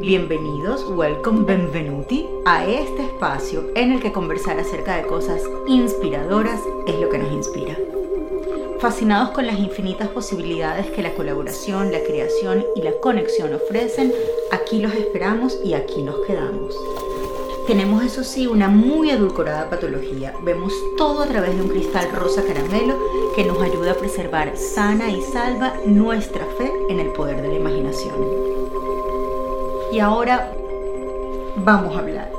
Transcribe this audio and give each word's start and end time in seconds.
Bienvenidos, 0.00 0.86
welcome, 0.88 1.44
benvenuti 1.44 2.26
a 2.46 2.66
este 2.66 3.02
espacio 3.02 3.66
en 3.74 3.92
el 3.92 4.00
que 4.00 4.12
conversar 4.12 4.58
acerca 4.58 4.96
de 4.96 5.06
cosas 5.06 5.42
inspiradoras 5.66 6.58
es 6.86 6.98
lo 6.98 7.10
que 7.10 7.18
nos 7.18 7.30
inspira. 7.30 7.76
Fascinados 8.80 9.32
con 9.32 9.46
las 9.46 9.58
infinitas 9.58 10.08
posibilidades 10.08 10.86
que 10.86 11.02
la 11.02 11.12
colaboración, 11.12 11.92
la 11.92 12.00
creación 12.00 12.64
y 12.74 12.80
la 12.80 12.92
conexión 13.02 13.52
ofrecen, 13.52 14.10
aquí 14.50 14.80
los 14.80 14.94
esperamos 14.94 15.58
y 15.62 15.74
aquí 15.74 16.02
nos 16.02 16.16
quedamos. 16.26 16.74
Tenemos 17.66 18.02
eso 18.02 18.24
sí 18.24 18.46
una 18.46 18.68
muy 18.68 19.10
edulcorada 19.10 19.68
patología. 19.68 20.34
Vemos 20.42 20.72
todo 20.96 21.24
a 21.24 21.26
través 21.26 21.54
de 21.54 21.62
un 21.62 21.68
cristal 21.68 22.10
rosa 22.12 22.42
caramelo 22.42 22.96
que 23.36 23.44
nos 23.44 23.60
ayuda 23.60 23.92
a 23.92 23.96
preservar 23.96 24.56
sana 24.56 25.10
y 25.10 25.20
salva 25.20 25.74
nuestra 25.84 26.46
fe 26.56 26.72
en 26.88 27.00
el 27.00 27.12
poder 27.12 27.42
de 27.42 27.48
la 27.48 27.54
imaginación. 27.56 28.59
Y 29.92 29.98
ahora 29.98 30.52
vamos 31.56 31.96
a 31.96 31.98
hablar. 31.98 32.30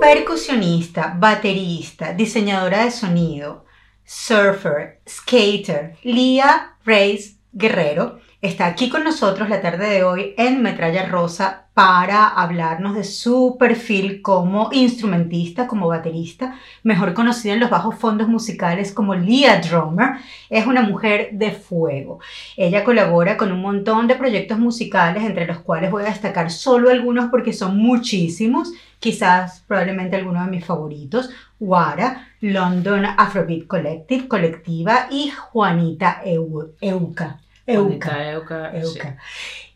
Percusionista, 0.00 1.16
baterista, 1.18 2.12
diseñadora 2.12 2.84
de 2.84 2.90
sonido, 2.90 3.64
surfer, 4.04 5.00
skater, 5.08 5.96
Lia 6.02 6.76
Reis 6.84 7.38
Guerrero 7.52 8.18
está 8.42 8.66
aquí 8.66 8.90
con 8.90 9.04
nosotros 9.04 9.48
la 9.48 9.60
tarde 9.60 9.88
de 9.88 10.02
hoy 10.02 10.34
en 10.36 10.62
Metralla 10.62 11.06
Rosa 11.06 11.66
para 11.74 12.26
hablarnos 12.26 12.96
de 12.96 13.04
su 13.04 13.56
perfil 13.56 14.20
como 14.20 14.68
instrumentista, 14.72 15.68
como 15.68 15.86
baterista, 15.86 16.58
mejor 16.82 17.14
conocida 17.14 17.52
en 17.54 17.60
los 17.60 17.70
bajos 17.70 17.94
fondos 17.94 18.26
musicales 18.26 18.92
como 18.92 19.14
Leah 19.14 19.60
Drummer. 19.60 20.16
Es 20.50 20.66
una 20.66 20.82
mujer 20.82 21.30
de 21.34 21.52
fuego. 21.52 22.18
Ella 22.56 22.82
colabora 22.82 23.36
con 23.36 23.52
un 23.52 23.62
montón 23.62 24.08
de 24.08 24.16
proyectos 24.16 24.58
musicales, 24.58 25.22
entre 25.22 25.46
los 25.46 25.60
cuales 25.60 25.92
voy 25.92 26.02
a 26.02 26.06
destacar 26.06 26.50
solo 26.50 26.90
algunos 26.90 27.30
porque 27.30 27.52
son 27.52 27.78
muchísimos, 27.78 28.72
quizás 28.98 29.62
probablemente 29.68 30.16
algunos 30.16 30.44
de 30.44 30.50
mis 30.50 30.64
favoritos. 30.64 31.30
Wara, 31.60 32.28
London 32.40 33.04
Afrobeat 33.04 33.68
Collective, 33.68 34.26
Colectiva 34.26 35.06
y 35.12 35.30
Juanita 35.30 36.22
Euca. 36.24 37.41
Euca. 37.66 38.32
Euca, 38.32 38.72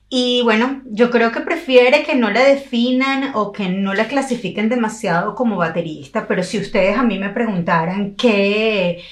Y 0.08 0.42
bueno, 0.42 0.82
yo 0.86 1.10
creo 1.10 1.32
que 1.32 1.40
prefiere 1.40 2.04
que 2.04 2.14
no 2.14 2.30
la 2.30 2.44
definan 2.44 3.32
o 3.34 3.52
que 3.52 3.68
no 3.68 3.94
la 3.94 4.06
clasifiquen 4.06 4.68
demasiado 4.68 5.34
como 5.34 5.56
baterista, 5.56 6.26
pero 6.26 6.42
si 6.42 6.58
ustedes 6.58 6.96
a 6.96 7.02
mí 7.02 7.18
me 7.18 7.30
preguntaran 7.30 8.14
qué, 8.14 9.02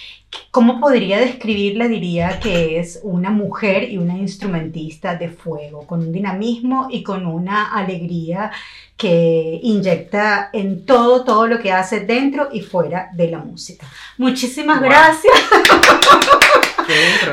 cómo 0.51 0.81
podría 0.81 1.19
describirla, 1.19 1.89
diría 1.89 2.39
que 2.41 2.79
es 2.79 3.01
una 3.03 3.31
mujer 3.31 3.91
y 3.91 3.99
una 3.99 4.17
instrumentista 4.17 5.17
de 5.17 5.29
fuego, 5.29 5.87
con 5.87 6.01
un 6.01 6.13
dinamismo 6.13 6.89
y 6.91 7.03
con 7.03 7.27
una 7.27 7.73
alegría 7.75 8.51
que 8.97 9.61
inyecta 9.63 10.51
en 10.53 10.87
todo, 10.87 11.25
todo 11.25 11.47
lo 11.47 11.61
que 11.61 11.73
hace 11.73 12.01
dentro 12.01 12.49
y 12.53 12.61
fuera 12.61 13.11
de 13.15 13.31
la 13.31 13.39
música. 13.39 13.87
Muchísimas 14.19 14.81
gracias. 14.81 15.35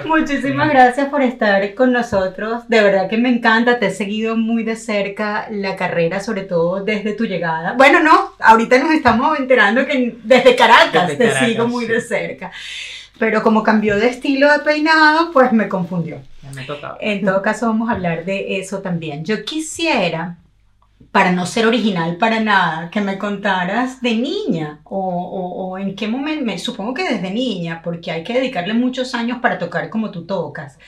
Muchísimas 0.05 0.69
gracias 0.69 1.09
por 1.09 1.21
estar 1.21 1.73
con 1.73 1.91
nosotros. 1.91 2.63
De 2.67 2.81
verdad 2.81 3.09
que 3.09 3.17
me 3.17 3.29
encanta. 3.29 3.79
Te 3.79 3.87
he 3.87 3.91
seguido 3.91 4.35
muy 4.35 4.63
de 4.63 4.75
cerca 4.75 5.47
la 5.51 5.75
carrera, 5.75 6.19
sobre 6.19 6.43
todo 6.43 6.83
desde 6.83 7.13
tu 7.13 7.25
llegada. 7.25 7.73
Bueno, 7.73 8.01
no, 8.01 8.33
ahorita 8.39 8.77
nos 8.79 8.91
estamos 8.91 9.39
enterando 9.39 9.85
que 9.85 10.17
desde 10.23 10.55
Caracas 10.55 11.17
te 11.17 11.31
sigo 11.39 11.67
muy 11.67 11.85
de 11.85 12.01
cerca. 12.01 12.51
Pero 13.19 13.43
como 13.43 13.61
cambió 13.61 13.97
de 13.97 14.07
estilo 14.07 14.51
de 14.51 14.59
peinado, 14.59 15.31
pues 15.31 15.51
me 15.53 15.67
confundió. 15.69 16.21
Me 16.55 16.65
en 16.99 17.23
todo 17.23 17.41
caso, 17.41 17.67
vamos 17.67 17.89
a 17.89 17.93
hablar 17.93 18.25
de 18.25 18.59
eso 18.59 18.79
también. 18.79 19.23
Yo 19.23 19.45
quisiera 19.45 20.37
para 21.11 21.33
no 21.33 21.45
ser 21.45 21.67
original 21.67 22.15
para 22.15 22.39
nada, 22.39 22.89
que 22.89 23.01
me 23.01 23.17
contaras 23.17 24.01
de 24.01 24.15
niña 24.15 24.79
o, 24.85 25.77
en 25.77 25.95
qué 25.95 26.07
momento, 26.07 26.45
me, 26.45 26.57
supongo 26.57 26.93
que 26.93 27.03
desde 27.03 27.31
niña, 27.31 27.81
porque 27.83 28.11
hay 28.11 28.23
que 28.23 28.33
dedicarle 28.33 28.73
muchos 28.73 29.13
años 29.13 29.39
para 29.41 29.57
tocar 29.57 29.89
como 29.89 30.09
tú 30.09 30.25
tocas. 30.25 30.79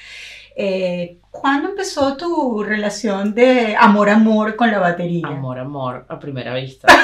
Eh, 0.56 1.18
¿Cuándo 1.32 1.70
empezó 1.70 2.16
tu 2.16 2.64
relación 2.64 3.34
de 3.34 3.76
amor-amor 3.76 4.56
con 4.56 4.72
la 4.72 4.80
batería? 4.80 5.28
Amor-amor 5.28 6.06
a 6.08 6.20
primera 6.20 6.54
vista. 6.54 6.88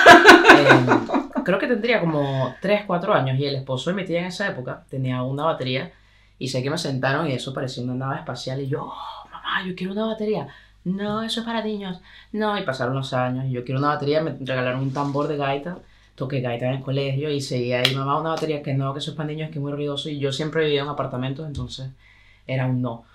Em, 0.49 1.43
creo 1.43 1.59
que 1.59 1.67
tendría 1.67 1.99
como 1.99 2.53
3, 2.61 2.83
4 2.85 3.13
años 3.13 3.39
y 3.39 3.45
el 3.45 3.55
esposo 3.55 3.89
de 3.89 3.95
mi 3.95 4.05
tía 4.05 4.19
en 4.19 4.25
esa 4.25 4.47
época 4.47 4.83
tenía 4.89 5.23
una 5.23 5.45
batería 5.45 5.91
y 6.37 6.47
sé 6.47 6.61
que 6.63 6.69
me 6.69 6.77
sentaron 6.77 7.29
y 7.29 7.33
eso 7.33 7.53
parecía 7.53 7.83
una 7.83 7.93
nave 7.93 8.17
espacial 8.17 8.59
y 8.61 8.67
yo, 8.67 8.83
oh, 8.83 9.29
mamá, 9.29 9.63
yo 9.65 9.75
quiero 9.75 9.93
una 9.93 10.05
batería 10.05 10.47
no, 10.95 11.23
eso 11.23 11.41
es 11.41 11.45
para 11.45 11.63
niños. 11.63 11.99
No, 12.31 12.57
y 12.57 12.63
pasaron 12.63 12.95
los 12.95 13.13
años 13.13 13.45
y 13.45 13.51
yo 13.51 13.63
quiero 13.63 13.79
una 13.79 13.89
batería, 13.89 14.21
me 14.21 14.35
regalaron 14.39 14.81
un 14.81 14.93
tambor 14.93 15.27
de 15.27 15.37
gaita, 15.37 15.79
toqué 16.15 16.41
gaita 16.41 16.67
en 16.67 16.75
el 16.75 16.81
colegio 16.81 17.29
y 17.29 17.41
seguía 17.41 17.79
ahí, 17.79 17.95
mamá, 17.95 18.19
una 18.19 18.31
batería 18.31 18.61
que 18.61 18.73
no, 18.73 18.93
que 18.93 18.99
eso 18.99 19.11
es 19.11 19.17
para 19.17 19.27
niños, 19.27 19.49
que 19.49 19.55
es 19.55 19.61
muy 19.61 19.71
ruidoso 19.71 20.09
y 20.09 20.19
yo 20.19 20.31
siempre 20.31 20.65
vivía 20.65 20.81
en 20.81 20.89
apartamentos, 20.89 21.47
entonces 21.47 21.89
era 22.45 22.65
un 22.65 22.81
no. 22.81 23.05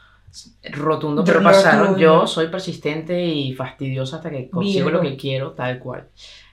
Rotundo, 0.72 1.22
pero 1.24 1.42
pasaron. 1.42 1.96
Yo 1.96 2.26
soy 2.26 2.48
persistente 2.48 3.24
y 3.24 3.54
fastidiosa 3.54 4.16
hasta 4.16 4.30
que 4.30 4.50
consigo 4.50 4.90
lo 4.90 5.00
que 5.00 5.16
quiero, 5.16 5.52
tal 5.52 5.78
cual. 5.78 6.08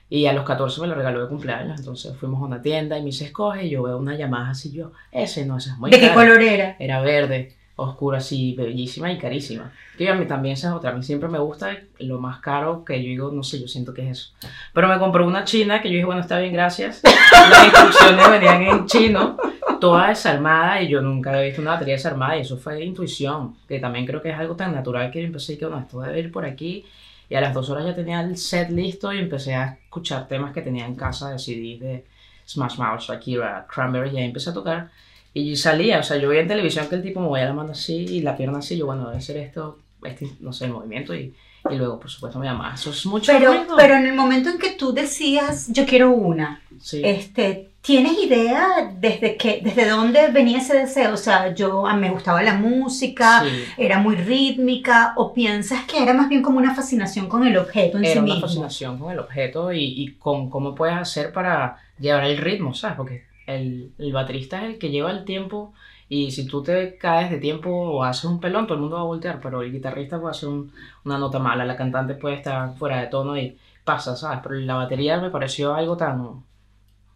Y 0.08 0.26
a 0.26 0.32
los 0.34 0.44
14 0.44 0.80
me 0.82 0.86
lo 0.86 0.94
regaló 0.94 1.22
de 1.22 1.28
cumpleaños, 1.28 1.80
entonces 1.80 2.14
fuimos 2.16 2.40
a 2.42 2.44
una 2.44 2.62
tienda 2.62 2.98
y 2.98 3.00
me 3.00 3.06
dice, 3.06 3.24
escoge, 3.24 3.66
y 3.66 3.70
yo 3.70 3.82
veo 3.82 3.96
una 3.96 4.14
Yamaha 4.14 4.50
así, 4.50 4.70
yo, 4.70 4.92
ese 5.10 5.46
no, 5.46 5.56
ese 5.56 5.70
es 5.70 5.78
muy 5.78 5.90
¿De 5.90 5.98
qué 5.98 6.12
color 6.12 6.40
era? 6.42 6.76
Era 6.78 7.00
verde 7.00 7.56
oscura, 7.76 8.18
así, 8.18 8.54
bellísima 8.54 9.12
y 9.12 9.18
carísima. 9.18 9.72
Que 9.96 10.08
a 10.08 10.14
mí 10.14 10.26
también 10.26 10.54
esa 10.54 10.68
es 10.68 10.74
otra. 10.74 10.90
A 10.90 10.94
mí 10.94 11.02
siempre 11.02 11.28
me 11.28 11.38
gusta 11.38 11.76
lo 12.00 12.18
más 12.18 12.40
caro 12.40 12.84
que 12.84 13.02
yo 13.02 13.08
digo, 13.08 13.30
no 13.32 13.42
sé, 13.42 13.60
yo 13.60 13.68
siento 13.68 13.94
que 13.94 14.08
es 14.08 14.18
eso. 14.18 14.34
Pero 14.72 14.88
me 14.88 14.98
compró 14.98 15.26
una 15.26 15.44
china 15.44 15.80
que 15.80 15.88
yo 15.88 15.94
dije, 15.94 16.04
bueno, 16.04 16.20
está 16.20 16.38
bien, 16.38 16.52
gracias. 16.52 17.02
Las 17.32 17.64
instrucciones 17.64 18.30
venían 18.30 18.62
en 18.62 18.86
chino, 18.86 19.36
toda 19.80 20.08
desarmada 20.08 20.82
y 20.82 20.88
yo 20.88 21.00
nunca 21.00 21.30
había 21.30 21.42
visto 21.42 21.62
una 21.62 21.72
batería 21.72 21.94
desarmada 21.94 22.36
y 22.36 22.42
eso 22.42 22.56
fue 22.56 22.84
intuición, 22.84 23.56
que 23.66 23.78
también 23.78 24.06
creo 24.06 24.22
que 24.22 24.30
es 24.30 24.38
algo 24.38 24.54
tan 24.54 24.74
natural 24.74 25.10
que 25.10 25.20
yo 25.20 25.26
empecé 25.26 25.58
que, 25.58 25.66
bueno, 25.66 25.82
esto 25.82 26.00
debe 26.00 26.20
ir 26.20 26.32
por 26.32 26.44
aquí. 26.44 26.84
Y 27.28 27.34
a 27.34 27.40
las 27.40 27.54
dos 27.54 27.70
horas 27.70 27.86
ya 27.86 27.94
tenía 27.94 28.20
el 28.20 28.36
set 28.36 28.68
listo 28.70 29.12
y 29.12 29.18
empecé 29.18 29.54
a 29.54 29.78
escuchar 29.84 30.28
temas 30.28 30.52
que 30.52 30.60
tenía 30.60 30.84
en 30.84 30.94
casa 30.94 31.30
de 31.30 31.38
CDs 31.38 31.80
de 31.80 32.04
Smash 32.46 32.76
Mouth, 32.76 33.00
Shakira, 33.00 33.66
Cranberry 33.72 34.10
y 34.10 34.18
ahí 34.18 34.24
empecé 34.24 34.50
a 34.50 34.52
tocar 34.54 34.90
y 35.34 35.56
salía, 35.56 36.00
o 36.00 36.02
sea, 36.02 36.18
yo 36.18 36.28
veía 36.28 36.42
en 36.42 36.48
televisión 36.48 36.88
que 36.88 36.96
el 36.96 37.02
tipo 37.02 37.20
movía 37.20 37.46
la 37.46 37.54
mano 37.54 37.72
así 37.72 37.94
y 37.94 38.20
la 38.20 38.36
pierna 38.36 38.58
así, 38.58 38.76
yo, 38.76 38.86
bueno, 38.86 39.08
debe 39.08 39.22
ser 39.22 39.38
esto, 39.38 39.78
este, 40.04 40.28
no 40.40 40.52
sé, 40.52 40.66
el 40.66 40.72
movimiento 40.72 41.14
y, 41.14 41.32
y 41.70 41.76
luego, 41.76 41.98
por 41.98 42.10
supuesto, 42.10 42.38
me 42.38 42.46
llamaba. 42.46 42.74
Eso 42.74 42.90
es 42.90 43.06
mucho 43.06 43.32
pero, 43.32 43.66
Pero 43.76 43.94
en 43.94 44.06
el 44.06 44.14
momento 44.14 44.50
en 44.50 44.58
que 44.58 44.72
tú 44.72 44.92
decías, 44.92 45.68
yo 45.72 45.86
quiero 45.86 46.10
una, 46.10 46.60
este, 46.92 47.70
¿tienes 47.80 48.22
idea 48.22 48.92
desde, 48.98 49.38
que, 49.38 49.62
desde 49.64 49.88
dónde 49.88 50.28
venía 50.28 50.58
ese 50.58 50.76
deseo? 50.76 51.14
O 51.14 51.16
sea, 51.16 51.54
yo 51.54 51.86
a, 51.86 51.96
me 51.96 52.10
gustaba 52.10 52.42
la 52.42 52.54
música, 52.54 53.42
era 53.78 53.98
muy 53.98 54.16
rítmica, 54.16 55.14
o 55.16 55.32
piensas 55.32 55.84
que 55.84 56.02
era 56.02 56.12
más 56.12 56.28
bien 56.28 56.42
como 56.42 56.58
una 56.58 56.74
fascinación 56.74 57.26
con 57.26 57.46
el 57.46 57.56
objeto 57.56 57.96
en 57.96 58.04
sí 58.04 58.10
mismo? 58.10 58.26
Era 58.26 58.36
una 58.36 58.46
fascinación 58.46 58.98
con 58.98 59.12
el 59.12 59.18
objeto 59.18 59.72
y, 59.72 59.82
y 59.82 60.08
con 60.18 60.50
cómo 60.50 60.74
puedes 60.74 60.96
hacer 60.96 61.32
para 61.32 61.78
llevar 61.98 62.24
el 62.24 62.36
ritmo, 62.36 62.74
¿sabes? 62.74 62.98
Porque 62.98 63.31
el, 63.46 63.92
el, 63.98 64.12
baterista 64.12 64.62
es 64.62 64.74
el 64.74 64.78
que 64.78 64.90
lleva 64.90 65.10
el 65.10 65.24
tiempo 65.24 65.74
y 66.08 66.30
si 66.30 66.46
tú 66.46 66.62
te 66.62 66.98
caes 66.98 67.30
de 67.30 67.38
tiempo 67.38 67.70
o 67.70 68.04
haces 68.04 68.24
un 68.24 68.40
pelón, 68.40 68.66
todo 68.66 68.74
el 68.74 68.82
mundo 68.82 68.96
va 68.96 69.02
a 69.02 69.06
voltear, 69.06 69.40
pero 69.40 69.62
el 69.62 69.72
guitarrista 69.72 70.20
puede 70.20 70.32
hacer 70.32 70.48
una 70.48 71.18
nota 71.18 71.38
mala, 71.38 71.64
la 71.64 71.76
cantante 71.76 72.14
puede 72.14 72.36
estar 72.36 72.76
fuera 72.76 73.00
de 73.00 73.06
tono 73.06 73.36
y 73.36 73.56
pasa, 73.84 74.16
¿sabes? 74.16 74.40
Pero 74.42 74.56
la 74.56 74.74
batería 74.74 75.18
me 75.20 75.30
pareció 75.30 75.74
algo 75.74 75.96
tan, 75.96 76.44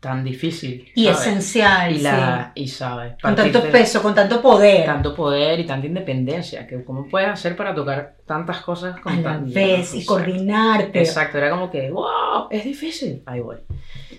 tan 0.00 0.24
difícil. 0.24 0.90
Y 0.94 1.08
esencial, 1.08 1.94
y 1.94 1.98
la, 1.98 2.52
Y 2.54 2.68
sabes. 2.68 3.14
Con 3.20 3.34
tanto 3.34 3.62
peso, 3.70 4.02
con 4.02 4.14
tanto 4.14 4.40
poder. 4.40 4.84
Tanto 4.84 5.14
poder 5.14 5.60
y 5.60 5.66
tanta 5.66 5.86
independencia. 5.86 6.66
Que 6.66 6.84
¿Cómo 6.84 7.08
puedes 7.08 7.28
hacer 7.28 7.56
para 7.56 7.74
tocar 7.74 8.16
tantas 8.24 8.60
cosas 8.60 8.98
con 9.00 9.12
A 9.12 9.20
la 9.20 9.38
vez 9.38 9.94
y 9.94 10.04
coordinarte? 10.04 10.98
Exacto, 10.98 11.38
era 11.38 11.50
como 11.50 11.70
que, 11.70 11.90
wow, 11.90 12.48
es 12.50 12.64
difícil. 12.64 13.22
Ahí 13.26 13.40
voy. 13.40 13.56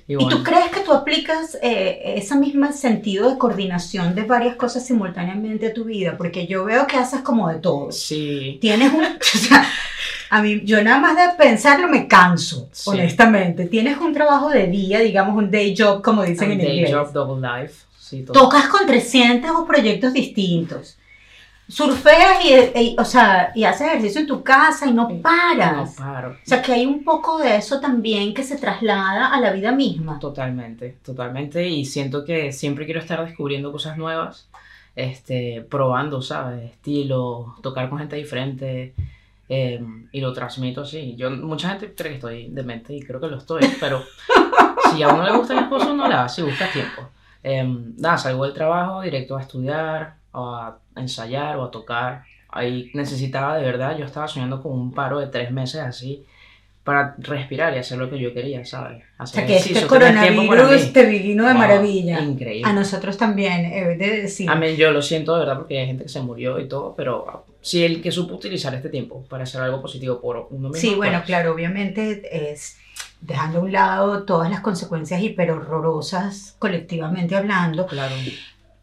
Y, 0.09 0.15
tú 0.15 0.41
crees 0.41 0.69
que 0.69 0.79
tú 0.79 0.93
aplicas 0.93 1.57
eh, 1.61 2.13
ese 2.15 2.35
mismo 2.35 2.71
sentido 2.71 3.29
de 3.29 3.37
coordinación 3.37 4.15
de 4.15 4.23
varias 4.23 4.55
cosas 4.55 4.85
simultáneamente 4.85 5.67
a 5.67 5.73
tu 5.73 5.83
vida? 5.83 6.15
Porque 6.17 6.47
yo 6.47 6.63
veo 6.63 6.87
que 6.87 6.95
haces 6.95 7.21
como 7.21 7.49
de 7.49 7.59
todo. 7.59 7.91
Sí. 7.91 8.57
Tienes 8.61 8.93
un... 8.93 9.03
O 9.37 9.37
sea, 9.37 9.67
a 10.29 10.41
mí, 10.41 10.61
yo 10.63 10.81
nada 10.83 10.99
más 10.99 11.15
de 11.15 11.37
pensarlo 11.37 11.87
me 11.89 12.07
canso, 12.07 12.69
honestamente. 12.85 13.65
Tienes 13.65 13.97
un 13.97 14.13
trabajo 14.13 14.49
de 14.49 14.67
día, 14.67 14.99
digamos 14.99 15.35
un 15.35 15.51
day 15.51 15.75
job, 15.77 16.01
como 16.01 16.23
dicen 16.23 16.51
en 16.51 16.61
inglés. 16.61 16.91
Day 16.91 16.93
job, 16.93 17.11
double 17.11 17.47
life. 17.47 17.85
Sí, 17.99 18.23
Tocas 18.23 18.67
con 18.69 18.87
300 18.87 19.67
proyectos 19.67 20.13
distintos 20.13 20.97
surfeas 21.67 22.43
y, 22.75 22.95
o 22.97 23.05
sea, 23.05 23.51
y 23.55 23.63
haces 23.65 23.87
ejercicio 23.87 24.21
en 24.21 24.27
tu 24.27 24.43
casa 24.43 24.87
y 24.87 24.93
no 24.93 25.21
paras. 25.21 25.75
No 25.99 26.05
paro. 26.05 26.31
O 26.31 26.35
sea, 26.43 26.61
que 26.61 26.73
hay 26.73 26.85
un 26.85 27.03
poco 27.03 27.39
de 27.39 27.57
eso 27.57 27.79
también 27.79 28.33
que 28.33 28.43
se 28.43 28.57
traslada 28.57 29.27
a 29.33 29.39
la 29.41 29.51
vida 29.51 29.71
misma. 29.71 30.19
Totalmente, 30.19 30.97
totalmente. 31.03 31.67
Y 31.67 31.85
siento 31.85 32.25
que 32.25 32.51
siempre 32.51 32.85
quiero 32.85 32.99
estar 33.01 33.23
descubriendo 33.25 33.71
cosas 33.71 33.97
nuevas. 33.97 34.49
este, 34.95 35.61
probando, 35.69 36.21
¿sabes? 36.23 36.71
Estilo, 36.71 37.55
tocar 37.61 37.89
con 37.89 37.99
gente 37.99 38.15
diferente. 38.15 38.95
eh, 39.49 39.79
y 40.11 40.21
lo 40.21 40.33
transmito 40.33 40.81
así. 40.81 41.15
Yo, 41.17 41.29
mucha 41.31 41.69
gente 41.69 41.93
cree 41.95 42.11
que 42.11 42.15
estoy 42.17 42.49
demente 42.49 42.93
y 42.93 43.01
creo 43.01 43.19
que 43.21 43.27
lo 43.27 43.37
estoy, 43.37 43.61
pero 43.79 44.03
si 44.93 45.03
a 45.03 45.09
uno 45.09 45.23
le 45.23 45.37
gusta 45.37 45.53
el 45.53 45.59
esposo, 45.61 45.93
no 45.95 46.07
la 46.07 46.25
hace, 46.25 46.43
busca 46.43 46.71
tiempo. 46.71 47.03
Eh, 47.43 47.63
nada, 47.97 48.17
salgo 48.17 48.43
del 48.45 48.53
trabajo 48.53 49.01
directo 49.01 49.37
a 49.37 49.41
estudiar, 49.41 50.16
a 50.45 50.79
ensayar 50.95 51.57
o 51.57 51.65
a 51.65 51.71
tocar. 51.71 52.23
Ahí 52.49 52.91
necesitaba 52.93 53.57
de 53.57 53.65
verdad, 53.65 53.97
yo 53.97 54.05
estaba 54.05 54.27
soñando 54.27 54.61
con 54.61 54.71
un 54.71 54.93
paro 54.93 55.19
de 55.19 55.27
tres 55.27 55.51
meses 55.51 55.81
así 55.81 56.25
para 56.87 57.15
respirar 57.17 57.75
y 57.75 57.79
hacer 57.79 57.97
lo 57.97 58.09
que 58.09 58.17
yo 58.17 58.33
quería, 58.33 58.63
¿sabes? 58.63 59.03
O 59.19 59.23
Hacer 59.23 59.45
sea 59.45 59.45
que 59.45 59.57
este 59.57 59.87
coronavirus 59.87 60.93
te 60.93 61.05
vino 61.05 61.45
de 61.45 61.51
Wow, 61.51 61.59
maravilla. 61.59 62.21
Increíble. 62.21 62.63
A 62.65 62.71
nosotros 62.71 63.17
también, 63.17 63.65
he 63.65 63.83
de 63.97 64.21
decir. 64.21 64.49
A 64.49 64.55
mí 64.55 64.73
yo 64.77 64.91
lo 64.91 65.01
siento 65.01 65.33
de 65.33 65.39
verdad 65.41 65.57
porque 65.57 65.77
hay 65.79 65.87
gente 65.87 66.03
que 66.03 66.09
se 66.09 66.21
murió 66.21 66.57
y 66.61 66.69
todo, 66.69 66.93
pero 66.95 67.43
si 67.59 67.83
el 67.83 68.01
que 68.01 68.09
supo 68.09 68.35
utilizar 68.35 68.73
este 68.73 68.87
tiempo 68.87 69.25
para 69.27 69.43
hacer 69.43 69.59
algo 69.59 69.81
positivo 69.81 70.21
por 70.21 70.47
uno 70.49 70.69
mismo. 70.69 70.75
Sí, 70.75 70.95
bueno, 70.95 71.17
pues, 71.17 71.25
claro, 71.25 71.51
obviamente 71.51 72.51
es 72.51 72.77
dejando 73.19 73.59
a 73.59 73.61
un 73.63 73.71
lado 73.73 74.23
todas 74.23 74.49
las 74.49 74.61
consecuencias 74.61 75.21
hiper 75.21 75.51
horrorosas 75.51 76.55
colectivamente 76.57 77.35
hablando. 77.35 77.85
Claro. 77.87 78.15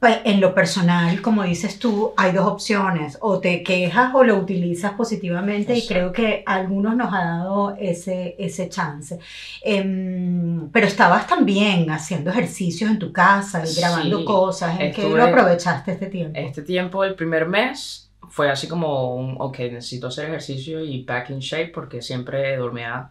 Pues, 0.05 0.21
en 0.25 0.39
lo 0.39 0.53
personal, 0.53 1.23
como 1.23 1.45
dices 1.45 1.79
tú, 1.79 2.13
hay 2.19 2.33
dos 2.33 2.47
opciones, 2.47 3.17
o 3.23 3.41
te 3.41 3.63
quejas 3.63 4.15
o 4.15 4.23
lo 4.23 4.37
utilizas 4.37 4.93
positivamente 4.93 5.75
y 5.75 5.87
creo 5.87 6.13
que 6.13 6.43
a 6.45 6.57
algunos 6.57 6.95
nos 6.95 7.11
ha 7.11 7.25
dado 7.25 7.75
ese, 7.81 8.37
ese 8.39 8.69
chance. 8.69 9.19
Em, 9.63 10.69
pero 10.69 10.87
estabas 10.87 11.27
también 11.27 11.91
haciendo 11.91 12.29
ejercicios 12.29 12.91
en 12.91 12.99
tu 12.99 13.15
casa 13.15 13.65
y 13.65 13.67
Sí, 13.67 13.81
grabando 13.81 14.27
cosas, 14.27 14.79
¿en 14.79 14.93
qué 14.93 15.09
lo 15.09 15.25
aprovechaste 15.25 15.93
este 15.93 16.09
tiempo? 16.09 16.39
Este 16.39 16.61
tiempo, 16.61 17.03
el 17.03 17.15
primer 17.15 17.49
mes, 17.49 18.13
fue 18.29 18.51
así 18.51 18.69
como 18.69 19.15
un, 19.15 19.37
ok, 19.39 19.59
necesito 19.61 20.09
hacer 20.09 20.27
ejercicio 20.27 20.85
y 20.85 21.03
back 21.03 21.31
in 21.31 21.39
shape 21.39 21.69
porque 21.69 22.03
siempre 22.03 22.55
dormía 22.59 23.09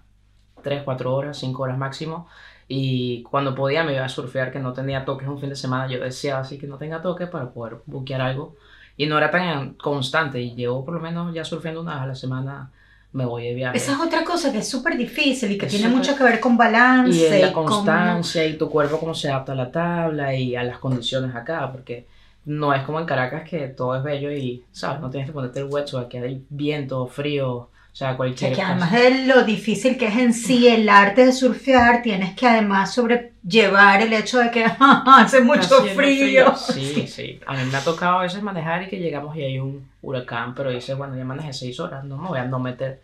3, 0.62 0.84
4 0.86 1.12
horas, 1.12 1.40
5 1.40 1.64
horas 1.64 1.78
máximo. 1.80 2.28
Y 2.68 3.24
cuando 3.24 3.54
podía 3.56 3.84
me 3.84 3.94
iba 3.94 4.06
a 4.06 4.10
surfear, 4.10 4.52
que 4.52 4.60
no 4.60 4.74
tenía 4.74 5.06
toques 5.06 5.28
un 5.28 5.40
fin 5.40 5.50
de 5.50 5.56
semana. 5.56 5.88
Yo 5.88 6.00
decía 6.04 6.40
así 6.40 6.58
que 6.58 6.68
no 6.68 6.78
tenga 6.78 7.02
toques 7.02 7.28
para 7.30 7.52
poder 7.52 7.78
buquear 7.86 8.22
algo. 8.22 8.56
Y 8.98 9.06
no 9.08 9.18
era 9.18 9.30
tan 9.32 9.74
constante. 9.74 10.40
Y 10.42 10.56
llevo 10.56 10.86
por 10.86 10.94
lo 10.96 11.00
menos 11.00 11.34
ya 11.34 11.44
surfeando 11.44 11.82
una 11.82 11.94
vez 11.96 12.04
a 12.04 12.08
la 12.08 12.16
semana. 12.16 12.72
Me 13.12 13.26
voy 13.26 13.44
de 13.44 13.54
viaje. 13.54 13.78
Esa 13.78 13.92
es 13.94 14.00
otra 14.00 14.24
cosa 14.24 14.52
que 14.52 14.58
es 14.60 14.68
súper 14.70 14.98
difícil 14.98 15.52
y 15.52 15.58
que 15.60 15.68
Es 15.68 15.72
tiene 15.72 15.86
súper- 15.88 15.98
mucho 16.00 16.18
que 16.18 16.24
ver 16.24 16.40
con 16.40 16.54
Y 16.54 16.58
balance. 16.58 17.36
en 17.36 17.42
la 17.46 17.54
constancia 17.54 18.44
y 18.46 18.58
tu 18.58 18.70
cuerpo 18.72 19.00
cómo 19.00 19.14
se 19.14 19.30
adapta 19.30 19.52
a 19.52 19.56
la 19.56 19.72
tabla 19.72 20.34
y 20.36 20.56
a 20.56 20.64
las 20.64 20.80
condiciones 20.80 21.36
acá, 21.36 21.72
porque 21.72 22.08
no 22.46 22.74
es 22.74 22.82
como 22.84 23.00
en 23.00 23.06
Caracas 23.06 23.48
que 23.48 23.68
todo 23.68 23.96
es 23.96 24.04
bello 24.04 24.32
y, 24.32 24.64
¿sabes? 24.72 25.00
No 25.00 25.12
tienes 25.12 25.28
que 25.30 25.34
ponerte 25.34 25.60
el 25.60 25.66
wetsuit, 25.70 26.08
que 26.08 26.18
hay 26.20 26.44
viento, 26.50 27.06
frío, 27.06 27.70
o 27.94 27.96
sea, 27.96 28.14
O 28.14 28.18
cualquier 28.18 28.56
sea, 28.56 28.66
que 28.66 28.72
además 28.72 28.92
de 28.92 29.26
lo 29.28 29.44
difícil 29.44 29.98
que 29.98 30.08
es 30.08 30.18
en 30.18 30.34
sí 30.34 30.68
el 30.68 30.90
arte 30.90 31.28
de 31.28 31.32
surfear, 31.32 32.02
tienes 32.02 32.34
que 32.36 32.48
además 32.48 32.92
sobrellevar 32.94 34.02
el 34.02 34.14
hecho 34.14 34.40
de 34.40 34.50
que 34.50 34.66
hace 34.80 35.42
mucho 35.42 35.84
frío. 35.96 36.56
Sí, 36.58 37.06
sí. 37.08 37.40
A 37.46 37.54
mí 37.54 37.60
me 37.72 37.78
ha 37.78 37.84
tocado 37.84 38.18
a 38.20 38.24
veces 38.24 38.42
manejar 38.42 38.82
y 38.84 38.88
que 38.88 38.98
llegamos 38.98 39.36
y 39.38 39.44
hay 39.44 39.60
un 39.60 39.88
huracán, 40.02 40.56
pero 40.56 40.72
dices, 40.72 40.98
bueno, 40.98 41.16
ya 41.16 41.24
manejé 41.24 41.54
seis 41.54 41.80
horas, 41.80 42.04
no 42.04 42.18
me 42.18 42.30
voy 42.30 42.40
a 42.40 42.46
no 42.46 42.60
meter. 42.60 43.02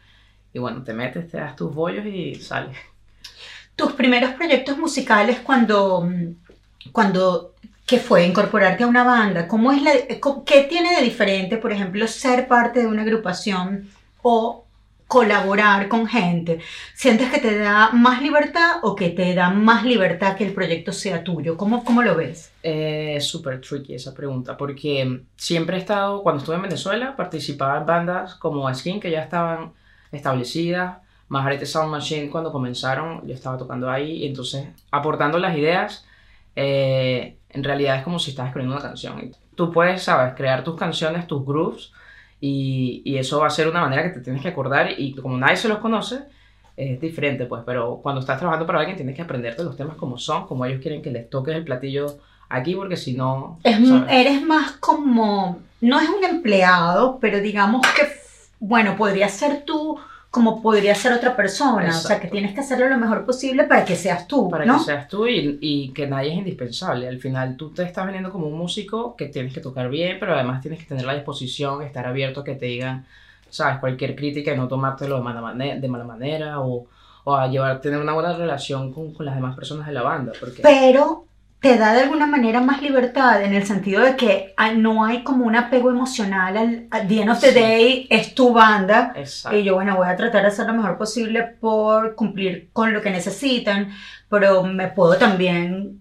Y 0.53 0.57
bueno, 0.59 0.81
te 0.83 0.93
metes, 0.93 1.29
te 1.29 1.37
das 1.37 1.55
tus 1.55 1.71
bollos 1.73 2.05
y 2.07 2.33
sales. 2.35 2.75
Tus 3.75 3.93
primeros 3.93 4.31
proyectos 4.31 4.77
musicales 4.77 5.39
cuando, 5.41 6.01
mm, 6.01 6.91
cuando 6.91 7.53
¿qué 7.85 7.99
fue? 7.99 8.25
Incorporarte 8.25 8.83
a 8.83 8.87
una 8.87 9.03
banda. 9.03 9.47
¿Cómo 9.47 9.71
es 9.71 9.81
la, 9.81 9.91
co- 10.19 10.43
¿Qué 10.43 10.63
tiene 10.63 10.95
de 10.95 11.03
diferente, 11.03 11.57
por 11.57 11.71
ejemplo, 11.71 12.07
ser 12.07 12.47
parte 12.47 12.79
de 12.81 12.87
una 12.87 13.03
agrupación 13.03 13.87
o 14.21 14.65
colaborar 15.09 15.87
con 15.89 16.05
gente? 16.05 16.59
¿Sientes 16.93 17.31
que 17.31 17.39
te 17.39 17.57
da 17.57 17.89
más 17.91 18.21
libertad 18.21 18.77
o 18.83 18.95
que 18.95 19.09
te 19.09 19.33
da 19.33 19.49
más 19.49 19.83
libertad 19.83 20.37
que 20.37 20.45
el 20.45 20.53
proyecto 20.53 20.93
sea 20.93 21.23
tuyo? 21.23 21.57
¿Cómo, 21.57 21.83
cómo 21.83 22.03
lo 22.03 22.15
ves? 22.15 22.53
Eh, 22.61 23.17
súper 23.19 23.59
tricky 23.59 23.95
esa 23.95 24.13
pregunta, 24.13 24.55
porque 24.55 25.23
siempre 25.35 25.77
he 25.77 25.79
estado, 25.79 26.21
cuando 26.21 26.39
estuve 26.39 26.57
en 26.57 26.61
Venezuela, 26.61 27.15
participaba 27.15 27.79
en 27.79 27.87
bandas 27.87 28.35
como 28.35 28.71
Skin, 28.73 28.99
que 28.99 29.09
ya 29.09 29.23
estaban 29.23 29.73
establecidas, 30.11 30.99
Majarete 31.27 31.65
Sound 31.65 31.91
Machine, 31.91 32.29
cuando 32.29 32.51
comenzaron, 32.51 33.27
yo 33.27 33.33
estaba 33.33 33.57
tocando 33.57 33.89
ahí, 33.89 34.23
y 34.23 34.27
entonces 34.27 34.67
aportando 34.91 35.39
las 35.39 35.57
ideas, 35.57 36.05
eh, 36.55 37.39
en 37.49 37.63
realidad 37.63 37.97
es 37.97 38.03
como 38.03 38.19
si 38.19 38.29
estás 38.29 38.47
escribiendo 38.47 38.75
una 38.75 38.85
canción. 38.85 39.31
Tú 39.55 39.71
puedes, 39.71 40.03
sabes, 40.03 40.35
crear 40.35 40.63
tus 40.63 40.75
canciones, 40.75 41.25
tus 41.25 41.43
grooves, 41.43 41.93
y, 42.39 43.01
y 43.05 43.17
eso 43.17 43.39
va 43.39 43.47
a 43.47 43.51
ser 43.51 43.67
una 43.67 43.81
manera 43.81 44.03
que 44.03 44.09
te 44.09 44.21
tienes 44.21 44.41
que 44.41 44.49
acordar, 44.49 44.91
y 44.97 45.13
como 45.15 45.37
nadie 45.37 45.57
se 45.57 45.67
los 45.67 45.79
conoce, 45.79 46.19
es 46.75 46.99
diferente, 47.01 47.45
pues, 47.45 47.63
pero 47.65 47.99
cuando 48.01 48.21
estás 48.21 48.39
trabajando 48.39 48.65
para 48.65 48.79
alguien 48.79 48.95
tienes 48.95 49.15
que 49.15 49.21
aprenderte 49.21 49.63
los 49.63 49.75
temas 49.75 49.97
como 49.97 50.17
son, 50.17 50.47
como 50.47 50.63
ellos 50.65 50.81
quieren 50.81 51.01
que 51.01 51.11
les 51.11 51.29
toques 51.29 51.53
el 51.53 51.65
platillo 51.65 52.19
aquí, 52.47 52.73
porque 52.73 52.95
si 52.95 53.13
no, 53.13 53.59
eres 53.63 54.41
más 54.41 54.71
como, 54.73 55.59
no 55.81 55.99
es 55.99 56.07
un 56.07 56.23
empleado, 56.23 57.19
pero 57.19 57.41
digamos 57.41 57.85
que, 57.95 58.07
bueno, 58.59 58.95
podría 58.95 59.27
ser 59.27 59.63
tú 59.65 59.99
como 60.31 60.61
podría 60.61 60.93
ser 60.95 61.13
otra 61.13 61.35
persona. 61.35 61.87
O 61.89 61.91
sea, 61.91 62.17
Exacto. 62.17 62.21
que 62.23 62.27
tienes 62.29 62.53
que 62.53 62.59
hacerlo 62.61 62.87
lo 62.87 62.97
mejor 62.97 63.25
posible 63.25 63.63
para 63.63 63.83
que 63.85 63.95
seas 63.95 64.27
tú, 64.27 64.49
para 64.49 64.65
¿no? 64.65 64.77
que 64.77 64.83
seas 64.85 65.07
tú 65.07 65.25
y, 65.27 65.57
y 65.61 65.89
que 65.91 66.07
nadie 66.07 66.31
es 66.33 66.37
indispensable. 66.37 67.07
Al 67.07 67.19
final 67.19 67.57
tú 67.57 67.71
te 67.71 67.83
estás 67.83 68.05
vendiendo 68.05 68.31
como 68.31 68.47
un 68.47 68.57
músico 68.57 69.15
que 69.15 69.27
tienes 69.27 69.53
que 69.53 69.59
tocar 69.61 69.89
bien, 69.89 70.17
pero 70.19 70.35
además 70.35 70.61
tienes 70.61 70.79
que 70.79 70.85
tener 70.85 71.05
la 71.05 71.15
disposición, 71.15 71.81
estar 71.81 72.05
abierto 72.05 72.41
a 72.41 72.43
que 72.43 72.55
te 72.55 72.67
digan, 72.67 73.05
sabes, 73.49 73.79
cualquier 73.79 74.15
crítica 74.15 74.53
y 74.53 74.57
no 74.57 74.67
tomártelo 74.67 75.15
de 75.17 75.21
mala, 75.23 75.41
mane- 75.41 75.79
de 75.79 75.87
mala 75.87 76.03
manera 76.03 76.59
o, 76.61 76.85
o 77.23 77.35
a 77.35 77.47
llevar, 77.47 77.81
tener 77.81 77.99
una 77.99 78.13
buena 78.13 78.33
relación 78.37 78.93
con, 78.93 79.13
con 79.13 79.25
las 79.25 79.35
demás 79.35 79.55
personas 79.55 79.87
de 79.87 79.93
la 79.93 80.03
banda. 80.03 80.33
Porque, 80.39 80.61
Pero 80.61 81.25
te 81.61 81.77
da 81.77 81.93
de 81.93 82.01
alguna 82.03 82.25
manera 82.25 82.61
más 82.61 82.81
libertad 82.81 83.41
en 83.43 83.53
el 83.53 83.65
sentido 83.65 84.01
de 84.03 84.15
que 84.15 84.53
ah, 84.55 84.71
no 84.71 85.03
hay 85.03 85.23
como 85.23 85.45
un 85.45 85.55
apego 85.57 85.89
emocional 85.89 86.55
al, 86.55 86.87
at 86.89 87.07
the 87.07 87.21
end 87.21 87.29
of 87.31 87.39
the 87.41 87.49
Sí. 87.51 87.59
day, 87.59 88.07
es 88.09 88.33
tu 88.33 88.53
banda. 88.53 89.11
exacto. 89.15 89.57
Y 89.57 89.63
yo, 89.63 89.75
bueno, 89.75 89.97
voy 89.97 90.07
a 90.07 90.15
tratar 90.15 90.41
de 90.43 90.47
hacer 90.47 90.67
lo 90.67 90.73
mejor 90.73 90.97
posible 90.97 91.43
por 91.43 92.15
cumplir 92.15 92.69
con 92.71 92.93
lo 92.93 93.01
que 93.01 93.09
necesitan, 93.09 93.91
pero 94.29 94.63
me 94.63 94.87
puedo 94.87 95.17
también, 95.17 95.99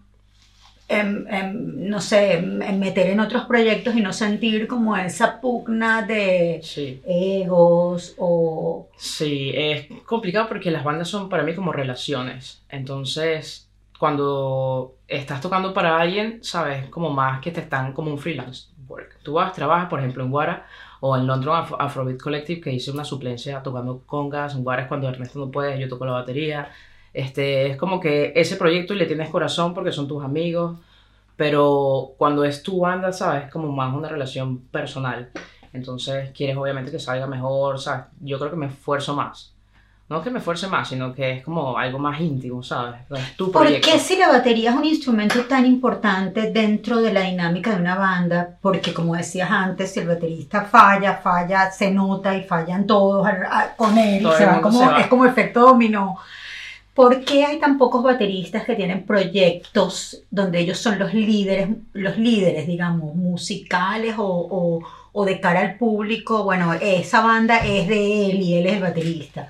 em, 0.91 1.27
em, 1.29 1.89
no 1.89 2.01
sé, 2.01 2.35
em, 2.35 2.79
meter 2.79 3.09
en 3.09 3.21
otros 3.21 3.45
proyectos 3.47 3.95
y 3.97 4.01
no 4.01 4.13
sentir 4.13 4.67
como 4.69 4.97
esa 4.97 5.41
pugna 5.41 6.03
de 6.03 6.61
Sí. 6.63 7.03
egos 7.07 8.15
o... 8.17 8.87
Sí, 8.97 9.51
es 9.55 9.87
complicado 10.07 10.49
porque 10.49 10.71
las 10.71 10.85
bandas 10.85 11.09
son 11.09 11.29
para 11.29 11.43
mí 11.43 11.55
como 11.55 11.73
relaciones. 11.73 12.63
Entonces, 12.71 13.68
cuando 13.99 14.97
estás 15.09 15.41
tocando 15.41 15.75
para 15.75 15.99
alguien, 16.01 16.39
sabes, 16.43 16.89
como 16.91 17.11
más 17.11 17.41
que 17.41 17.51
te 17.51 17.61
están 17.61 17.93
como 17.93 18.11
un 18.11 18.19
freelance 18.19 18.69
work. 18.87 19.19
Tú 19.23 19.35
vas, 19.35 19.53
trabajas, 19.53 19.89
por 19.89 19.99
ejemplo, 20.01 20.25
en 20.25 20.31
Guara 20.31 20.67
o 21.01 21.17
en 21.17 21.27
London 21.27 21.55
Afro- 21.57 21.77
Afrobeat 21.81 22.21
Collective, 22.21 22.61
que 22.61 22.73
hice 22.73 22.91
una 22.91 23.05
suplencia 23.05 23.63
tocando 23.63 24.03
congas. 24.07 24.55
En 24.55 24.65
Guara 24.65 24.83
es 24.83 24.89
cuando 24.89 25.09
Ernesto 25.09 25.39
no 25.39 25.51
puede, 25.51 25.79
yo 25.79 25.89
toco 25.89 26.07
la 26.07 26.13
batería. 26.13 26.71
Este, 27.13 27.67
es 27.71 27.77
como 27.77 28.01
que 28.01 28.33
ese 28.37 28.57
proyecto 28.57 28.95
y 28.95 28.99
le 28.99 29.07
tienes 29.07 29.31
corazón 29.31 29.75
porque 29.75 29.93
son 29.93 30.07
tus 30.09 30.23
amigos, 30.23 30.79
pero 31.37 32.15
cuando 32.19 32.45
es 32.45 32.63
tu 32.63 32.81
banda, 32.81 33.13
sabes, 33.13 33.51
como 33.51 33.71
más 33.73 33.95
una 33.95 34.09
relación 34.09 34.59
personal. 34.69 35.31
Entonces 35.73 36.31
quieres 36.33 36.57
obviamente 36.57 36.91
que 36.91 36.99
salga 36.99 37.27
mejor, 37.27 37.79
¿sabes? 37.79 38.07
Yo 38.21 38.39
creo 38.39 38.51
que 38.51 38.57
me 38.57 38.67
esfuerzo 38.67 39.15
más. 39.15 39.55
No 40.09 40.23
que 40.23 40.31
me 40.31 40.39
esfuerce 40.39 40.67
más, 40.69 40.89
sino 40.89 41.15
que 41.15 41.33
es 41.33 41.45
como 41.45 41.77
algo 41.77 41.99
más 41.99 42.19
íntimo, 42.21 42.63
¿sabes? 42.63 43.01
Es 43.11 43.37
tu 43.37 43.53
¿Por 43.53 43.63
proyecto. 43.63 43.91
qué 43.91 43.99
si 43.99 44.17
la 44.17 44.29
batería 44.29 44.71
es 44.71 44.77
un 44.77 44.85
instrumento 44.87 45.45
tan 45.45 45.67
importante 45.67 46.51
dentro 46.51 46.97
de 47.03 47.13
la 47.13 47.21
dinámica 47.23 47.75
de 47.75 47.83
una 47.83 47.95
banda? 47.97 48.57
Porque 48.63 48.95
como 48.95 49.15
decías 49.17 49.51
antes, 49.51 49.93
si 49.93 50.01
el 50.01 50.09
baterista 50.09 50.63
falla, 50.65 51.17
falla, 51.19 51.71
se 51.71 51.91
nota 51.91 52.35
y 52.35 52.43
fallan 52.45 52.87
todos 52.87 53.29
con 53.77 53.99
él, 53.99 54.23
Todo 54.23 54.33
se 54.39 54.47
va 54.47 54.63
como, 54.63 54.79
se 54.81 54.87
va. 54.87 55.01
es 55.01 55.07
como 55.09 55.27
efecto 55.27 55.61
dominó. 55.61 56.17
¿Por 56.95 57.25
qué 57.25 57.45
hay 57.45 57.61
tan 57.61 57.79
pocos 57.79 58.03
bateristas 58.03 58.65
que 58.65 58.75
tienen 58.75 59.05
proyectos 59.07 60.23
donde 60.31 60.59
ellos 60.61 60.79
son 60.79 60.99
los 60.99 61.15
líderes, 61.15 61.69
los 61.93 62.17
líderes, 62.19 62.67
digamos, 62.67 63.15
musicales 63.15 64.17
o, 64.19 64.25
o- 64.27 64.81
o 65.13 65.25
de 65.25 65.41
cara 65.41 65.61
al 65.61 65.77
público? 65.77 66.45
Bueno, 66.45 66.73
esa 66.75 67.21
banda 67.21 67.59
es 67.59 67.87
de 67.89 68.31
él 68.31 68.41
y 68.43 68.55
él 68.59 68.67
es 68.67 68.73
el 68.75 68.83
baterista. 68.83 69.49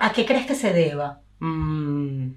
¿A 0.00 0.12
qué 0.12 0.24
crees 0.26 0.46
que 0.46 0.54
se 0.54 0.72
deba? 0.72 1.20
Mm, 1.40 2.28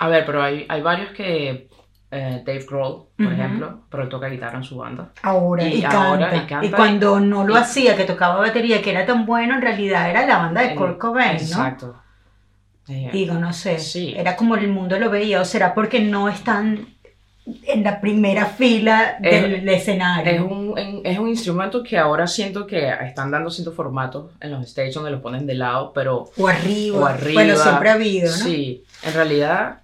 a 0.00 0.08
ver, 0.08 0.24
pero 0.26 0.42
hay, 0.42 0.66
hay 0.68 0.82
varios 0.82 1.10
que... 1.12 1.68
eh, 2.10 2.42
Dave 2.44 2.66
Grohl, 2.68 3.06
por 3.16 3.32
ejemplo, 3.32 3.82
pero 3.90 4.02
él 4.02 4.08
toca 4.08 4.28
guitarra 4.28 4.58
en 4.58 4.64
su 4.64 4.76
banda. 4.76 5.12
Ahora, 5.22 5.64
y, 5.64 5.80
Y 5.80 5.84
ahora, 5.84 6.28
canta. 6.30 6.36
y 6.36 6.46
canta, 6.46 6.66
Y 6.66 6.70
cuando 6.70 7.20
no 7.20 7.46
lo 7.46 7.54
y- 7.54 7.58
hacía, 7.58 7.96
que 7.96 8.04
tocaba 8.04 8.36
batería, 8.40 8.82
que 8.82 8.90
era 8.90 9.06
tan 9.06 9.24
bueno, 9.26 9.54
en 9.54 9.62
realidad 9.62 10.10
era 10.10 10.26
la 10.26 10.38
banda 10.38 10.62
de 10.62 10.74
Kurt 10.74 10.98
Cobain, 10.98 11.36
¿no? 11.36 11.42
Exacto. 11.42 11.96
Digo, 12.86 13.34
no 13.34 13.52
sé. 13.52 13.78
Sí. 13.78 14.12
Era 14.16 14.36
como 14.36 14.56
el 14.56 14.68
mundo 14.68 14.98
lo 14.98 15.08
veía, 15.08 15.40
o 15.40 15.44
será 15.44 15.72
porque 15.74 16.00
no 16.00 16.28
están 16.28 16.88
en 17.44 17.82
la 17.82 18.00
primera 18.00 18.46
fila 18.46 19.16
del 19.20 19.68
escenario. 19.68 20.32
Es 20.32 20.40
un, 20.40 21.02
es 21.04 21.18
un 21.18 21.28
instrumento 21.28 21.82
que 21.82 21.98
ahora 21.98 22.26
siento 22.26 22.66
que 22.66 22.88
están 22.88 23.30
dando 23.30 23.50
ciertos 23.50 23.74
formatos 23.74 24.30
en 24.40 24.52
los 24.52 24.68
stages 24.68 24.94
donde 24.94 25.10
lo 25.10 25.20
ponen 25.20 25.46
de 25.46 25.54
lado, 25.54 25.92
pero... 25.92 26.30
O 26.36 26.48
arriba. 26.48 26.98
O 26.98 27.06
arriba. 27.06 27.42
Bueno, 27.42 27.56
siempre 27.56 27.90
ha 27.90 27.94
habido, 27.94 28.30
¿no? 28.30 28.36
Sí, 28.36 28.84
en 29.02 29.14
realidad 29.14 29.80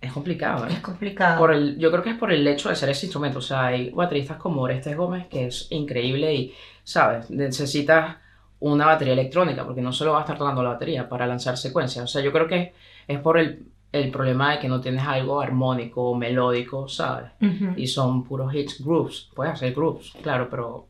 es 0.00 0.12
complicado. 0.12 0.66
¿eh? 0.66 0.72
Es 0.72 0.80
complicado. 0.80 1.38
Por 1.38 1.52
el, 1.52 1.78
yo 1.78 1.90
creo 1.90 2.02
que 2.02 2.10
es 2.10 2.18
por 2.18 2.32
el 2.32 2.46
hecho 2.48 2.68
de 2.68 2.76
ser 2.76 2.88
ese 2.88 3.06
instrumento. 3.06 3.38
O 3.38 3.42
sea, 3.42 3.66
hay 3.66 3.90
bateristas 3.90 4.38
como 4.38 4.62
Orestes 4.62 4.96
Gómez, 4.96 5.26
que 5.28 5.46
es 5.46 5.68
increíble 5.70 6.34
y, 6.34 6.54
¿sabes? 6.82 7.30
Necesitas 7.30 8.16
una 8.58 8.86
batería 8.86 9.12
electrónica, 9.12 9.64
porque 9.64 9.82
no 9.82 9.92
solo 9.92 10.12
va 10.12 10.18
a 10.18 10.20
estar 10.22 10.38
tocando 10.38 10.62
la 10.62 10.70
batería 10.70 11.08
para 11.08 11.26
lanzar 11.26 11.56
secuencias. 11.56 12.04
O 12.04 12.08
sea, 12.08 12.22
yo 12.22 12.32
creo 12.32 12.48
que 12.48 12.74
es 13.06 13.20
por 13.20 13.38
el, 13.38 13.66
el 14.04 14.10
problema 14.10 14.52
de 14.52 14.58
que 14.60 14.68
no 14.68 14.80
tienes 14.80 15.04
algo 15.04 15.40
armónico 15.40 16.10
o 16.10 16.14
melódico, 16.14 16.88
¿sabes? 16.88 17.30
Y 17.76 17.86
son 17.86 18.24
puros 18.24 18.54
hits, 18.54 18.84
groups. 18.84 19.30
Puedes 19.34 19.54
hacer 19.54 19.74
groups, 19.74 20.12
claro, 20.22 20.48
pero. 20.50 20.86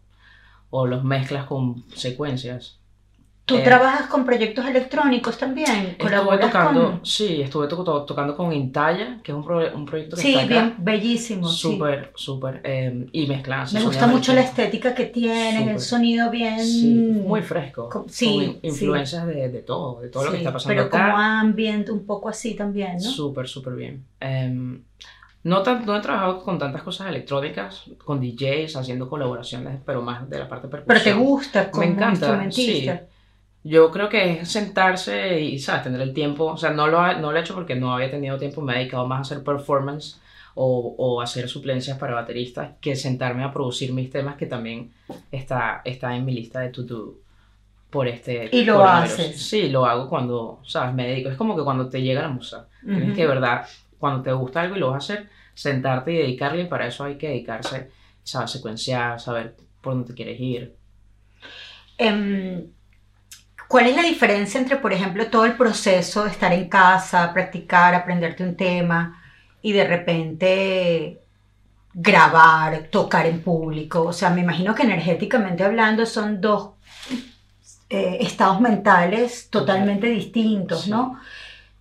O 0.70 0.86
los 0.86 1.04
mezclas 1.04 1.46
con 1.46 1.84
secuencias. 1.94 2.80
¿Tú 3.46 3.58
eh, 3.58 3.62
trabajas 3.62 4.08
con 4.08 4.24
proyectos 4.24 4.66
electrónicos 4.66 5.38
también? 5.38 5.96
Estuve 5.96 6.38
tocando, 6.38 6.98
sí, 7.04 7.42
estuve 7.42 7.68
tocando 7.68 8.36
con 8.36 8.52
Intaya, 8.52 9.20
que 9.22 9.30
es 9.30 9.38
un, 9.38 9.48
un 9.48 9.86
proyecto 9.86 10.16
que 10.16 10.22
sí, 10.22 10.36
bien, 10.48 10.74
bellísimo. 10.78 11.46
Súper, 11.46 12.10
súper, 12.16 12.60
eh, 12.64 13.06
y 13.12 13.28
mezclando. 13.28 13.70
Me 13.72 13.84
gusta 13.84 14.08
mucho 14.08 14.32
la 14.32 14.40
estética 14.40 14.96
que 14.96 15.06
tiene, 15.06 15.70
el 15.70 15.78
sonido 15.78 16.28
bien... 16.28 16.58
Sí, 16.58 17.22
muy 17.24 17.40
fresco. 17.40 18.04
sí, 18.08 18.58
con 18.60 18.68
influencias 18.68 19.24
de, 19.28 19.48
de, 19.48 19.62
todo, 19.62 20.00
de 20.00 20.08
todo 20.08 20.24
lo 20.24 20.32
que 20.32 20.38
está 20.38 20.52
pasando 20.52 20.74
pero 20.76 20.90
como 20.90 21.16
ambient, 21.16 21.88
un 21.88 22.04
poco 22.04 22.28
así 22.28 22.54
también, 22.56 22.96
¿no? 22.96 23.00
Súper, 23.00 23.46
súper 23.46 23.74
bien. 23.74 24.04
Em, 24.18 24.82
no, 25.44 25.62
no, 25.62 25.96
he 25.96 26.00
trabajado 26.00 26.42
con 26.42 26.58
tantas 26.58 26.82
cosas 26.82 27.06
electrónicas, 27.06 27.84
con 28.04 28.20
DJs, 28.20 28.74
haciendo 28.74 29.08
colaboraciones, 29.08 29.78
pero 29.86 30.02
más 30.02 30.28
de 30.28 30.40
la 30.40 30.48
parte 30.48 30.66
percusión. 30.66 31.04
Pero 31.04 31.16
te 31.16 31.24
gusta 31.24 31.70
como 31.70 31.84
Me 31.84 31.92
encanta, 31.92 32.10
instrumentista. 32.10 32.98
Sí. 32.98 33.15
Yo 33.66 33.90
creo 33.90 34.08
que 34.08 34.32
es 34.32 34.48
sentarse 34.48 35.40
y, 35.40 35.58
¿sabes? 35.58 35.82
Tener 35.82 36.00
el 36.00 36.14
tiempo. 36.14 36.44
O 36.44 36.56
sea, 36.56 36.70
no 36.70 36.86
lo, 36.86 37.00
no 37.18 37.32
lo 37.32 37.36
he 37.36 37.40
hecho 37.40 37.54
porque 37.54 37.74
no 37.74 37.92
había 37.92 38.12
tenido 38.12 38.38
tiempo. 38.38 38.60
Me 38.62 38.74
he 38.74 38.78
dedicado 38.78 39.08
más 39.08 39.18
a 39.18 39.20
hacer 39.22 39.42
performance 39.42 40.20
o, 40.54 40.94
o 40.96 41.20
hacer 41.20 41.48
suplencias 41.48 41.98
para 41.98 42.14
bateristas 42.14 42.76
que 42.80 42.94
sentarme 42.94 43.42
a 43.42 43.52
producir 43.52 43.92
mis 43.92 44.08
temas, 44.08 44.36
que 44.36 44.46
también 44.46 44.92
está, 45.32 45.82
está 45.84 46.14
en 46.14 46.24
mi 46.24 46.32
lista 46.32 46.60
de 46.60 46.68
to-do 46.68 47.14
por 47.90 48.06
este. 48.06 48.48
¿Y 48.52 48.64
lo 48.64 48.84
haces? 48.84 49.42
Sí, 49.42 49.68
lo 49.68 49.84
hago 49.84 50.08
cuando, 50.08 50.60
¿sabes? 50.64 50.94
Me 50.94 51.08
dedico. 51.08 51.30
Es 51.30 51.36
como 51.36 51.56
que 51.56 51.64
cuando 51.64 51.88
te 51.88 52.00
llega 52.00 52.22
la 52.22 52.28
musa. 52.28 52.68
Tienes 52.84 53.16
que, 53.16 53.22
de 53.22 53.28
verdad, 53.28 53.66
cuando 53.98 54.22
te 54.22 54.30
gusta 54.30 54.60
algo 54.60 54.76
y 54.76 54.78
lo 54.78 54.92
vas 54.92 55.10
a 55.10 55.14
hacer, 55.14 55.28
sentarte 55.54 56.12
y 56.12 56.18
dedicarle. 56.18 56.62
Y 56.62 56.66
para 56.66 56.86
eso 56.86 57.02
hay 57.02 57.18
que 57.18 57.30
dedicarse, 57.30 57.90
¿sabes? 58.22 58.52
Secuenciar, 58.52 59.18
saber 59.18 59.56
por 59.80 59.94
dónde 59.94 60.06
te 60.06 60.14
quieres 60.14 60.40
ir. 60.40 60.76
Um 61.98 62.75
¿Cuál 63.68 63.86
es 63.86 63.96
la 63.96 64.02
diferencia 64.02 64.60
entre, 64.60 64.76
por 64.76 64.92
ejemplo, 64.92 65.26
todo 65.28 65.44
el 65.44 65.56
proceso 65.56 66.24
de 66.24 66.30
estar 66.30 66.52
en 66.52 66.68
casa, 66.68 67.32
practicar, 67.32 67.94
aprenderte 67.94 68.44
un 68.44 68.56
tema 68.56 69.20
y 69.60 69.72
de 69.72 69.86
repente 69.86 71.20
grabar, 71.92 72.88
tocar 72.90 73.26
en 73.26 73.42
público? 73.42 74.04
O 74.04 74.12
sea, 74.12 74.30
me 74.30 74.42
imagino 74.42 74.74
que 74.74 74.84
energéticamente 74.84 75.64
hablando 75.64 76.06
son 76.06 76.40
dos 76.40 76.70
eh, 77.90 78.18
estados 78.20 78.60
mentales 78.60 79.50
totalmente 79.50 80.08
distintos, 80.08 80.86
¿no? 80.86 81.18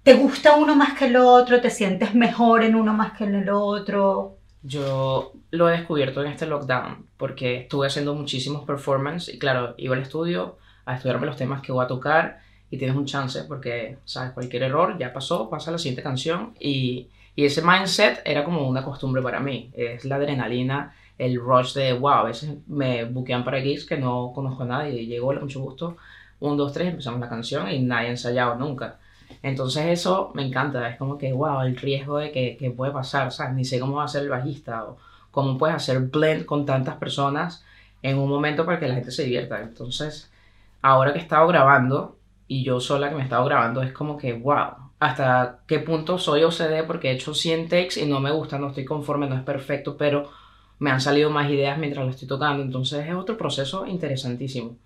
¿Te 0.01 0.13
gusta 0.13 0.55
uno 0.55 0.75
más 0.75 0.97
que 0.97 1.05
el 1.05 1.15
otro? 1.17 1.61
¿Te 1.61 1.69
sientes 1.69 2.13
mejor 2.15 2.63
en 2.63 2.75
uno 2.75 2.93
más 2.93 3.17
que 3.17 3.23
en 3.25 3.35
el 3.35 3.49
otro? 3.49 4.37
Yo 4.63 5.33
lo 5.51 5.69
he 5.69 5.73
descubierto 5.73 6.23
en 6.23 6.31
este 6.31 6.47
lockdown 6.47 7.07
porque 7.17 7.61
estuve 7.61 7.87
haciendo 7.87 8.15
muchísimos 8.15 8.65
performances 8.65 9.35
y 9.35 9.39
claro, 9.39 9.75
iba 9.77 9.95
al 9.95 10.01
estudio 10.01 10.57
a 10.85 10.95
estudiarme 10.95 11.25
los 11.25 11.35
temas 11.35 11.61
que 11.61 11.71
voy 11.71 11.83
a 11.83 11.87
tocar 11.87 12.39
y 12.69 12.77
tienes 12.77 12.95
un 12.95 13.05
chance 13.05 13.43
porque, 13.43 13.97
¿sabes? 14.05 14.31
Cualquier 14.31 14.63
error 14.63 14.97
ya 14.97 15.13
pasó, 15.13 15.49
pasa 15.49 15.69
a 15.69 15.73
la 15.73 15.77
siguiente 15.77 16.03
canción 16.03 16.53
y, 16.59 17.07
y 17.35 17.45
ese 17.45 17.61
mindset 17.61 18.21
era 18.25 18.43
como 18.43 18.67
una 18.67 18.83
costumbre 18.83 19.21
para 19.21 19.39
mí. 19.39 19.71
Es 19.73 20.05
la 20.05 20.15
adrenalina, 20.15 20.93
el 21.17 21.39
rush 21.39 21.73
de, 21.73 21.93
wow, 21.93 22.13
a 22.13 22.23
veces 22.23 22.55
me 22.67 23.05
buquean 23.05 23.43
para 23.43 23.61
gigs 23.61 23.85
que 23.85 23.97
no 23.97 24.31
conozco 24.33 24.63
a 24.63 24.67
nadie 24.67 25.01
y 25.01 25.07
llego, 25.07 25.33
mucho 25.33 25.61
gusto, 25.61 25.97
un, 26.39 26.57
dos, 26.57 26.73
tres, 26.73 26.89
empezamos 26.89 27.19
la 27.19 27.29
canción 27.29 27.69
y 27.71 27.79
nadie 27.79 28.07
ha 28.07 28.11
ensayado 28.11 28.55
nunca. 28.55 28.99
Entonces 29.41 29.85
eso 29.87 30.31
me 30.35 30.45
encanta, 30.45 30.89
es 30.89 30.97
como 30.97 31.17
que, 31.17 31.33
wow, 31.33 31.61
el 31.61 31.75
riesgo 31.77 32.17
de 32.17 32.31
que, 32.31 32.57
que 32.57 32.71
puede 32.71 32.91
pasar, 32.91 33.31
¿sabes? 33.31 33.55
Ni 33.55 33.65
sé 33.65 33.79
cómo 33.79 33.97
va 33.97 34.05
a 34.05 34.07
ser 34.07 34.23
el 34.23 34.29
bajista 34.29 34.85
o 34.85 34.97
cómo 35.31 35.57
puedes 35.57 35.75
hacer 35.75 35.99
blend 35.99 36.45
con 36.45 36.65
tantas 36.65 36.95
personas 36.97 37.63
en 38.01 38.17
un 38.17 38.29
momento 38.29 38.65
para 38.65 38.79
que 38.79 38.87
la 38.87 38.95
gente 38.95 39.11
se 39.11 39.23
divierta. 39.23 39.61
Entonces, 39.61 40.31
ahora 40.85 41.13
que 41.13 41.19
he 41.19 41.21
estado 41.21 41.47
grabando 41.47 42.19
y 42.47 42.63
yo 42.63 42.79
sola 42.79 43.09
que 43.09 43.15
me 43.15 43.21
he 43.21 43.23
estado 43.23 43.43
grabando, 43.45 43.81
es 43.81 43.91
como 43.91 44.17
que, 44.17 44.33
wow, 44.33 44.91
hasta 44.99 45.61
qué 45.65 45.79
punto 45.79 46.19
soy 46.19 46.43
OCD 46.43 46.85
porque 46.85 47.09
he 47.09 47.13
hecho 47.13 47.33
100 47.33 47.69
takes 47.69 47.99
y 47.99 48.05
no 48.05 48.19
me 48.19 48.31
gusta, 48.31 48.59
no 48.59 48.67
estoy 48.67 48.85
conforme, 48.85 49.27
no 49.27 49.35
es 49.35 49.41
perfecto, 49.41 49.97
pero 49.97 50.29
me 50.77 50.91
han 50.91 51.01
salido 51.01 51.31
más 51.31 51.49
ideas 51.49 51.79
mientras 51.79 52.05
lo 52.05 52.11
estoy 52.11 52.27
tocando. 52.27 52.61
Entonces 52.61 53.07
es 53.07 53.15
otro 53.15 53.35
proceso 53.35 53.87
interesantísimo 53.87 54.77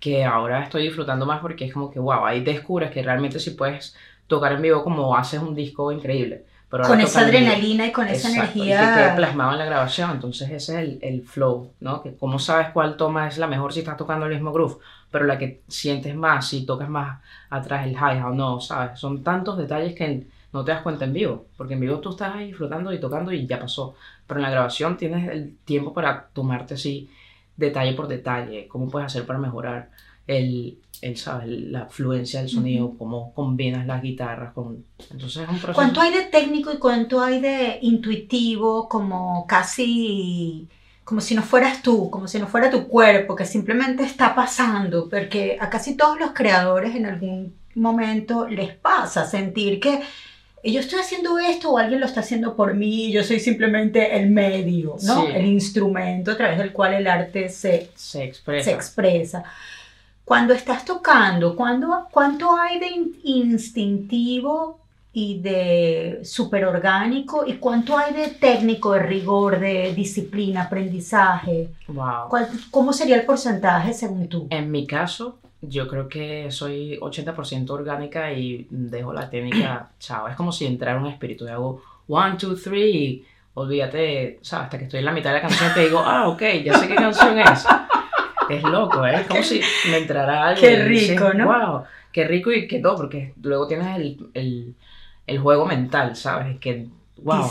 que 0.00 0.24
ahora 0.24 0.62
estoy 0.62 0.84
disfrutando 0.84 1.26
más 1.26 1.40
porque 1.40 1.66
es 1.66 1.74
como 1.74 1.90
que, 1.90 1.98
wow, 1.98 2.24
ahí 2.24 2.42
descubres 2.42 2.90
que 2.90 3.02
realmente 3.02 3.38
si 3.38 3.50
puedes 3.50 3.94
tocar 4.26 4.52
en 4.52 4.62
vivo 4.62 4.82
como 4.82 5.14
haces 5.14 5.40
un 5.40 5.54
disco 5.54 5.92
increíble 5.92 6.46
con 6.82 7.00
esa 7.00 7.20
adrenalina 7.20 7.86
y 7.86 7.92
con 7.92 8.06
esa 8.08 8.30
energía. 8.30 8.82
Y 8.82 8.86
que 8.86 8.94
quede 8.94 9.16
plasmado 9.16 9.52
en 9.52 9.58
la 9.58 9.64
grabación. 9.64 10.10
Entonces 10.10 10.50
ese 10.50 10.72
es 10.72 10.78
el, 10.78 10.98
el, 11.02 11.22
flow, 11.22 11.72
¿no? 11.80 12.02
Que 12.02 12.16
cómo 12.16 12.38
sabes 12.38 12.68
cuál 12.72 12.96
toma 12.96 13.28
es 13.28 13.38
la 13.38 13.46
mejor 13.46 13.72
si 13.72 13.80
estás 13.80 13.96
tocando 13.96 14.26
el 14.26 14.32
mismo 14.32 14.52
groove, 14.52 14.78
pero 15.14 15.26
la 15.26 15.38
que 15.38 15.62
sientes 15.68 16.16
más, 16.16 16.48
si 16.48 16.66
tocas 16.66 16.88
más 16.88 17.20
atrás 17.48 17.86
el 17.86 17.92
hi-hat 17.92 18.24
o 18.24 18.30
no, 18.30 18.60
¿sabes? 18.60 18.98
Son 18.98 19.22
tantos 19.22 19.56
detalles 19.56 19.94
que 19.94 20.26
no 20.52 20.64
te 20.64 20.72
das 20.72 20.82
cuenta 20.82 21.04
en 21.04 21.12
vivo, 21.12 21.46
porque 21.56 21.74
en 21.74 21.80
vivo 21.80 22.00
tú 22.00 22.10
estás 22.10 22.34
ahí 22.34 22.48
disfrutando 22.48 22.92
y 22.92 22.98
tocando 22.98 23.30
y 23.30 23.46
ya 23.46 23.60
pasó. 23.60 23.94
Pero 24.26 24.40
en 24.40 24.42
la 24.42 24.50
grabación 24.50 24.96
tienes 24.96 25.30
el 25.30 25.56
tiempo 25.58 25.94
para 25.94 26.26
tomarte 26.32 26.74
así 26.74 27.08
detalle 27.56 27.92
por 27.92 28.08
detalle, 28.08 28.66
cómo 28.66 28.88
puedes 28.88 29.06
hacer 29.06 29.24
para 29.24 29.38
mejorar 29.38 29.88
el, 30.26 30.80
el, 31.00 31.16
¿sabes? 31.16 31.48
la 31.48 31.86
fluencia 31.86 32.40
del 32.40 32.48
sonido, 32.48 32.96
cómo 32.98 33.32
combinas 33.34 33.86
las 33.86 34.02
guitarras 34.02 34.52
con... 34.52 34.84
Entonces 35.12 35.44
es 35.44 35.48
un 35.48 35.60
proceso... 35.60 35.74
¿Cuánto 35.74 36.00
hay 36.00 36.12
de 36.12 36.24
técnico 36.24 36.72
y 36.72 36.78
cuánto 36.78 37.20
hay 37.20 37.40
de 37.40 37.78
intuitivo, 37.82 38.88
como 38.88 39.46
casi 39.46 40.66
como 41.04 41.20
si 41.20 41.34
no 41.34 41.42
fueras 41.42 41.82
tú, 41.82 42.10
como 42.10 42.26
si 42.26 42.38
no 42.38 42.46
fuera 42.46 42.70
tu 42.70 42.88
cuerpo, 42.88 43.36
que 43.36 43.44
simplemente 43.44 44.02
está 44.02 44.34
pasando, 44.34 45.08
porque 45.08 45.58
a 45.60 45.68
casi 45.68 45.96
todos 45.96 46.18
los 46.18 46.32
creadores 46.32 46.96
en 46.96 47.06
algún 47.06 47.54
momento 47.74 48.48
les 48.48 48.74
pasa 48.74 49.26
sentir 49.26 49.80
que 49.80 50.00
yo 50.64 50.80
estoy 50.80 51.00
haciendo 51.00 51.38
esto 51.38 51.72
o 51.72 51.78
alguien 51.78 52.00
lo 52.00 52.06
está 52.06 52.20
haciendo 52.20 52.56
por 52.56 52.72
mí, 52.72 53.12
yo 53.12 53.22
soy 53.22 53.38
simplemente 53.38 54.16
el 54.16 54.30
medio, 54.30 54.96
¿no? 55.02 55.28
El 55.28 55.44
instrumento 55.44 56.30
a 56.30 56.36
través 56.38 56.56
del 56.56 56.72
cual 56.72 56.94
el 56.94 57.06
arte 57.06 57.50
se, 57.50 57.90
se 57.94 58.24
expresa. 58.24 58.70
Se 58.70 58.74
expresa. 58.74 59.44
Cuando 60.24 60.54
estás 60.54 60.86
tocando, 60.86 61.54
¿cuánto 61.54 62.56
hay 62.56 62.80
de 62.80 62.86
instintivo 63.24 64.83
y 65.16 65.40
de 65.40 66.20
súper 66.24 66.64
orgánico 66.64 67.44
y 67.46 67.54
cuánto 67.54 67.96
hay 67.96 68.12
de 68.12 68.28
técnico, 68.30 68.92
de 68.92 68.98
rigor, 68.98 69.60
de 69.60 69.94
disciplina, 69.94 70.64
aprendizaje? 70.64 71.70
Wow. 71.86 72.28
¿Cómo 72.70 72.92
sería 72.92 73.14
el 73.14 73.24
porcentaje 73.24 73.94
según 73.94 74.28
tú? 74.28 74.48
En 74.50 74.72
mi 74.72 74.86
caso, 74.88 75.38
yo 75.62 75.86
creo 75.86 76.08
que 76.08 76.50
soy 76.50 76.98
80% 76.98 77.70
orgánica 77.70 78.32
y 78.32 78.66
dejo 78.68 79.12
la 79.12 79.30
técnica, 79.30 79.90
chao. 80.00 80.26
Es 80.26 80.34
como 80.34 80.50
si 80.50 80.66
entrara 80.66 80.98
un 80.98 81.06
espíritu 81.06 81.46
y 81.46 81.50
hago 81.50 81.80
one, 82.08 82.36
two, 82.36 82.56
three 82.56 82.90
y 82.90 83.24
olvídate, 83.54 84.40
¿sabes? 84.42 84.64
Hasta 84.64 84.78
que 84.78 84.84
estoy 84.84 84.98
en 84.98 85.06
la 85.06 85.12
mitad 85.12 85.30
de 85.30 85.36
la 85.36 85.42
canción 85.42 85.72
te 85.72 85.84
digo, 85.84 86.00
ah, 86.00 86.28
ok, 86.28 86.42
ya 86.64 86.76
sé 86.76 86.88
qué 86.88 86.96
canción 86.96 87.38
es. 87.38 87.64
Es 88.50 88.62
loco, 88.64 89.06
¿eh? 89.06 89.20
Es 89.20 89.26
como 89.28 89.42
si 89.42 89.60
me 89.90 89.98
entrara 89.98 90.48
algo. 90.48 90.60
Qué 90.60 90.84
rico, 90.84 91.32
¿no? 91.32 91.46
Wow, 91.46 91.84
qué 92.12 92.24
rico 92.24 92.52
y 92.52 92.66
qué 92.66 92.80
todo, 92.80 92.96
porque 92.96 93.32
luego 93.42 93.68
tienes 93.68 93.96
el, 93.96 94.28
el, 94.34 94.74
juego 95.40 95.66
mental, 95.66 96.16
¿sabes? 96.16 96.58
Que, 96.58 96.88
wow, 97.22 97.44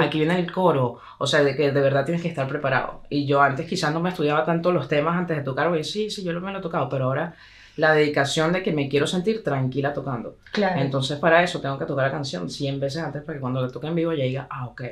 aquí 0.00 0.18
viene 0.18 0.38
el 0.38 0.50
coro, 0.50 0.98
o 1.18 1.26
sea, 1.26 1.42
de 1.42 1.56
que 1.56 1.72
de 1.72 1.80
verdad 1.80 2.04
tienes 2.04 2.22
que 2.22 2.28
estar 2.28 2.46
preparado. 2.48 3.02
Y 3.10 3.26
yo 3.26 3.42
antes 3.42 3.66
quizás 3.66 3.92
no 3.92 4.00
me 4.00 4.10
estudiaba 4.10 4.44
tanto 4.44 4.72
los 4.72 4.88
temas 4.88 5.16
antes 5.16 5.36
de 5.36 5.42
tocar, 5.42 5.68
oye, 5.68 5.84
sí, 5.84 6.10
sí, 6.10 6.22
yo 6.22 6.38
me 6.40 6.52
lo 6.52 6.58
he 6.58 6.62
tocado, 6.62 6.88
pero 6.88 7.06
ahora 7.06 7.34
la 7.76 7.92
dedicación 7.92 8.52
de 8.52 8.62
que 8.62 8.72
me 8.72 8.88
quiero 8.88 9.06
sentir 9.06 9.44
tranquila 9.44 9.92
tocando. 9.92 10.36
Claro. 10.52 10.80
Entonces, 10.80 11.18
para 11.18 11.42
eso 11.42 11.60
tengo 11.60 11.78
que 11.78 11.84
tocar 11.84 12.06
la 12.06 12.12
canción 12.12 12.48
100 12.48 12.80
veces 12.80 13.02
antes 13.02 13.22
para 13.22 13.36
que 13.36 13.40
cuando 13.40 13.64
le 13.64 13.70
toque 13.70 13.86
en 13.86 13.94
vivo 13.94 14.12
ya 14.12 14.24
diga, 14.24 14.46
ah, 14.50 14.66
ok, 14.66 14.82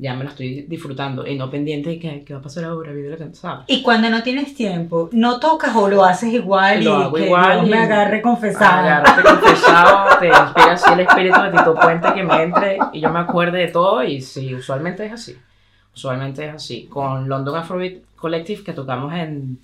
ya 0.00 0.14
me 0.14 0.22
lo 0.22 0.30
estoy 0.30 0.62
disfrutando 0.62 1.26
y 1.26 1.36
no 1.36 1.50
pendiente 1.50 1.90
de 1.90 1.98
que, 1.98 2.32
va 2.32 2.38
a 2.38 2.42
pasar 2.42 2.64
ahora, 2.64 2.92
video 2.92 3.16
¿sabes? 3.32 3.64
Y 3.66 3.82
cuando 3.82 4.08
no 4.08 4.22
tienes 4.22 4.54
tiempo, 4.54 5.10
no 5.12 5.40
tocas 5.40 5.74
o 5.74 5.88
lo 5.88 6.04
haces 6.04 6.32
igual 6.32 6.84
lo 6.84 6.90
y 6.90 7.02
hago 7.02 7.12
que 7.14 7.26
igual 7.26 7.58
Dios 7.58 7.68
me 7.68 7.78
agarre 7.78 8.22
confesada. 8.22 8.98
Agarrarte 8.98 9.22
confesado, 9.28 10.18
te 10.20 10.28
inspira 10.28 10.72
así 10.72 10.92
el 10.92 11.00
espíritu 11.00 11.42
de 11.42 11.50
Tito 11.50 11.74
Puente 11.74 12.14
que 12.14 12.22
me 12.22 12.42
entre 12.42 12.78
y 12.92 13.00
yo 13.00 13.10
me 13.10 13.18
acuerde 13.18 13.58
de 13.58 13.68
todo 13.68 14.04
y 14.04 14.20
sí, 14.20 14.54
usualmente 14.54 15.04
es 15.04 15.12
así. 15.12 15.36
Usualmente 15.92 16.46
es 16.46 16.54
así. 16.54 16.86
Con 16.86 17.28
London 17.28 17.56
Afrobeat 17.56 18.02
Collective 18.14 18.62
que 18.62 18.72
tocamos 18.72 19.12
en 19.14 19.58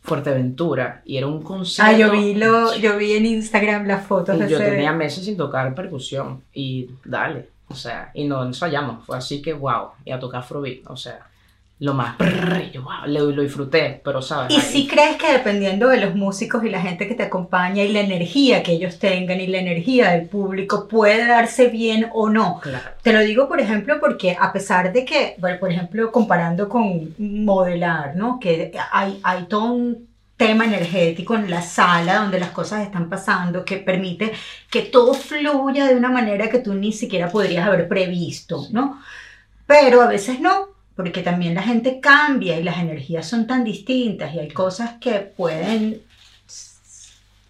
Fuerteventura 0.00 1.02
y 1.04 1.18
era 1.18 1.26
un 1.26 1.42
concierto. 1.42 1.92
Ah, 1.92 1.98
yo 1.98 2.10
vi, 2.12 2.34
lo, 2.34 2.74
yo 2.76 2.96
vi 2.96 3.12
en 3.12 3.26
Instagram 3.26 3.86
las 3.86 4.06
fotos 4.06 4.36
Y 4.36 4.38
de 4.38 4.48
yo 4.48 4.56
ese... 4.56 4.70
tenía 4.70 4.92
meses 4.92 5.24
sin 5.24 5.36
tocar 5.36 5.74
percusión 5.74 6.42
y 6.54 6.88
dale, 7.04 7.50
o 7.68 7.74
sea, 7.74 8.10
y 8.14 8.24
no 8.24 8.44
ensayamos, 8.44 9.04
fue 9.04 9.16
así 9.18 9.42
que 9.42 9.52
wow, 9.52 9.88
y 10.04 10.10
a 10.12 10.18
tocar 10.18 10.40
Afrobeat, 10.40 10.86
o 10.88 10.96
sea, 10.96 11.18
lo 11.78 11.92
más, 11.92 12.16
brrr, 12.16 12.70
yo 12.72 12.82
wow, 12.82 13.06
lo, 13.06 13.30
lo 13.32 13.42
disfruté, 13.42 14.00
pero 14.02 14.22
sabes, 14.22 14.50
¿Y 14.50 14.56
Ahí- 14.56 14.62
si 14.62 14.86
crees 14.88 15.16
que 15.16 15.30
dependiendo 15.30 15.88
de 15.88 15.98
los 15.98 16.14
músicos 16.14 16.64
y 16.64 16.70
la 16.70 16.80
gente 16.80 17.06
que 17.06 17.14
te 17.14 17.24
acompaña 17.24 17.82
y 17.84 17.92
la 17.92 18.00
energía 18.00 18.62
que 18.62 18.72
ellos 18.72 18.98
tengan 18.98 19.40
y 19.42 19.46
la 19.46 19.58
energía 19.58 20.12
del 20.12 20.26
público 20.26 20.88
puede 20.88 21.26
darse 21.26 21.68
bien 21.68 22.08
o 22.14 22.30
no? 22.30 22.60
claro, 22.62 22.90
Te 23.02 23.12
lo 23.12 23.20
digo, 23.20 23.46
por 23.46 23.60
ejemplo, 23.60 23.98
porque 24.00 24.34
a 24.40 24.54
pesar 24.54 24.90
de 24.90 25.04
que, 25.04 25.34
bueno, 25.38 25.58
por 25.60 25.70
ejemplo, 25.70 26.10
comparando 26.10 26.66
con 26.68 27.14
modelar, 27.18 28.16
¿no? 28.16 28.40
Que 28.40 28.72
hay, 28.90 29.20
hay 29.22 29.44
todo 29.44 29.72
un 29.72 30.05
tema 30.36 30.66
energético 30.66 31.34
en 31.34 31.50
la 31.50 31.62
sala 31.62 32.16
donde 32.16 32.38
las 32.38 32.50
cosas 32.50 32.82
están 32.82 33.08
pasando 33.08 33.64
que 33.64 33.78
permite 33.78 34.32
que 34.70 34.82
todo 34.82 35.14
fluya 35.14 35.86
de 35.86 35.94
una 35.94 36.10
manera 36.10 36.50
que 36.50 36.58
tú 36.58 36.74
ni 36.74 36.92
siquiera 36.92 37.30
podrías 37.30 37.66
haber 37.66 37.88
previsto, 37.88 38.66
¿no? 38.70 39.00
Pero 39.66 40.02
a 40.02 40.06
veces 40.06 40.40
no, 40.40 40.68
porque 40.94 41.22
también 41.22 41.54
la 41.54 41.62
gente 41.62 42.00
cambia 42.00 42.58
y 42.58 42.62
las 42.62 42.78
energías 42.78 43.26
son 43.26 43.46
tan 43.46 43.64
distintas 43.64 44.34
y 44.34 44.38
hay 44.38 44.48
cosas 44.48 44.94
que 45.00 45.20
pueden 45.20 46.02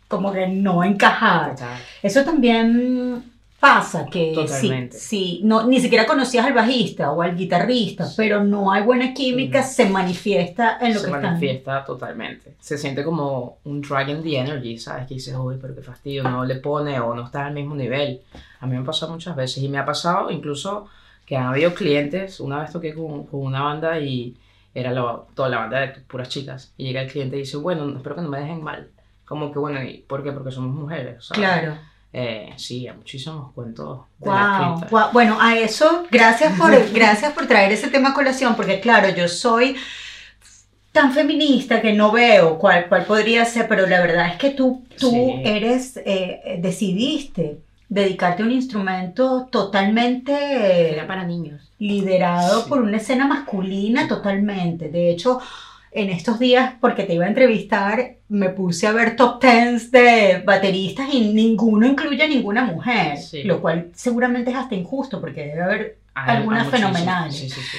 como 0.09 0.33
que 0.33 0.47
no 0.47 0.85
encajar. 0.85 1.57
Eso 2.03 2.25
también 2.25 3.36
pasa, 3.61 4.07
que 4.07 4.33
Totalmente. 4.35 4.97
si, 4.99 5.39
si 5.39 5.41
no, 5.45 5.67
ni 5.67 5.81
siquiera 5.81 6.07
conocías 6.07 6.45
al 6.47 6.53
bajista 6.53 7.11
o 7.13 7.23
al 7.23 7.37
guitarrista, 7.37 8.07
pero 8.17 8.45
no 8.45 8.71
hay 8.73 8.83
buena 8.83 9.13
química, 9.15 9.61
Mm. 9.63 9.65
se 9.65 9.89
manifiesta 9.89 10.79
en 10.81 10.95
lo 10.95 11.01
se 11.01 11.07
que 11.07 11.13
están. 11.13 11.23
manifiesta 11.23 11.85
totalmente. 11.85 12.55
Se 12.61 12.77
siente 12.79 13.03
como 13.03 13.59
un 13.65 13.81
drag 13.81 14.11
in 14.11 14.23
the 14.23 14.37
energy, 14.39 14.79
¿sabes? 14.79 15.07
Que 15.07 15.15
dices, 15.15 15.35
uy, 15.39 15.57
pero 15.61 15.75
qué 15.75 15.83
fastidio, 15.83 16.23
no 16.25 16.45
le 16.45 16.57
pone 16.57 17.01
o 17.01 17.15
no 17.15 17.25
está 17.25 17.47
al 17.47 17.55
mismo 17.55 17.75
nivel. 17.75 18.21
A 18.61 18.67
mí 18.67 18.75
me 18.75 18.83
ha 18.83 18.85
pasado 18.85 19.13
muchas 19.13 19.35
veces 19.35 19.63
y 19.63 19.69
me 19.69 19.79
ha 19.79 19.85
pasado 19.85 20.31
incluso 20.31 20.87
que 21.25 21.37
han 21.37 21.47
habido 21.47 21.75
clientes, 21.75 22.39
una 22.41 22.61
vez 22.61 22.71
toqué 22.71 22.95
con, 22.95 23.25
con 23.27 23.41
una 23.43 23.63
banda 23.63 23.99
y 23.99 24.37
era 24.75 24.93
la- 24.93 25.23
toda 25.35 25.49
la 25.49 25.59
banda 25.59 25.81
de 25.81 25.89
puras 26.07 26.29
chicas 26.29 26.73
y 26.77 26.85
llega 26.85 27.01
el 27.03 27.11
cliente 27.11 27.37
y 27.37 27.41
dice, 27.41 27.57
bueno, 27.57 27.89
espero 27.97 28.15
que 28.17 28.21
no 28.23 28.29
me 28.29 28.39
dejen 28.39 28.63
mal. 28.63 28.89
Como 29.25 29.51
que, 29.51 29.59
bueno, 29.59 29.83
¿y 29.83 30.05
por 30.07 30.23
qué? 30.23 30.31
Porque 30.31 30.53
somos 30.53 30.73
mujeres, 30.75 31.25
¿sabes? 31.25 31.41
Claro. 31.43 31.75
Eh, 32.19 32.55
sí, 32.57 32.89
hay 32.89 32.97
muchísimos 32.97 33.53
cuentos 33.53 34.01
de 34.19 34.31
Wow, 34.31 34.81
wow. 34.91 35.03
Bueno, 35.13 35.37
a 35.39 35.59
eso, 35.59 36.05
gracias 36.11 36.59
por, 36.59 36.73
gracias 36.93 37.33
por 37.35 37.47
traer 37.47 37.71
ese 37.73 37.89
tema 37.89 38.09
a 38.11 38.15
colación, 38.15 38.55
porque 38.57 38.81
claro, 38.81 39.11
yo 39.15 39.29
soy 39.29 39.77
tan 40.93 41.13
feminista 41.13 41.83
que 41.83 41.93
no 41.93 42.11
veo 42.11 42.59
cuál, 42.59 42.89
cuál 42.89 43.05
podría 43.05 43.45
ser, 43.45 43.69
pero 43.69 43.87
la 43.87 44.01
verdad 44.01 44.29
es 44.29 44.37
que 44.39 44.51
tú, 44.51 44.85
tú 44.99 45.11
Sí. 45.11 45.43
eres, 45.45 46.01
eh, 46.07 46.59
decidiste 46.59 47.59
dedicarte 47.89 48.43
a 48.43 48.47
un 48.47 48.53
instrumento 48.53 49.47
totalmente 49.53 50.93
Era 50.95 51.07
para 51.07 51.25
niños. 51.25 51.71
liderado 51.79 52.63
Sí. 52.63 52.69
por 52.71 52.81
una 52.81 52.97
escena 52.97 53.27
masculina 53.27 54.09
totalmente. 54.09 54.89
De 54.89 55.11
hecho, 55.11 55.39
en 55.97 56.11
estos 56.11 56.39
días, 56.39 56.75
porque 56.81 57.05
te 57.05 57.15
iba 57.15 57.25
a 57.25 57.29
entrevistar, 57.29 58.17
me 58.29 58.51
puse 58.51 58.87
a 58.87 58.93
ver 58.93 59.17
top 59.17 59.41
tens 59.41 59.91
de 59.91 60.43
bateristas 60.45 61.09
y 61.13 61.33
ninguno 61.33 61.87
incluye 61.87 62.23
a 62.23 62.29
ninguna 62.29 62.65
mujer, 62.65 63.17
Sí. 63.17 63.43
lo 63.45 63.61
cual 63.61 63.91
seguramente 63.95 64.51
es 64.51 64.57
hasta 64.57 64.75
injusto 64.75 65.21
porque 65.21 65.47
debe 65.47 65.63
haber... 65.63 65.99
Hay- 66.15 66.37
Algunas 66.39 66.69
fenomenales. 66.69 67.37
Sí, 67.37 67.49
sí, 67.51 67.61
sí. 67.61 67.79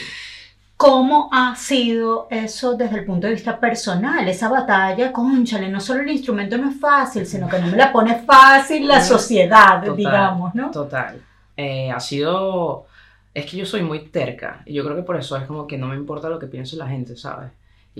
¿Cómo 0.76 1.28
ha 1.32 1.56
sido 1.56 2.28
eso 2.30 2.76
desde 2.76 3.00
el 3.00 3.06
punto 3.06 3.26
de 3.26 3.34
vista 3.34 3.60
personal? 3.60 4.28
Esa 4.28 4.48
batalla, 4.48 5.12
conchale, 5.12 5.70
no 5.70 5.80
solo 5.80 6.02
el 6.02 6.10
instrumento 6.10 6.56
no 6.58 6.70
es 6.70 6.80
fácil, 6.80 7.26
sino 7.26 7.50
que 7.50 7.58
no 7.60 7.66
me 7.68 7.78
la 7.78 7.92
pone 7.92 8.16
fácil 8.20 8.88
la 8.88 9.02
sociedad, 9.02 9.80
total. 9.82 9.96
digamos, 9.98 10.54
¿no? 10.54 10.70
Total. 10.70 11.20
Eh, 11.56 11.90
ha 11.92 12.00
sido. 12.00 12.86
Es 13.34 13.48
que 13.48 13.58
yo 13.58 13.66
soy 13.66 13.82
muy 13.82 14.06
terca. 14.10 14.62
Y 14.66 14.74
yo 14.76 14.84
creo 14.84 14.96
que 14.96 15.02
por 15.02 15.18
eso 15.18 15.36
es 15.38 15.44
como 15.46 15.66
que 15.66 15.80
no 15.80 15.88
me 15.88 15.96
importa 15.96 16.30
lo 16.30 16.38
que 16.38 16.46
piense 16.48 16.76
la 16.76 16.88
gente, 16.88 17.16
¿sabes? 17.16 17.50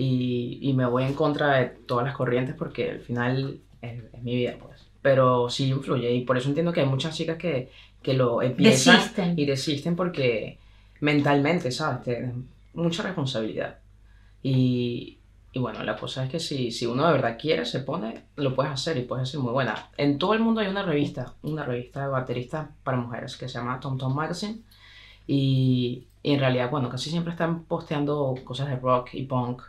Y, 0.00 0.60
y 0.62 0.74
me 0.74 0.86
voy 0.86 1.02
en 1.04 1.14
contra 1.14 1.56
de 1.56 1.66
todas 1.66 2.04
las 2.06 2.16
corrientes 2.16 2.54
porque 2.54 2.90
al 2.92 3.00
final 3.00 3.58
es, 3.82 4.04
es 4.12 4.22
mi 4.22 4.36
vida, 4.36 4.54
pues. 4.60 4.86
Pero 5.02 5.50
sí 5.50 5.68
influye. 5.70 6.12
Y 6.14 6.20
por 6.22 6.38
eso 6.38 6.48
entiendo 6.48 6.72
que 6.72 6.80
hay 6.82 6.86
muchas 6.86 7.16
chicas 7.16 7.36
que, 7.36 7.70
que 8.02 8.14
lo 8.14 8.40
empiezan 8.42 8.96
Desisten. 8.96 9.34
y 9.38 9.44
desisten 9.44 9.96
porque 9.96 10.58
mentalmente, 11.00 11.72
¿sabes? 11.72 12.02
Tienen 12.04 12.48
mucha 12.74 13.02
responsabilidad. 13.02 13.78
Y, 14.42 15.18
y 15.52 15.58
bueno, 15.58 15.82
la 15.82 15.96
cosa 15.96 16.24
es 16.24 16.30
que 16.30 16.38
si, 16.38 16.70
si 16.70 16.86
uno 16.86 17.06
de 17.06 17.12
verdad 17.14 17.36
quiere, 17.40 17.64
se 17.64 17.80
pone, 17.80 18.22
lo 18.36 18.54
puedes 18.54 18.72
hacer 18.72 18.96
y 18.98 19.02
puedes 19.02 19.28
ser 19.28 19.40
muy 19.40 19.52
buena. 19.52 19.90
En 19.96 20.18
todo 20.18 20.34
el 20.34 20.40
mundo 20.40 20.60
hay 20.60 20.68
una 20.68 20.84
revista, 20.84 21.34
una 21.42 21.64
revista 21.64 22.02
de 22.02 22.08
bateristas 22.08 22.68
para 22.84 22.98
mujeres 22.98 23.36
que 23.36 23.48
se 23.48 23.58
llama 23.58 23.80
Tom 23.80 23.98
Tom 23.98 24.14
Magazine. 24.14 24.60
Y, 25.26 26.06
y 26.22 26.32
en 26.34 26.40
realidad, 26.40 26.70
bueno, 26.70 26.88
casi 26.88 27.10
siempre 27.10 27.32
están 27.32 27.64
posteando 27.64 28.34
cosas 28.44 28.68
de 28.68 28.76
rock 28.76 29.10
y 29.14 29.24
punk. 29.24 29.62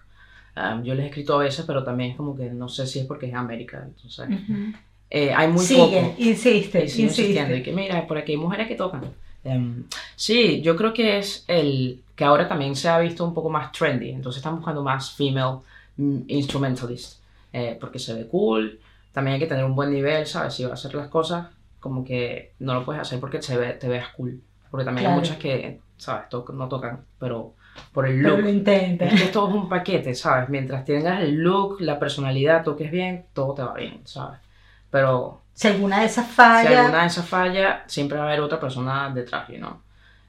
Um, 0.60 0.84
yo 0.84 0.94
les 0.94 1.06
he 1.06 1.08
escrito 1.08 1.36
a 1.36 1.44
veces, 1.44 1.64
pero 1.66 1.84
también 1.84 2.12
es 2.12 2.18
como 2.18 2.36
que 2.36 2.50
no 2.50 2.68
sé 2.68 2.86
si 2.86 3.00
es 3.00 3.06
porque 3.06 3.28
es 3.28 3.34
América. 3.34 3.82
Entonces, 3.86 4.28
Ujú. 4.28 4.74
eh, 5.10 5.34
hay 5.34 5.48
muy 5.48 5.66
Sigue, 5.66 6.02
poco. 6.02 6.16
insiste, 6.18 6.84
Y 6.84 6.90
sigo 6.90 7.08
insistiendo, 7.10 7.54
y 7.54 7.58
insiste. 7.60 7.64
que 7.72 7.76
mira, 7.76 8.06
por 8.08 8.18
aquí 8.18 8.34
hay 8.34 8.38
mujeres 8.38 8.68
que 8.68 8.76
tocan. 8.76 9.02
Em, 9.44 9.86
sí, 10.18 10.62
yo 10.62 10.76
creo 10.76 10.94
que 10.94 11.18
es 11.20 11.46
el 11.48 12.02
que 12.16 12.26
ahora 12.26 12.48
también 12.48 12.76
se 12.76 12.90
ha 12.90 13.00
visto 13.00 13.24
un 13.24 13.34
poco 13.34 13.50
más 13.50 13.72
trendy, 13.72 14.10
entonces 14.10 14.40
están 14.40 14.58
buscando 14.58 14.84
más 14.84 15.12
female 15.12 15.60
mm, 15.96 16.20
instrumentalist, 16.28 17.20
eh, 17.54 17.78
porque 17.80 18.00
se 18.00 18.14
ve 18.14 18.28
cool, 18.28 18.80
también 19.14 19.36
hay 19.36 19.40
que 19.40 19.48
tener 19.48 19.64
un 19.64 19.76
buen 19.76 19.92
nivel, 19.92 20.26
¿sabes? 20.26 20.54
Si 20.56 20.64
vas 20.64 20.72
a 20.72 20.74
hacer 20.74 20.94
las 20.94 21.08
cosas, 21.08 21.48
como 21.80 22.04
que 22.04 22.52
no 22.60 22.74
lo 22.74 22.84
puedes 22.84 23.02
hacer 23.02 23.20
porque 23.22 23.42
se 23.42 23.56
ve, 23.58 23.72
te 23.74 23.88
veas 23.88 24.10
cool, 24.10 24.42
porque 24.70 24.84
también 24.84 25.06
Claro. 25.06 25.16
hay 25.16 25.22
muchas 25.22 25.38
que, 25.38 25.80
¿sabes? 25.98 26.30
Toc- 26.30 26.54
no 26.54 26.68
tocan, 26.68 27.06
pero 27.18 27.54
por 27.94 28.08
el 28.08 28.22
Pero 28.22 28.38
look. 28.38 28.42
lo 28.42 28.50
intenta. 28.50 29.06
Es 29.06 29.16
que 29.16 29.28
todo 29.28 29.50
es 29.50 29.56
un 29.56 29.70
paquete, 29.70 30.16
¿sabes? 30.16 30.50
Mientras 30.50 30.86
tengas 30.86 31.22
el 31.24 31.36
look, 31.36 31.82
la 31.82 32.00
personalidad, 32.00 32.64
toques 32.64 32.92
bien, 32.92 33.28
todo 33.34 33.54
te 33.56 33.64
va 33.64 33.74
bien, 33.76 34.02
¿sabes? 34.06 34.40
Pero 34.90 35.42
Si 35.54 35.68
alguna 35.68 36.00
de 36.00 36.06
esas 36.08 36.28
si 36.52 36.68
falla, 36.68 36.68
alguna 36.68 37.02
de 37.02 37.08
esas 37.08 37.28
falla, 37.28 37.84
siempre 37.88 38.18
va 38.18 38.26
a 38.26 38.28
haber 38.28 38.42
otra 38.42 38.60
persona 38.60 39.10
detrás, 39.14 39.50
¿no? 39.60 39.84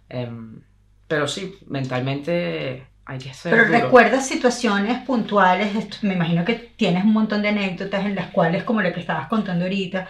Em, 0.08 0.62
pero 1.08 1.28
sí, 1.28 1.58
mentalmente 1.68 2.86
hay 3.06 3.18
que 3.18 3.34
ser 3.34 3.64
pero 3.64 3.64
duro. 3.64 3.88
recuerdas 3.88 4.26
situaciones 4.28 5.02
puntuales, 5.04 5.74
esto- 5.74 5.96
me 6.02 6.14
imagino 6.14 6.44
que 6.44 6.54
tienes 6.54 7.04
un 7.04 7.12
montón 7.12 7.42
de 7.42 7.48
anécdotas 7.48 8.04
en 8.06 8.14
las 8.14 8.28
cuales, 8.30 8.62
como 8.64 8.80
la 8.82 8.92
que 8.92 9.00
estabas 9.00 9.28
contando 9.28 9.64
ahorita, 9.64 10.08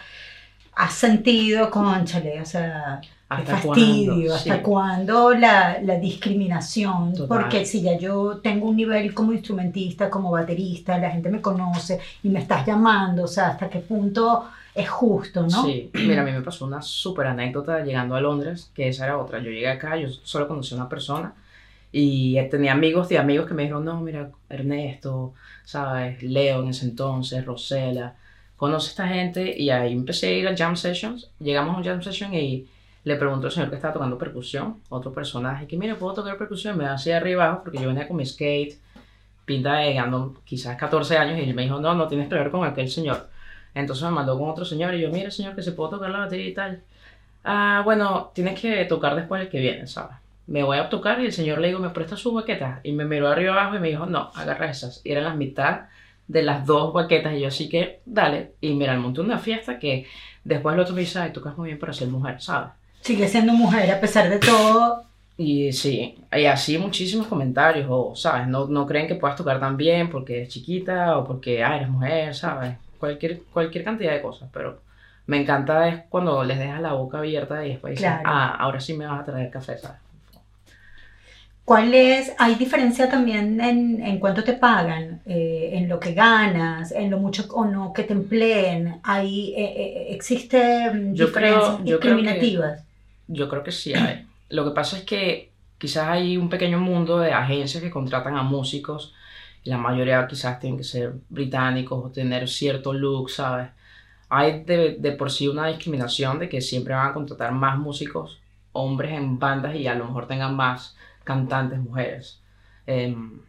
has 0.76 0.94
sentido, 0.94 1.70
conchale, 1.70 2.40
o 2.42 2.46
sea, 2.46 3.00
¿Hasta 3.30 3.56
fastidio, 3.58 4.14
cuándo? 4.14 4.34
hasta 4.34 4.56
Sí. 4.56 4.62
cuándo 4.62 5.30
la, 5.34 5.80
la 5.82 5.96
discriminación, 5.98 7.14
Total. 7.14 7.28
porque 7.28 7.64
si 7.64 7.80
ya 7.82 7.96
yo 7.96 8.38
tengo 8.42 8.68
un 8.68 8.76
nivel 8.76 9.14
como 9.14 9.32
instrumentista, 9.32 10.10
como 10.10 10.30
baterista, 10.32 10.98
la 10.98 11.10
gente 11.10 11.30
me 11.30 11.40
conoce 11.40 12.00
y 12.24 12.28
me 12.28 12.40
estás 12.40 12.66
llamando, 12.66 13.24
o 13.24 13.28
sea, 13.28 13.48
hasta 13.50 13.70
qué 13.70 13.78
punto 13.80 14.46
es 14.74 14.88
justo, 14.90 15.42
¿no? 15.46 15.64
Sí, 15.64 15.90
mira, 15.94 16.22
a 16.22 16.24
mí 16.24 16.32
me 16.32 16.42
pasó 16.42 16.64
una 16.66 16.82
súper 16.82 17.26
anécdota 17.28 17.84
llegando 17.84 18.16
a 18.16 18.20
Londres, 18.20 18.70
que 18.74 18.88
esa 18.88 19.04
era 19.04 19.18
otra. 19.18 19.38
Yo 19.40 19.50
llegué 19.50 19.68
acá, 19.68 19.96
yo 19.96 20.08
solo 20.08 20.48
conocí 20.48 20.74
a 20.74 20.78
una 20.78 20.88
persona 20.88 21.34
y 21.92 22.36
tenía 22.50 22.72
amigos 22.72 23.08
de 23.08 23.18
amigos 23.18 23.46
que 23.46 23.54
me 23.54 23.62
dijeron, 23.62 23.84
no, 23.84 24.00
mira, 24.00 24.30
Ernesto, 24.48 25.34
¿sabes? 25.64 26.22
Leo 26.22 26.62
en 26.62 26.68
ese 26.70 26.84
entonces, 26.86 27.44
Rosela, 27.44 28.16
conoce 28.56 28.88
a 28.88 28.90
esta 28.90 29.08
gente 29.08 29.56
y 29.58 29.70
ahí 29.70 29.92
empecé 29.92 30.28
a 30.28 30.32
ir 30.32 30.48
a 30.48 30.56
jam 30.56 30.76
sessions. 30.76 31.30
Llegamos 31.40 31.74
a 31.74 31.78
un 31.78 31.84
jam 31.84 32.02
session 32.02 32.34
y 32.34 32.66
le 33.04 33.16
pregunto 33.16 33.46
al 33.46 33.52
señor 33.52 33.70
que 33.70 33.76
estaba 33.76 33.94
tocando 33.94 34.18
percusión, 34.18 34.80
otro 34.88 35.12
personaje, 35.12 35.66
que 35.66 35.76
mira, 35.76 35.96
¿puedo 35.96 36.14
tocar 36.14 36.36
percusión? 36.36 36.76
Me 36.76 36.84
da 36.84 36.94
así 36.94 37.10
arriba 37.10 37.46
abajo 37.46 37.62
porque 37.64 37.78
yo 37.78 37.88
venía 37.88 38.06
con 38.06 38.16
mi 38.16 38.26
skate, 38.26 38.78
pinta 39.44 39.76
de 39.76 39.86
llegando 39.88 40.40
quizás 40.44 40.76
14 40.76 41.16
años 41.16 41.38
y 41.38 41.42
él 41.48 41.54
me 41.54 41.62
dijo, 41.62 41.80
no, 41.80 41.94
no 41.94 42.06
tienes 42.08 42.28
que 42.28 42.34
ver 42.34 42.50
con 42.50 42.64
aquel 42.64 42.88
señor. 42.88 43.28
Entonces 43.74 44.04
me 44.04 44.10
mandó 44.10 44.38
con 44.38 44.50
otro 44.50 44.64
señor 44.64 44.94
y 44.94 45.00
yo, 45.00 45.10
mire 45.10 45.30
señor, 45.30 45.54
que 45.54 45.62
se 45.62 45.72
puede 45.72 45.92
tocar 45.92 46.10
la 46.10 46.20
batería 46.20 46.46
y 46.48 46.54
tal. 46.54 46.82
Ah, 47.44 47.82
bueno, 47.84 48.30
tienes 48.34 48.60
que 48.60 48.84
tocar 48.84 49.16
después 49.16 49.42
el 49.42 49.48
que 49.48 49.60
viene, 49.60 49.86
¿sabes? 49.86 50.16
Me 50.46 50.62
voy 50.62 50.78
a 50.78 50.88
tocar 50.88 51.20
y 51.20 51.26
el 51.26 51.32
señor 51.32 51.58
le 51.58 51.68
digo, 51.68 51.80
¿me 51.80 51.90
presta 51.90 52.16
sus 52.16 52.34
baquetas? 52.34 52.80
Y 52.84 52.92
me 52.92 53.04
miró 53.04 53.28
arriba 53.28 53.54
abajo 53.54 53.76
y 53.76 53.80
me 53.80 53.88
dijo, 53.88 54.06
no, 54.06 54.30
agarra 54.34 54.70
esas. 54.70 55.00
Y 55.04 55.12
eran 55.12 55.24
las 55.24 55.36
mitad 55.36 55.82
de 56.28 56.42
las 56.42 56.66
dos 56.66 56.92
baquetas 56.92 57.34
y 57.34 57.40
yo 57.40 57.48
así 57.48 57.68
que, 57.68 58.02
dale. 58.04 58.54
Y 58.60 58.74
mira, 58.74 58.96
monté 58.96 59.20
una 59.20 59.38
fiesta 59.38 59.78
que 59.78 60.06
después 60.44 60.74
el 60.74 60.80
otro 60.80 60.94
me 60.94 61.00
dice, 61.02 61.18
ay, 61.20 61.32
tocas 61.32 61.56
muy 61.56 61.68
bien 61.68 61.78
para 61.78 61.92
ser 61.92 62.08
mujer, 62.08 62.40
¿sabes? 62.40 62.70
Sigue 63.02 63.28
siendo 63.28 63.52
mujer 63.52 63.90
a 63.90 64.00
pesar 64.00 64.28
de 64.28 64.38
todo. 64.38 65.04
Y 65.36 65.72
sí, 65.72 66.16
hay 66.30 66.44
así 66.46 66.76
muchísimos 66.76 67.26
comentarios, 67.26 67.86
o, 67.88 68.14
¿sabes? 68.14 68.46
No, 68.46 68.66
no 68.66 68.86
creen 68.86 69.08
que 69.08 69.14
puedas 69.14 69.36
tocar 69.36 69.58
tan 69.58 69.76
bien 69.76 70.10
porque 70.10 70.36
eres 70.36 70.48
chiquita 70.50 71.16
o 71.16 71.24
porque 71.26 71.64
ah, 71.64 71.76
eres 71.76 71.88
mujer, 71.88 72.34
¿sabes? 72.34 72.76
Cualquier, 72.98 73.40
cualquier 73.52 73.82
cantidad 73.84 74.12
de 74.12 74.20
cosas, 74.20 74.50
pero 74.52 74.80
me 75.26 75.40
encanta 75.40 75.88
es 75.88 76.02
cuando 76.10 76.44
les 76.44 76.58
dejas 76.58 76.82
la 76.82 76.92
boca 76.92 77.18
abierta 77.18 77.64
y 77.64 77.70
después 77.70 77.98
Claro. 77.98 78.22
ah, 78.26 78.54
ahora 78.58 78.80
sí 78.80 78.92
me 78.92 79.06
vas 79.06 79.20
a 79.20 79.24
traer 79.24 79.48
café, 79.50 79.78
¿sabes? 79.78 79.96
¿Cuál 81.64 81.94
es, 81.94 82.32
hay 82.38 82.56
diferencia 82.56 83.08
también 83.08 83.60
en, 83.60 84.04
en 84.04 84.18
cuánto 84.18 84.42
te 84.42 84.54
pagan, 84.54 85.20
eh, 85.24 85.70
en 85.74 85.88
lo 85.88 86.00
que 86.00 86.14
ganas, 86.14 86.90
en 86.90 87.10
lo 87.10 87.18
mucho 87.18 87.46
o 87.52 87.64
no 87.64 87.92
que 87.92 88.02
te 88.02 88.12
empleen? 88.12 88.96
¿Hay, 89.04 89.54
eh, 89.56 89.74
eh, 89.76 90.06
¿Existe 90.10 90.90
mm, 90.92 91.14
Yo 91.14 91.32
creo- 91.32 91.78
yo 91.84 92.00
creo 92.00 92.16
que- 92.16 92.22
discriminativas? 92.22 92.82
Yo 93.32 93.48
creo 93.48 93.62
que 93.62 93.72
sí 93.72 93.94
hay. 93.94 94.26
Lo 94.48 94.64
que 94.64 94.72
pasa 94.72 94.98
es 94.98 95.04
que 95.04 95.52
quizás 95.78 96.08
hay 96.08 96.36
un 96.36 96.48
pequeño 96.48 96.78
mundo 96.80 97.18
de 97.18 97.32
agencias 97.32 97.82
que 97.82 97.90
contratan 97.90 98.36
a 98.36 98.42
músicos 98.42 99.14
y 99.64 99.70
la 99.70 99.78
mayoría 99.78 100.26
quizás 100.26 100.58
tienen 100.58 100.78
que 100.78 100.84
ser 100.84 101.14
británicos 101.28 102.04
o 102.04 102.10
tener 102.10 102.48
cierto 102.48 102.92
look, 102.92 103.30
¿sabes? 103.30 103.70
Hay 104.28 104.64
de, 104.64 104.96
de 104.98 105.12
por 105.12 105.30
sí 105.30 105.48
una 105.48 105.68
discriminación 105.68 106.38
de 106.38 106.48
que 106.48 106.60
siempre 106.60 106.94
van 106.94 107.10
a 107.10 107.14
contratar 107.14 107.52
más 107.52 107.78
músicos 107.78 108.40
hombres 108.72 109.12
en 109.12 109.38
bandas 109.38 109.74
y 109.76 109.86
a 109.86 109.94
lo 109.94 110.06
mejor 110.06 110.26
tengan 110.26 110.56
más 110.56 110.96
cantantes 111.24 111.78
mujeres. 111.78 112.40
Em, 112.86 113.40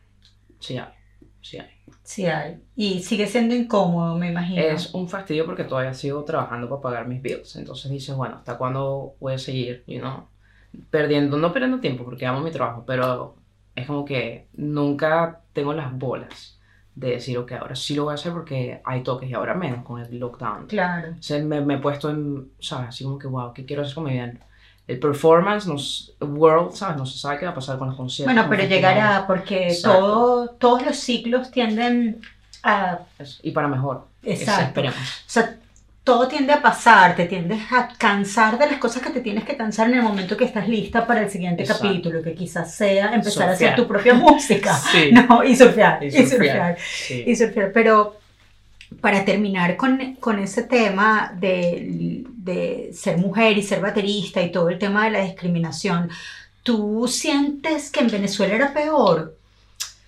sí 0.60 0.78
hay, 0.78 0.94
sí 1.42 1.58
hay. 1.58 1.81
Sí 2.12 2.26
hay. 2.26 2.62
Y 2.76 3.00
sigue 3.04 3.26
siendo 3.26 3.56
incómodo, 3.56 4.18
me 4.18 4.32
imagino. 4.32 4.62
Es 4.62 4.94
un 4.94 5.08
fastidio 5.08 5.46
porque 5.46 5.64
todavía 5.64 5.94
sigo 5.94 6.26
trabajando 6.26 6.68
para 6.68 6.82
pagar 6.82 7.08
mis 7.08 7.22
bills. 7.22 7.56
Entonces 7.56 7.90
dices, 7.90 8.14
bueno, 8.14 8.36
¿hasta 8.36 8.58
cuándo 8.58 9.16
voy 9.22 9.36
a 9.36 9.38
seguir? 9.38 9.86
You 9.88 10.02
know? 10.02 10.28
Perdiendo, 10.90 11.38
no 11.38 11.54
perdiendo 11.54 11.80
tiempo 11.80 12.04
porque 12.04 12.26
amo 12.26 12.42
mi 12.42 12.52
trabajo, 12.52 12.84
pero 12.86 13.38
es 13.78 13.88
como 13.88 14.04
que 14.04 14.50
nunca 14.52 15.40
tengo 15.54 15.72
las 15.74 15.98
bolas 15.98 16.60
de 16.96 17.12
decir, 17.12 17.38
ok, 17.38 17.54
ahora 17.54 17.78
sí 17.78 17.96
lo 17.96 18.04
voy 18.04 18.12
a 18.12 18.16
hacer 18.16 18.34
porque 18.34 18.82
hay 18.84 19.04
toques 19.04 19.30
y 19.30 19.34
ahora 19.34 19.54
menos 19.54 19.86
con 19.86 20.02
el 20.02 20.20
lockdown. 20.20 20.68
Claro. 20.68 21.14
O 21.18 21.24
sea, 21.24 21.42
me, 21.42 21.62
me 21.62 21.76
he 21.76 21.78
puesto 21.78 22.10
en, 22.10 22.52
¿sabes? 22.60 22.90
Así 22.90 23.06
como 23.06 23.20
que, 23.20 23.28
wow, 23.28 23.54
¿qué 23.54 23.64
quiero 23.64 23.84
hacer 23.84 23.96
con 23.96 24.04
mi 24.04 24.12
vida? 24.12 24.34
El 24.88 25.00
performance, 25.00 25.68
nos, 25.68 26.14
world, 26.20 26.74
¿sabes? 26.74 26.98
No 26.98 27.06
se 27.06 27.18
sabe 27.18 27.40
qué 27.40 27.46
va 27.46 27.52
a 27.52 27.56
pasar 27.56 27.78
con 27.78 27.88
los 27.88 27.96
conciertos. 27.98 28.34
Bueno, 28.34 28.50
pero 28.50 28.64
llegará 28.68 29.26
porque 29.28 29.68
Exacto. 29.70 29.98
todo, 30.00 30.48
todos 30.50 30.86
los 30.86 30.98
ciclos 30.98 31.50
tienden 31.52 32.20
a... 32.64 33.00
Y 33.44 33.52
para 33.52 33.68
mejor. 33.68 34.06
Eso 34.24 34.42
Exacto. 34.42 34.64
esperemos. 34.66 34.98
O 35.00 35.30
sea, 35.30 35.56
todo 36.04 36.28
tiende 36.28 36.52
a 36.52 36.62
pasar, 36.62 37.16
te 37.16 37.26
tiendes 37.26 37.60
a 37.72 37.90
cansar 37.98 38.58
de 38.58 38.66
las 38.66 38.80
cosas 38.80 39.04
que 39.04 39.12
te 39.12 39.22
tienes 39.22 39.44
que 39.46 39.56
cansar 39.56 39.88
en 39.88 39.96
el 39.98 40.02
momento 40.02 40.36
que 40.36 40.46
estás 40.46 40.68
lista 40.68 41.06
para 41.06 41.22
el 41.22 41.30
siguiente 41.30 41.62
Exacto. 41.62 41.84
capítulo, 41.88 42.24
que 42.24 42.34
quizás 42.34 42.74
sea 42.74 43.14
empezar 43.14 43.50
a 43.50 43.52
hacer 43.54 43.70
Surfear. 43.70 43.76
tu 43.76 43.88
propia 43.88 44.14
música. 44.16 44.74
Sí. 44.74 45.12
No, 45.12 45.44
y 45.44 45.56
surfear, 45.56 46.04
Y 46.04 46.08
y 46.08 46.12
surfear. 46.12 46.28
surfear, 46.30 46.78
Sí. 46.80 47.24
y 47.28 47.36
surfear. 47.36 47.72
Pero 47.72 48.18
para 49.00 49.24
terminar 49.26 49.78
con, 49.78 50.16
con 50.16 50.40
ese 50.40 50.64
tema 50.64 51.34
de, 51.40 52.24
de 52.28 52.92
ser 52.94 53.18
mujer 53.18 53.58
y 53.58 53.64
ser 53.64 53.82
baterista 53.82 54.42
y 54.42 54.52
todo 54.52 54.70
el 54.70 54.78
tema 54.80 55.06
de 55.06 55.12
la 55.12 55.24
discriminación, 55.24 56.10
¿tú 56.64 57.08
sientes 57.08 57.90
que 57.90 58.02
en 58.02 58.12
Venezuela 58.12 58.56
era 58.56 58.74
peor 58.74 59.36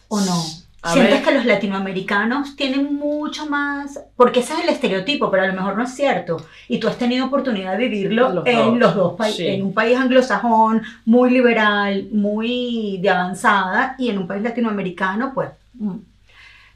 o 0.09 0.19
no? 0.19 0.43
A 0.85 0.91
¿Sientes 0.91 1.13
ver. 1.13 1.23
que 1.23 1.33
los 1.33 1.45
latinoamericanos 1.45 2.57
tienen 2.57 2.95
mucho 2.95 3.45
más? 3.45 4.01
Porque 4.17 4.41
ese 4.41 4.51
es 4.53 4.63
el 4.63 4.69
estereotipo, 4.69 5.31
pero 5.31 5.43
a 5.43 5.47
lo 5.47 5.53
mejor 5.53 5.77
no 5.77 5.83
es 5.83 5.95
cierto. 5.95 6.45
Y 6.67 6.77
tú 6.77 6.89
has 6.89 6.97
tenido 6.97 7.27
oportunidad 7.27 7.77
de 7.77 7.87
vivirlo 7.87 8.33
Los 8.33 8.45
en 8.45 8.57
dos, 8.57 8.77
los 8.77 8.95
dos 8.95 9.13
países, 9.13 9.37
sí. 9.37 9.47
en 9.47 9.63
un 9.63 9.73
país 9.73 9.97
anglosajón, 9.97 10.81
muy 11.05 11.31
liberal, 11.31 12.09
muy 12.11 12.99
de 13.01 13.09
avanzada, 13.09 13.95
y 13.97 14.09
en 14.09 14.17
un 14.17 14.27
país 14.27 14.43
latinoamericano, 14.43 15.31
pues, 15.33 15.51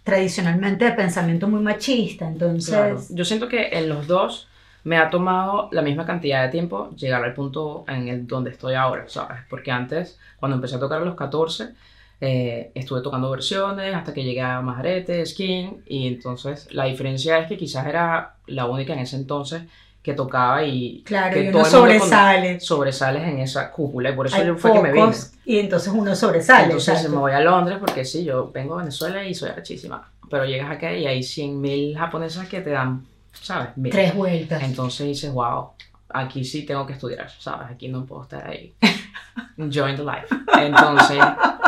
tradicionalmente 0.08 0.86
de 0.86 0.92
pensamiento 0.94 1.50
muy 1.50 1.60
machista. 1.60 2.26
Entonces. 2.26 3.10
Yo 3.14 3.26
siento 3.26 3.50
que 3.50 3.68
en 3.74 3.90
los 3.90 4.08
dos 4.08 4.48
me 4.86 4.98
ha 4.98 5.10
tomado 5.10 5.68
la 5.74 5.82
misma 5.82 6.06
cantidad 6.06 6.46
de 6.46 6.50
tiempo 6.50 6.92
llegar 6.96 7.22
al 7.26 7.34
punto 7.34 7.84
en 7.90 8.08
el 8.08 8.26
donde 8.26 8.52
estoy 8.52 8.76
ahora, 8.76 9.04
¿sabes? 9.10 9.40
Porque 9.50 9.70
antes, 9.70 10.18
cuando 10.40 10.56
empecé 10.56 10.78
a 10.78 10.80
tocar 10.80 11.02
a 11.02 11.06
los 11.06 11.16
14, 11.16 11.74
eh, 12.22 12.72
estuve 12.74 13.02
tocando 13.02 13.30
versiones 13.30 13.94
hasta 13.94 14.14
que 14.14 14.24
llegué 14.24 14.40
a 14.40 14.62
Majarete, 14.62 15.26
Skin, 15.26 15.84
y 15.86 16.08
entonces 16.08 16.74
la 16.74 16.86
diferencia 16.86 17.38
es 17.40 17.50
que 17.50 17.58
quizás 17.58 17.86
era 17.86 18.38
la 18.46 18.66
única 18.66 18.94
en 18.94 19.00
ese 19.00 19.18
entonces 19.18 19.64
que 20.02 20.14
tocaba 20.14 20.64
y 20.64 21.04
claro, 21.06 21.34
que 21.34 21.42
y 21.44 21.52
todo 21.52 21.62
uno 21.62 21.62
con- 21.64 21.72
sobresale. 21.72 22.60
sobresales 22.60 23.24
en 23.24 23.40
esa 23.40 23.70
cúpula, 23.72 24.10
y 24.10 24.14
por 24.14 24.28
eso 24.28 24.38
Hay 24.38 24.48
yo 24.48 24.56
fue 24.56 24.72
que 24.74 24.80
me 24.82 24.92
vine. 24.94 25.12
y 25.46 25.60
entonces 25.60 25.92
uno 25.94 26.16
sobresale. 26.16 26.66
Entonces 26.66 26.90
exacto. 26.96 27.12
me 27.12 27.18
voy 27.18 27.32
a 27.34 27.40
Londres 27.42 27.78
porque 27.80 28.06
sí, 28.06 28.24
yo 28.24 28.50
vengo 28.54 28.76
a 28.76 28.78
Venezuela 28.80 29.24
y 29.26 29.34
soy 29.34 29.50
arrechísima. 29.50 30.10
Pero 30.30 30.46
llegas 30.46 30.72
acá 30.72 30.94
y 30.94 31.06
hay 31.08 31.20
100.000 31.22 31.98
japonesas 31.98 32.48
que 32.48 32.62
te 32.62 32.70
dan, 32.72 33.06
¿sabes? 33.34 33.70
Mil. 33.78 33.92
Tres 33.92 34.14
vueltas. 34.16 34.62
Entonces 34.64 35.08
dices, 35.08 35.32
wow, 35.32 35.70
aquí 36.10 36.44
sí 36.44 36.66
tengo 36.66 36.86
que 36.86 36.94
estudiar, 36.94 37.30
¿sabes? 37.30 37.70
Aquí 37.72 37.88
no 37.88 38.06
puedo 38.06 38.24
estar 38.24 38.48
ahí. 38.48 38.74
Enjoying 39.58 39.96
the 39.96 40.04
life. 40.04 40.28
Entonces, 40.60 41.20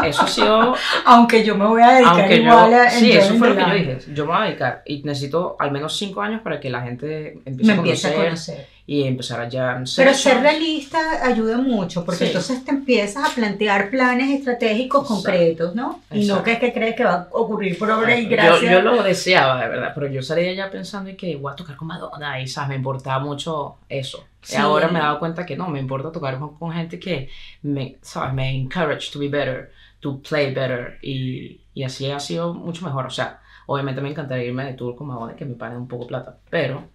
eso 0.06 0.22
ha 0.24 0.28
sido. 0.28 0.76
Aunque 1.06 1.44
yo 1.44 1.56
me 1.56 1.66
voy 1.66 1.82
a 1.82 1.94
dedicar 1.94 2.32
igual 2.32 2.72
yo. 2.72 2.82
a 2.82 2.90
Sí, 2.90 3.12
eso 3.12 3.36
fue 3.36 3.50
lo 3.50 3.56
que 3.56 3.62
yo 3.62 3.74
dije. 3.74 4.00
Yo 4.14 4.26
me 4.26 4.32
voy 4.32 4.42
a 4.42 4.46
dedicar 4.46 4.84
y 4.86 5.04
necesito 5.04 5.56
al 5.60 5.72
menos 5.72 5.98
5 5.98 6.22
años 6.22 6.42
para 6.42 6.60
que 6.60 6.70
la 6.70 6.82
gente 6.82 7.40
empiece 7.46 7.66
Me 7.66 7.74
a 7.74 7.76
empieza 7.78 8.08
a 8.10 8.12
conocer 8.14 8.56
conocer. 8.56 8.68
Y 8.92 9.04
empezar 9.04 9.40
a 9.40 9.48
jam 9.52 9.84
Pero 9.96 10.14
ser 10.16 10.42
realista 10.42 11.24
ayuda 11.24 11.58
mucho, 11.60 12.04
porque 12.04 12.22
Sí. 12.22 12.26
entonces 12.26 12.66
te 12.66 12.72
empiezas 12.72 13.30
a 13.32 13.36
plantear 13.36 13.92
planes 13.92 14.32
estratégicos 14.32 15.02
Exacto. 15.04 15.24
concretos, 15.30 15.76
¿no? 15.76 16.02
Y 16.10 16.26
no 16.26 16.38
Exacto. 16.38 16.44
que, 16.46 16.60
que 16.60 16.74
crees 16.74 16.96
que 16.96 17.04
va 17.04 17.14
a 17.14 17.28
ocurrir 17.34 17.78
por 17.78 17.92
obra 17.92 18.18
y 18.18 18.24
Yo, 18.24 18.30
gracia. 18.32 18.72
yo 18.72 18.82
lo 18.82 19.04
deseaba, 19.04 19.62
de 19.62 19.68
verdad, 19.70 19.92
pero 19.94 20.08
yo 20.08 20.24
salía 20.24 20.52
ya 20.54 20.72
pensando 20.72 21.08
en 21.12 21.18
que 21.18 21.36
voy 21.36 21.52
a 21.54 21.56
tocar 21.56 21.76
con 21.76 21.88
Madonna 21.88 22.42
y, 22.42 22.48
¿sabes? 22.48 22.70
Me 22.70 22.76
importaba 22.78 23.20
mucho 23.24 23.76
eso. 23.88 24.26
Sí. 24.42 24.56
Y 24.56 24.58
ahora 24.60 24.88
me 24.88 24.98
he 24.98 25.02
dado 25.04 25.20
cuenta 25.20 25.46
que 25.46 25.56
no, 25.56 25.68
me 25.68 25.80
importa 25.80 26.12
tocar 26.12 26.40
con, 26.40 26.58
con 26.58 26.72
gente 26.72 27.00
que 27.00 27.30
me, 27.62 27.98
¿sabes? 28.02 28.34
Me 28.34 28.50
encourage 28.56 29.12
to 29.12 29.20
be 29.20 29.28
better, 29.28 29.72
to 30.00 30.20
play 30.28 30.52
better 30.52 30.98
y, 31.04 31.62
y 31.76 31.84
así 31.84 32.10
ha 32.10 32.20
sido 32.20 32.56
mucho 32.56 32.84
mejor. 32.86 33.06
O 33.06 33.12
sea, 33.12 33.40
obviamente 33.68 34.02
me 34.02 34.10
encantaría 34.10 34.46
irme 34.46 34.66
de 34.66 34.74
tour 34.74 34.96
con 34.96 35.06
Madonna 35.06 35.36
que 35.36 35.46
me 35.46 35.54
paguen 35.54 35.78
un 35.78 35.88
poco 35.88 36.08
plata, 36.08 36.38
pero 36.50 36.86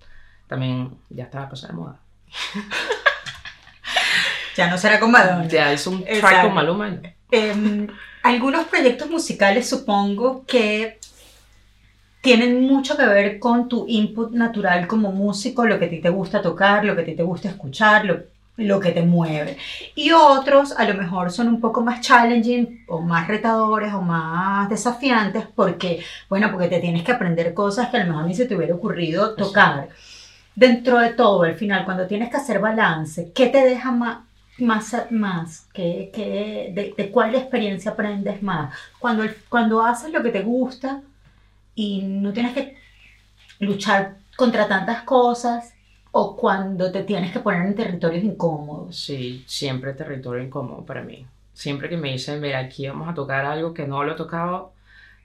también 0.55 0.91
ya 1.11 1.25
estaba 1.25 1.49
pasada 1.49 1.73
de 1.73 1.79
moda. 1.81 1.97
Ya 4.57 4.71
no 4.71 4.79
será 4.79 5.01
con 5.01 5.11
Madonna. 5.11 5.49
Ya 5.49 5.73
hice 5.73 5.89
un 5.89 6.05
track 6.05 6.15
Exacto. 6.15 6.47
con 6.47 6.55
Maluma. 6.55 6.97
Em, 7.33 7.89
algunos 8.23 8.67
proyectos 8.67 9.11
musicales 9.11 9.69
supongo 9.69 10.45
que 10.47 11.01
tienen 12.21 12.63
mucho 12.63 12.97
que 12.97 13.05
ver 13.05 13.41
con 13.41 13.69
tu 13.69 13.85
input 13.89 14.31
natural 14.31 14.87
como 14.87 15.11
músico, 15.11 15.67
lo 15.67 15.77
que 15.81 15.87
a 15.87 15.91
ti 15.91 15.99
te 16.01 16.09
gusta 16.09 16.41
tocar, 16.41 16.85
lo 16.85 16.95
que 16.95 17.03
a 17.03 17.05
ti 17.05 17.17
te 17.17 17.25
gusta 17.25 17.49
escuchar, 17.49 18.05
lo, 18.05 18.21
lo 18.57 18.79
que 18.79 18.93
te 18.93 19.03
mueve. 19.03 19.59
Y 19.97 20.13
otros 20.13 20.73
a 20.73 20.85
lo 20.85 20.95
mejor 20.95 21.33
son 21.33 21.49
un 21.49 21.61
poco 21.61 21.81
más 21.83 22.01
challenging 22.01 22.85
o 22.87 23.01
más 23.01 23.27
retadores 23.27 23.93
o 23.93 24.01
más 24.01 24.69
desafiantes 24.69 25.47
porque, 25.53 26.05
bueno, 26.29 26.51
porque 26.53 26.69
te 26.69 26.79
tienes 26.79 27.03
que 27.03 27.13
aprender 27.13 27.53
cosas 27.55 27.89
que 27.89 27.97
a 27.97 28.05
lo 28.05 28.13
mejor 28.13 28.27
ni 28.27 28.35
se 28.35 28.47
te 28.47 28.55
hubiera 28.55 28.77
ocurrido 28.77 29.35
tocar. 29.35 29.89
Dentro 30.55 30.99
de 30.99 31.15
todo, 31.15 31.43
al 31.43 31.57
final, 31.57 31.85
cuando 31.85 32.07
tienes 32.07 32.31
que 32.31 32.37
hacer 32.37 32.61
balance, 32.61 33.33
¿qué 33.35 33.49
te 33.49 33.65
deja 33.65 33.91
más, 33.91 34.25
más, 34.59 34.95
más? 35.11 35.67
¿Qué, 35.73 36.11
qué- 36.15 36.71
de, 36.75 36.95
de 36.97 37.11
cuál 37.11 37.35
experiencia 37.35 37.91
aprendes 37.93 38.43
más? 38.43 38.73
Cuando, 39.01 39.25
cuando 39.49 39.83
haces 39.83 40.13
lo 40.13 40.23
que 40.23 40.31
te 40.31 40.43
gusta 40.43 41.03
y 41.75 42.03
no 42.03 42.33
tienes 42.33 42.55
que 42.55 42.77
luchar 43.61 44.19
contra 44.37 44.69
tantas 44.69 45.03
cosas 45.05 45.75
o 46.13 46.37
cuando 46.37 46.93
te 46.93 47.05
tienes 47.05 47.33
que 47.33 47.41
poner 47.41 47.67
en 47.67 47.75
territorios 47.77 48.25
incómodos. 48.25 48.97
Sí, 48.97 49.45
siempre 49.47 49.93
territorio 49.95 50.43
incómodo 50.45 50.85
para 50.85 51.03
mí. 51.03 51.27
Siempre 51.53 51.89
que 51.89 51.97
me 51.97 52.13
dicen, 52.13 52.41
mira, 52.41 52.59
aquí 52.61 52.87
vamos 52.87 53.09
a 53.09 53.15
tocar 53.15 53.45
algo 53.45 53.75
que 53.75 53.87
no 53.87 54.03
lo 54.05 54.13
he 54.13 54.17
tocado, 54.17 54.73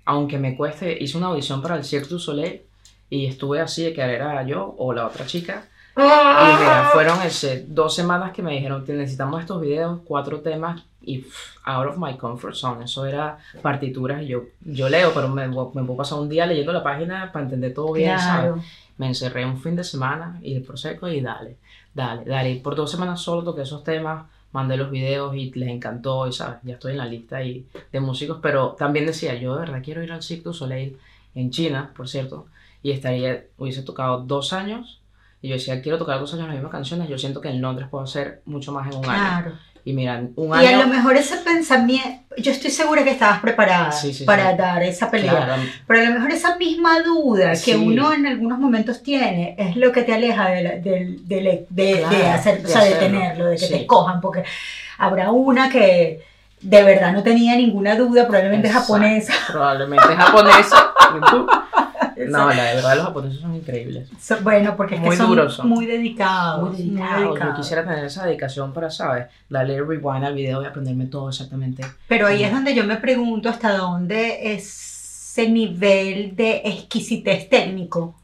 aunque 0.06 0.38
me 0.40 0.58
cueste, 0.58 0.98
hice 1.04 1.18
una 1.18 1.28
audición 1.28 1.62
para 1.62 1.76
el 1.78 1.86
Cirque 1.86 2.10
du 2.10 2.20
Soleil 2.20 2.64
y 3.10 3.26
estuve 3.26 3.62
así 3.62 3.84
de 3.84 3.94
que 3.94 4.02
era 4.02 4.44
yo 4.44 4.76
o 4.78 4.94
la 4.94 5.08
otra 5.08 5.26
chica. 5.26 5.64
Y 5.98 6.02
mira, 6.02 6.90
fueron 6.94 7.22
ese, 7.24 7.66
dos 7.68 7.94
semanas 7.94 8.32
que 8.32 8.42
me 8.42 8.54
dijeron 8.54 8.86
necesitamos 8.88 9.42
estos 9.42 9.62
videos, 9.62 10.00
cuatro 10.06 10.40
temas 10.40 10.82
y 11.02 11.20
pff, 11.20 11.58
out 11.66 11.88
of 11.88 11.98
my 11.98 12.16
comfort 12.16 12.56
zone. 12.56 12.86
Eso 12.86 13.06
era 13.06 13.38
partituras 13.62 14.22
y 14.22 14.28
yo, 14.28 14.44
yo 14.62 14.88
leo, 14.88 15.12
pero 15.14 15.28
me, 15.28 15.48
me 15.48 15.54
puedo 15.54 15.98
pasar 15.98 16.20
un 16.20 16.30
día 16.30 16.46
leyendo 16.46 16.72
la 16.72 16.84
página 16.84 17.32
para 17.32 17.46
entender 17.46 17.74
todo 17.74 17.92
bien, 17.94 18.18
¿sabes? 18.18 18.52
Claro. 18.52 18.64
Me 18.98 19.08
encerré 19.08 19.46
un 19.46 19.60
fin 19.60 19.76
de 19.76 19.84
semana 19.84 20.40
y 20.42 20.56
el 20.56 20.62
proseco 20.62 21.08
y 21.08 21.22
dale, 21.22 21.58
dale, 21.94 22.24
dale. 22.26 22.52
Y 22.52 22.60
por 22.60 22.76
dos 22.76 22.92
semanas 22.92 23.22
solo 23.22 23.44
toqué 23.44 23.64
esos 23.64 23.84
temas, 23.84 24.26
mandé 24.52 24.78
los 24.78 24.92
videos 24.92 25.36
y 25.36 25.52
les 25.52 25.70
encantó 25.70 26.28
y 26.28 26.34
sabes, 26.34 26.60
ya 26.64 26.74
estoy 26.74 26.94
en 26.94 26.98
la 26.98 27.06
lista 27.06 27.44
y, 27.44 27.66
de 27.92 28.00
músicos, 28.00 28.40
pero 28.42 28.76
también 28.78 29.06
decía, 29.06 29.36
yo 29.36 29.54
de 29.54 29.62
verdad 29.62 29.82
quiero 29.84 30.04
ir 30.04 30.12
al 30.12 30.24
Cirque 30.24 30.44
du 30.46 30.54
Soleil 30.54 30.98
en 31.36 31.50
China, 31.52 31.92
por 31.96 32.10
cierto, 32.10 32.48
y 32.84 32.92
estaría, 32.92 33.44
hubiese 33.58 33.82
tocado 33.84 34.20
dos 34.20 34.54
años 34.54 35.02
y 35.42 35.48
yo 35.50 35.56
decía, 35.56 35.82
quiero 35.82 35.98
tocar 35.98 36.20
dos 36.20 36.34
años 36.34 36.46
las 36.48 36.56
mismas 36.56 36.72
canciones, 36.72 37.08
yo 37.10 37.18
siento 37.18 37.40
que 37.42 37.50
en 37.50 37.62
Londres 37.62 37.88
puedo 37.90 38.04
hacer 38.04 38.42
mucho 38.46 38.72
más 38.72 38.88
en 38.92 38.98
un 39.00 39.06
año. 39.10 39.58
Y 39.86 39.94
mira, 39.94 40.22
un 40.36 40.50
Y 40.62 40.66
a 40.66 40.72
lo 40.74 40.84
año... 40.84 40.88
mejor 40.88 41.16
ese 41.16 41.38
pensamiento, 41.38 42.36
yo 42.38 42.52
estoy 42.52 42.70
segura 42.70 43.04
que 43.06 43.12
estabas 43.12 43.40
preparada 43.40 43.92
Sí, 43.94 44.14
sí, 44.14 44.26
para 44.26 44.52
sí. 44.52 44.58
dar 44.58 44.84
esa 44.84 45.10
pelea. 45.10 45.32
Claro, 45.46 45.62
Pero 45.88 46.02
a 46.02 46.04
lo 46.04 46.14
mejor 46.16 46.32
esa 46.32 46.58
misma 46.58 47.02
duda 47.02 47.54
que 47.64 47.78
uno 47.78 48.12
en 48.14 48.28
algunos 48.28 48.60
momentos 48.60 49.02
tiene 49.02 49.56
es 49.58 49.78
lo 49.78 49.92
que 49.94 50.04
te 50.04 50.14
aleja 50.14 50.50
de, 50.50 50.64
la- 50.64 50.76
del- 50.76 51.26
de, 51.28 51.66
de 51.70 52.00
Claro, 52.08 52.34
hacer, 52.34 52.60
o 52.60 52.62
de 52.64 52.68
sea, 52.68 52.84
de 52.84 52.96
tenerlo, 52.96 53.46
de 53.46 53.56
que 53.58 53.68
te 53.68 53.76
escojan, 53.82 54.20
porque 54.20 54.44
habrá 54.98 55.32
una 55.32 55.70
que 55.70 56.22
de 56.62 56.84
verdad 56.84 57.14
no 57.14 57.24
tenía 57.24 57.56
ninguna 57.56 57.96
duda, 57.96 58.28
probablemente 58.28 58.68
Exacto. 58.68 58.94
japonesa. 58.94 59.34
Probablemente 59.48 60.08
japonesa. 60.16 60.92
No, 62.28 62.50
la 62.50 62.64
de 62.66 62.76
verdad 62.76 62.96
los 62.98 63.06
japoneses 63.06 63.40
son 63.40 63.56
increíbles. 63.56 64.10
So- 64.20 64.42
Bueno, 64.42 64.76
porque 64.76 64.96
es 64.96 65.02
Muy 65.02 65.12
que 65.12 65.16
son 65.18 65.28
duros 65.30 65.54
son. 65.56 65.70
muy 65.70 65.86
dedicados. 65.86 66.70
Muy 66.70 66.78
dedicados. 66.90 67.40
Yo 67.40 67.54
quisiera 67.56 67.84
tener 67.84 68.04
esa 68.06 68.26
dedicación 68.26 68.74
para, 68.74 68.90
¿sabes? 68.90 69.28
Darle 69.50 69.82
rewind 69.82 70.24
al 70.26 70.34
video 70.36 70.62
y 70.64 70.66
aprenderme 70.66 71.06
todo 71.06 71.30
exactamente. 71.30 71.84
Pero 72.08 72.28
ahí 72.28 72.42
es 72.44 72.48
Ujú. 72.50 72.56
donde 72.58 72.76
yo 72.76 72.84
me 72.84 72.98
pregunto 72.98 73.50
hasta 73.50 73.78
dónde 73.78 74.54
ese 74.54 75.50
nivel 75.50 76.36
de 76.36 76.62
exquisitez 76.66 77.50
técnico 77.50 78.16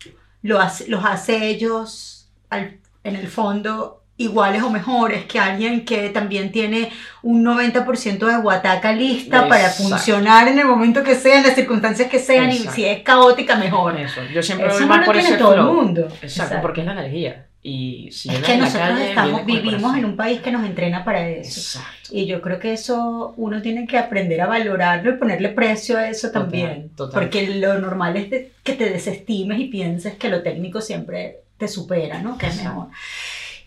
lo 0.42 0.60
hace- 0.60 0.88
los 0.88 1.04
hace 1.06 1.48
ellos 1.48 2.28
al- 2.50 2.78
en 3.04 3.16
el 3.16 3.28
fondo 3.28 4.02
iguales 4.18 4.64
o 4.64 4.70
mejores 4.70 5.26
que 5.26 5.40
alguien 5.40 5.84
que 5.84 6.10
también 6.10 6.52
tiene 6.52 6.90
un 7.22 7.44
90% 7.44 8.26
de 8.26 8.38
guataca 8.38 8.94
lista 8.94 9.48
para 9.50 9.70
funcionar 9.70 10.48
en 10.48 10.58
el 10.60 10.66
momento 10.66 11.04
que 11.04 11.16
sea, 11.16 11.38
en 11.40 11.44
las 11.44 11.56
circunstancias 11.56 12.10
que 12.10 12.20
sean, 12.20 12.50
y 12.50 12.58
si 12.60 12.86
es 12.86 13.02
caótica, 13.04 13.56
mejor. 13.58 14.00
Eso. 14.00 14.22
Yo 14.34 14.42
siempre 14.42 14.68
Eso 14.68 14.76
voy 14.78 14.84
no 14.84 14.90
más 14.90 15.00
lo 15.00 15.06
por 15.06 15.16
tiene 15.16 15.30
ese 15.30 15.38
todo 15.38 15.54
el 15.56 15.64
mundo. 15.64 16.08
Exacto, 16.22 16.58
porque 16.62 16.82
es 16.82 16.86
la 16.88 16.94
energía. 16.94 17.46
Y 17.68 18.10
si 18.12 18.30
Es 18.30 18.42
que 18.44 18.58
nosotros 18.58 18.90
calle, 18.90 19.10
estamos, 19.10 19.44
vivimos 19.44 19.98
en 19.98 20.06
un 20.06 20.16
país 20.16 20.40
que 20.40 20.52
nos 20.52 20.64
entrena 20.64 21.04
para 21.04 21.28
eso. 21.28 21.60
Exacto. 21.80 22.10
Y 22.12 22.28
yo 22.28 22.40
creo 22.40 22.60
que 22.60 22.74
eso 22.74 23.34
uno 23.38 23.60
tiene 23.64 23.88
que 23.88 23.98
aprender 23.98 24.40
a 24.42 24.46
valorarlo 24.46 25.10
y 25.10 25.18
ponerle 25.18 25.50
precio 25.50 25.98
a 25.98 26.08
eso 26.08 26.30
también. 26.30 26.90
total. 26.96 27.20
Porque 27.24 27.48
lo 27.56 27.80
normal 27.80 28.18
es 28.18 28.30
de- 28.30 28.52
que 28.64 28.74
te 28.74 28.88
desestimes 28.92 29.60
y 29.60 29.66
pienses 29.66 30.14
que 30.14 30.30
lo 30.30 30.44
técnico 30.44 30.80
siempre 30.80 31.38
te 31.58 31.68
supera, 31.68 32.22
¿no? 32.22 32.38
Que 32.38 32.46
es 32.48 32.58
mejor. 32.64 32.88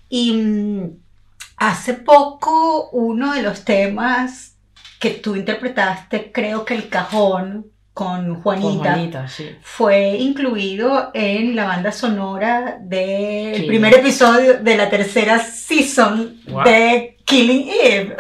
Y 0.08 0.32
mm, 0.32 0.90
hace 1.56 1.94
poco 1.94 2.88
uno 2.90 3.34
de 3.34 3.42
los 3.42 3.64
temas 3.64 4.56
que 4.98 5.10
tú 5.10 5.36
interpretaste, 5.36 6.32
creo 6.32 6.64
que 6.64 6.74
el 6.74 6.88
cajón 6.88 7.66
con 7.94 8.40
Juanita, 8.42 8.68
Con 8.68 8.78
Juanita, 8.78 9.28
sí. 9.28 9.50
fue 9.60 10.10
incluido 10.18 11.10
en 11.14 11.56
la 11.56 11.64
banda 11.66 11.90
sonora 11.90 12.78
del 12.80 13.66
primer 13.66 13.92
episodio 13.94 14.54
de 14.58 14.76
la 14.76 14.88
tercera 14.88 15.40
season 15.40 16.40
Wow. 16.46 16.62
de 16.64 17.16
Killing 17.24 17.68
Eve. 17.68 18.16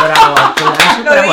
Bravo, 0.00 0.54
claro. 0.54 1.32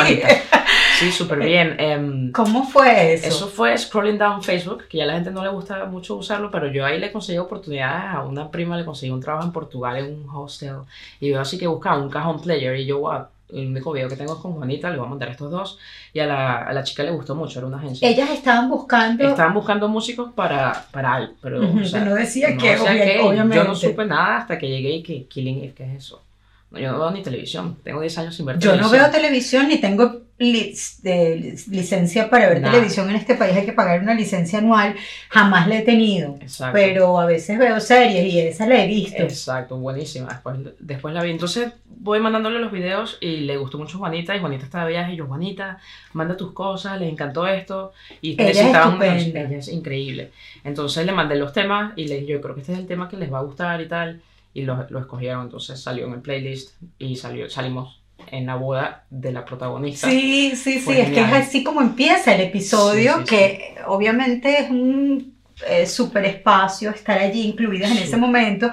Sí, 1.00 1.10
súper 1.12 1.38
bien. 1.38 1.76
Em, 1.80 2.30
¿Cómo 2.30 2.62
fue 2.64 3.14
eso? 3.14 3.26
Eso 3.28 3.48
fue 3.48 3.76
scrolling 3.78 4.18
down 4.18 4.42
Facebook, 4.42 4.84
que 4.86 4.98
ya 4.98 5.04
a 5.04 5.06
la 5.06 5.14
gente 5.14 5.30
no 5.30 5.42
le 5.42 5.48
gusta 5.48 5.86
mucho 5.86 6.16
usarlo, 6.16 6.50
pero 6.50 6.70
yo 6.70 6.84
ahí 6.84 7.00
le 7.00 7.10
conseguí 7.10 7.38
oportunidades 7.38 8.14
a 8.14 8.22
una 8.22 8.50
prima, 8.50 8.76
le 8.76 8.84
conseguí 8.84 9.10
un 9.10 9.20
trabajo 9.20 9.46
en 9.46 9.52
Portugal 9.52 9.96
en 9.96 10.04
un 10.12 10.26
hostel, 10.30 10.76
y 11.18 11.30
veo 11.30 11.40
así 11.40 11.56
que 11.58 11.66
buscaba 11.66 11.98
un 11.98 12.10
cajón 12.10 12.42
player, 12.42 12.76
y 12.76 12.84
yo, 12.84 12.98
wow, 12.98 13.22
el 13.52 13.68
único 13.68 13.92
video 13.92 14.10
que 14.10 14.16
tengo 14.16 14.34
es 14.34 14.38
con 14.40 14.52
Juanita, 14.52 14.90
le 14.90 14.98
voy 14.98 15.06
a 15.06 15.08
mandar 15.08 15.30
estos 15.30 15.50
dos, 15.50 15.78
y 16.12 16.20
a 16.20 16.26
la, 16.26 16.58
a 16.64 16.72
la 16.74 16.84
chica 16.84 17.02
le 17.02 17.12
gustó 17.12 17.34
mucho, 17.34 17.58
era 17.60 17.66
una 17.66 17.78
agencia. 17.78 18.06
Ellas 18.06 18.28
estaban 18.30 18.68
buscando. 18.68 19.24
Estaban 19.24 19.54
buscando 19.54 19.88
músicos 19.88 20.32
para, 20.34 20.84
para 20.92 21.14
algo, 21.14 21.32
pero 21.40 21.60
o 21.80 21.84
sea, 21.84 22.04
no 22.04 22.14
decía 22.14 22.50
no 22.50 22.60
que, 22.60 22.72
decía 22.72 22.92
obvia- 22.92 23.04
qué, 23.04 23.20
obviamente. 23.20 23.56
yo 23.56 23.64
no 23.64 23.74
supe 23.74 24.04
nada 24.04 24.36
hasta 24.36 24.58
que 24.58 24.68
llegué 24.68 24.90
y 24.96 25.02
que 25.02 25.24
Killing 25.24 25.58
Eve, 25.64 25.72
¿qué 25.74 25.84
es 25.84 26.04
eso? 26.04 26.22
No, 26.70 26.78
yo 26.78 26.92
no 26.92 26.98
veo 27.00 27.10
ni 27.10 27.22
televisión, 27.22 27.78
tengo 27.82 28.00
10 28.02 28.16
años 28.18 28.36
sin 28.36 28.44
ver 28.46 28.58
Yo 28.58 28.70
no 28.72 28.76
televisión. 28.90 29.00
veo 29.02 29.10
televisión 29.10 29.68
ni 29.68 29.78
tengo 29.80 30.20
li- 30.40 30.74
de- 31.02 31.56
licencia 31.68 32.28
para 32.30 32.48
ver 32.48 32.62
televisión 32.72 33.08
en 33.10 33.16
este 33.16 33.34
país. 33.36 33.56
Hay 33.56 33.66
que 33.66 33.72
pagar 33.72 34.00
una 34.00 34.14
licencia 34.14 34.58
anual. 34.58 34.96
Jamás 35.28 35.68
la 35.68 35.76
he 35.78 35.82
tenido. 35.82 36.36
Exacto. 36.40 36.72
Pero 36.72 37.20
a 37.20 37.26
veces 37.26 37.58
veo 37.58 37.78
series 37.78 38.24
y 38.32 38.40
esa 38.40 38.66
la 38.66 38.82
he 38.82 38.86
visto. 38.88 39.22
Exacto, 39.22 39.76
buenísima. 39.76 40.28
Después, 40.30 40.56
después 40.80 41.14
la 41.14 41.22
vi. 41.22 41.30
Entonces 41.30 41.72
voy 41.84 42.18
mandándole 42.20 42.58
los 42.58 42.72
videos 42.72 43.18
y 43.20 43.38
le 43.40 43.56
gustó 43.58 43.76
mucho 43.78 43.98
Juanita. 43.98 44.34
Y 44.34 44.40
Juanita 44.40 44.64
está 44.64 44.82
de 44.84 44.90
viaje. 44.92 45.12
Y 45.12 45.16
yo, 45.16 45.26
Juanita, 45.26 45.78
manda 46.14 46.36
tus 46.36 46.52
cosas, 46.52 46.98
les 46.98 47.12
encantó 47.12 47.46
esto. 47.46 47.92
Y 48.22 48.34
necesitaban 48.46 48.98
unos- 49.12 49.22
es 49.52 49.68
increíble. 49.68 50.30
Entonces 50.64 51.04
le 51.06 51.12
mandé 51.12 51.36
los 51.36 51.52
temas 51.52 51.92
y 51.96 52.08
le 52.08 52.16
dije, 52.20 52.32
yo 52.32 52.40
creo 52.40 52.54
que 52.54 52.62
este 52.62 52.72
es 52.72 52.78
el 52.78 52.86
tema 52.86 53.08
que 53.08 53.16
les 53.18 53.32
va 53.32 53.38
a 53.38 53.42
gustar 53.42 53.80
y 53.80 53.88
tal. 53.88 54.20
Y 54.54 54.62
lo, 54.62 54.86
lo 54.90 54.98
escogieron. 54.98 55.42
Entonces 55.42 55.78
salió 55.80 56.06
en 56.06 56.14
el 56.14 56.20
playlist 56.20 56.74
y 56.98 57.14
salió, 57.16 57.48
salimos 57.48 57.99
en 58.30 58.46
la 58.46 58.54
boda 58.56 59.04
de 59.10 59.32
la 59.32 59.44
protagonista. 59.44 60.08
Sí, 60.08 60.52
sí, 60.56 60.80
sí, 60.80 60.92
es 60.92 61.10
que 61.10 61.20
es 61.20 61.32
así 61.32 61.62
como 61.64 61.80
empieza 61.80 62.34
el 62.34 62.40
episodio, 62.42 63.14
Sí, 63.18 63.20
sí, 63.20 63.26
que 63.26 63.74
obviamente 63.86 64.58
es 64.60 64.70
un 64.70 65.34
eh, 65.68 65.86
super 65.86 66.24
espacio 66.24 66.90
estar 66.90 67.18
allí 67.18 67.42
incluidas 67.42 67.90
en 67.90 67.98
ese 67.98 68.16
momento, 68.16 68.70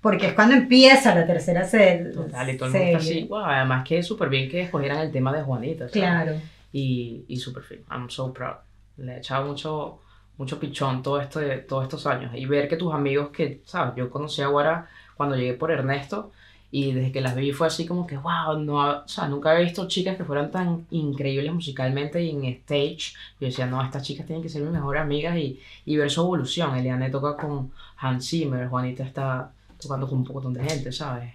porque 0.00 0.28
es 0.28 0.32
cuando 0.32 0.54
empieza 0.54 1.14
la 1.14 1.26
tercera 1.26 1.64
se- 1.64 2.10
Total, 2.14 2.48
y 2.50 2.56
todo 2.56 2.68
el 2.68 2.72
mundo 2.74 2.86
está 2.86 3.00
serie. 3.00 3.20
así. 3.22 3.28
Wow, 3.28 3.38
además 3.44 3.86
que 3.86 3.98
es 3.98 4.06
súper 4.06 4.28
bien 4.30 4.48
que 4.50 4.62
escogieran 4.62 4.98
el 5.00 5.12
tema 5.12 5.32
de 5.32 5.42
Juanita. 5.42 5.88
¿sabes? 5.88 5.92
Claro. 5.92 6.32
y, 6.72 7.24
y 7.28 7.36
super 7.36 7.62
fin. 7.62 7.80
I'm 7.90 8.08
so 8.08 8.32
proud. 8.32 8.54
Le 8.96 9.14
he 9.14 9.18
echado 9.18 9.46
mucho, 9.46 9.98
mucho 10.38 10.58
pichón 10.60 11.02
todo 11.02 11.20
todos 11.68 11.82
estos 11.84 12.06
años. 12.06 12.32
Y 12.34 12.46
ver 12.46 12.68
que 12.68 12.76
tus 12.76 12.94
amigos 12.94 13.30
que, 13.30 13.60
¿sabes? 13.64 13.94
Yo 13.96 14.08
conocí 14.08 14.40
a 14.42 14.46
Guara 14.46 14.86
cuando 15.16 15.36
llegué 15.36 15.54
por 15.54 15.70
Ernesto 15.70 16.32
y 16.72 16.92
desde 16.92 17.10
que 17.12 17.20
las 17.20 17.34
vi 17.34 17.52
fue 17.52 17.66
así 17.66 17.84
como 17.86 18.06
que, 18.06 18.16
wow, 18.16 18.58
no, 18.60 18.76
o 19.02 19.08
sea, 19.08 19.26
nunca 19.26 19.50
había 19.50 19.64
visto 19.64 19.88
chicas 19.88 20.16
que 20.16 20.24
fueran 20.24 20.50
tan 20.50 20.86
increíbles 20.90 21.52
musicalmente 21.52 22.22
y 22.22 22.30
en 22.30 22.44
stage. 22.44 23.12
Yo 23.40 23.46
decía, 23.48 23.66
no, 23.66 23.82
estas 23.82 24.02
chicas 24.04 24.24
tienen 24.26 24.42
que 24.42 24.48
ser 24.48 24.62
mis 24.62 24.70
mejores 24.70 25.02
amigas 25.02 25.36
y, 25.36 25.60
y 25.84 25.96
ver 25.96 26.10
su 26.10 26.20
evolución. 26.20 26.76
Eliane 26.76 27.10
toca 27.10 27.36
con 27.36 27.72
Hans 27.98 28.28
Zimmer, 28.28 28.68
Juanita 28.68 29.02
está 29.02 29.50
tocando 29.82 30.08
con 30.08 30.18
un 30.18 30.24
poco 30.24 30.40
de 30.50 30.62
gente, 30.62 30.92
¿sabes? 30.92 31.32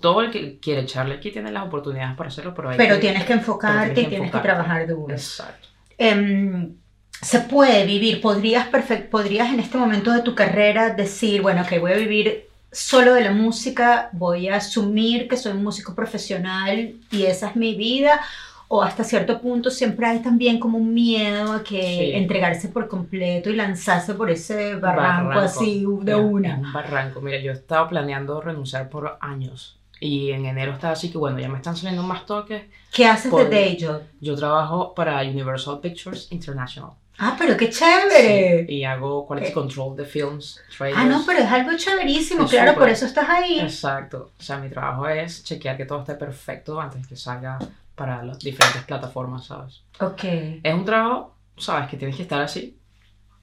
Todo 0.00 0.22
el 0.22 0.30
que 0.30 0.58
quiere 0.58 0.82
echarle 0.82 1.14
aquí 1.16 1.30
tiene 1.30 1.50
las 1.52 1.66
oportunidades 1.66 2.16
para 2.16 2.28
hacerlo, 2.28 2.54
pero 2.54 2.70
hay 2.70 2.76
Pero 2.76 2.94
que- 2.96 3.00
tienes 3.02 3.24
que 3.24 3.32
enfocarte 3.34 4.00
y 4.00 4.06
tienes 4.06 4.30
que 4.30 4.38
trabajar 4.38 4.86
duro. 4.86 5.12
Exacto. 5.12 5.68
Em, 5.98 6.74
se 7.20 7.40
puede 7.40 7.86
vivir, 7.86 8.20
podrías, 8.20 8.70
perfect- 8.70 9.08
podrías 9.08 9.52
en 9.52 9.60
este 9.60 9.78
momento 9.78 10.12
de 10.12 10.22
tu 10.22 10.34
carrera 10.34 10.90
decir, 10.90 11.42
bueno, 11.42 11.64
que 11.66 11.78
voy 11.78 11.92
a 11.92 11.96
vivir 11.96 12.46
solo 12.74 13.14
de 13.14 13.22
la 13.22 13.32
música, 13.32 14.10
voy 14.12 14.48
a 14.48 14.56
asumir 14.56 15.28
que 15.28 15.36
soy 15.36 15.52
un 15.52 15.62
músico 15.64 15.94
profesional 15.94 16.94
y 17.10 17.22
esa 17.24 17.48
es 17.50 17.56
mi 17.56 17.74
vida, 17.74 18.20
o 18.68 18.82
hasta 18.82 19.04
cierto 19.04 19.40
punto 19.40 19.70
siempre 19.70 20.06
hay 20.06 20.20
también 20.20 20.58
como 20.58 20.78
un 20.78 20.92
miedo 20.92 21.52
a 21.52 21.62
que 21.62 21.80
Sí. 21.82 22.10
entregarse 22.14 22.68
por 22.68 22.88
completo 22.88 23.50
y 23.50 23.56
lanzarse 23.56 24.14
por 24.14 24.30
ese 24.30 24.74
barranco, 24.74 25.28
Barranco. 25.28 25.40
así 25.40 25.84
de 26.02 26.14
una. 26.16 26.56
un 26.56 26.72
barranco. 26.72 27.20
Mira, 27.20 27.38
yo 27.38 27.50
he 27.52 27.54
estado 27.54 27.88
planeando 27.88 28.40
renunciar 28.40 28.88
por 28.88 29.16
años. 29.20 29.78
Y 30.00 30.32
en 30.32 30.44
enero 30.44 30.72
estaba 30.72 30.94
así 30.94 31.10
que, 31.10 31.18
bueno, 31.18 31.38
ya 31.38 31.48
me 31.48 31.56
están 31.56 31.76
saliendo 31.76 32.02
más 32.02 32.26
toques. 32.26 32.64
¿Qué 32.92 33.06
haces 33.06 33.30
Por- 33.30 33.48
de 33.48 33.54
day 33.54 33.78
job? 33.80 34.02
Yo 34.20 34.34
trabajo 34.34 34.92
para 34.94 35.20
Universal 35.22 35.80
Pictures 35.80 36.26
International. 36.32 36.90
Ah, 37.18 37.36
pero 37.38 37.56
qué 37.56 37.70
chévere. 37.70 38.66
Sí, 38.66 38.74
y 38.74 38.84
hago 38.84 39.26
quality 39.26 39.52
control 39.52 39.96
de 39.96 40.04
films, 40.04 40.60
trailers. 40.76 41.00
Ah, 41.02 41.06
no, 41.06 41.22
pero 41.26 41.40
es 41.40 41.50
algo 41.50 41.76
chéverísimo, 41.76 42.44
Es 42.44 42.50
claro, 42.50 42.72
súper. 42.72 42.82
por 42.82 42.88
eso 42.90 43.06
estás 43.06 43.28
ahí. 43.28 43.60
Exacto. 43.60 44.30
O 44.38 44.42
sea, 44.42 44.58
mi 44.58 44.68
trabajo 44.68 45.08
es 45.08 45.44
chequear 45.44 45.76
que 45.76 45.84
todo 45.84 46.00
esté 46.00 46.14
perfecto 46.14 46.80
antes 46.80 47.06
que 47.06 47.16
salga 47.16 47.58
para 47.94 48.22
las 48.24 48.38
diferentes 48.40 48.82
plataformas, 48.82 49.46
¿sabes? 49.46 49.82
Ok. 50.00 50.24
Es 50.62 50.74
un 50.74 50.84
trabajo, 50.84 51.34
¿sabes? 51.56 51.88
Que 51.88 51.96
tienes 51.96 52.16
que 52.16 52.22
estar 52.22 52.40
así, 52.40 52.76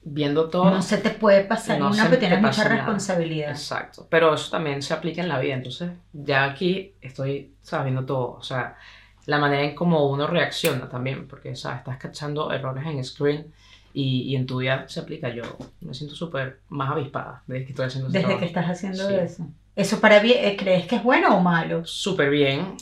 viendo 0.02 0.50
todo. 0.50 0.70
No 0.70 0.82
se 0.82 0.98
te 0.98 1.10
puede 1.10 1.44
pasar 1.44 1.78
No 1.78 1.88
una, 1.90 2.04
pero 2.04 2.18
tienes 2.18 2.38
mucha 2.40 2.50
pasa 2.50 2.64
nada. 2.64 2.76
responsabilidad. 2.76 3.50
Exacto, 3.50 4.06
pero 4.10 4.34
eso 4.34 4.50
también 4.50 4.82
se 4.82 4.92
aplica 4.92 5.22
en 5.22 5.28
la 5.30 5.38
vida, 5.38 5.54
entonces 5.54 5.90
ya 6.12 6.44
aquí 6.44 6.92
estoy 7.00 7.54
sabiendo 7.62 8.04
todo, 8.04 8.32
o 8.32 8.42
sea, 8.42 8.76
la 9.26 9.38
manera 9.38 9.62
en 9.62 9.74
cómo 9.74 10.08
uno 10.10 10.26
reacciona 10.26 10.88
también, 10.88 11.26
porque 11.28 11.54
¿sabes? 11.56 11.78
estás 11.78 11.96
cachando 11.98 12.52
errores 12.52 12.84
en 12.86 13.02
screen 13.04 13.52
y, 13.94 14.22
y 14.22 14.36
en 14.36 14.46
tu 14.46 14.58
vida 14.58 14.86
se 14.88 15.00
aplica. 15.00 15.28
Yo 15.28 15.42
me 15.80 15.94
siento 15.94 16.14
súper 16.16 16.60
más 16.68 16.90
avispada 16.90 17.42
desde 17.46 17.64
que 17.64 17.70
estoy 17.72 17.86
haciendo 17.86 18.10
Desde 18.10 18.38
que 18.38 18.44
estás 18.46 18.66
haciendo 18.66 19.08
Sí. 19.08 19.14
eso. 19.14 19.46
¿Eso 19.74 20.00
para 20.00 20.20
bien, 20.20 20.44
eh, 20.44 20.56
crees 20.58 20.86
que 20.86 20.96
es 20.96 21.02
bueno 21.02 21.36
o 21.36 21.40
malo? 21.40 21.84
Súper 21.86 22.28
bien 22.30 22.76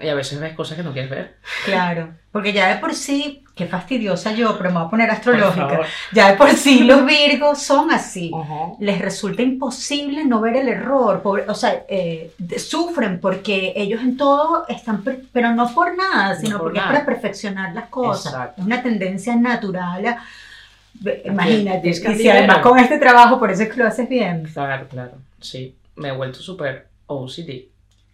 y 0.00 0.08
a 0.08 0.14
veces 0.14 0.38
ves 0.40 0.54
cosas 0.54 0.76
que 0.76 0.82
no 0.82 0.92
quieres 0.92 1.10
ver. 1.10 1.36
Claro. 1.64 2.10
Porque 2.32 2.52
ya 2.52 2.68
de 2.68 2.76
por 2.80 2.94
sí, 2.94 3.42
qué 3.54 3.66
fastidiosa 3.66 4.32
yo, 4.32 4.58
pero 4.58 4.70
me 4.70 4.76
voy 4.78 4.86
a 4.86 4.90
poner 4.90 5.10
astrológica. 5.10 5.80
Ya 6.12 6.30
de 6.32 6.36
por 6.36 6.50
sí 6.50 6.84
los 6.84 7.04
virgos 7.06 7.62
son 7.62 7.90
así. 7.90 8.30
Ajá. 8.34 8.72
Les 8.78 8.98
resulta 9.00 9.40
imposible 9.42 10.24
no 10.24 10.40
ver 10.40 10.56
el 10.56 10.68
error, 10.68 11.22
pobre- 11.22 11.46
o 11.48 11.54
sea, 11.54 11.84
eh, 11.88 12.32
sufren 12.58 13.20
porque 13.20 13.72
ellos 13.74 14.02
en 14.02 14.16
todo 14.18 14.66
están, 14.68 15.02
per- 15.02 15.22
pero 15.32 15.54
no 15.54 15.72
por 15.74 15.96
nada, 15.96 16.34
No 16.34 16.40
sino 16.40 16.58
por 16.58 16.64
porque 16.66 16.78
nada. 16.80 16.92
es 16.92 16.94
para 17.00 17.06
perfeccionar 17.06 17.74
las 17.74 17.86
cosas. 17.88 18.32
Exacto. 18.34 18.60
Es 18.60 18.66
una 18.66 18.82
tendencia 18.82 19.34
natural 19.36 20.04
a, 20.06 20.22
imagínate, 21.24 21.88
y 21.88 21.94
si 21.94 22.28
además 22.28 22.58
con 22.58 22.78
este 22.78 22.98
trabajo, 22.98 23.38
por 23.38 23.50
eso 23.50 23.62
es 23.62 23.70
que 23.70 23.76
lo 23.76 23.86
haces 23.86 24.08
bien. 24.08 24.44
Claro, 24.52 24.86
claro, 24.88 25.12
sí, 25.40 25.74
me 25.96 26.08
he 26.08 26.12
vuelto 26.12 26.40
súper 26.40 26.86
OCD. 27.06 27.68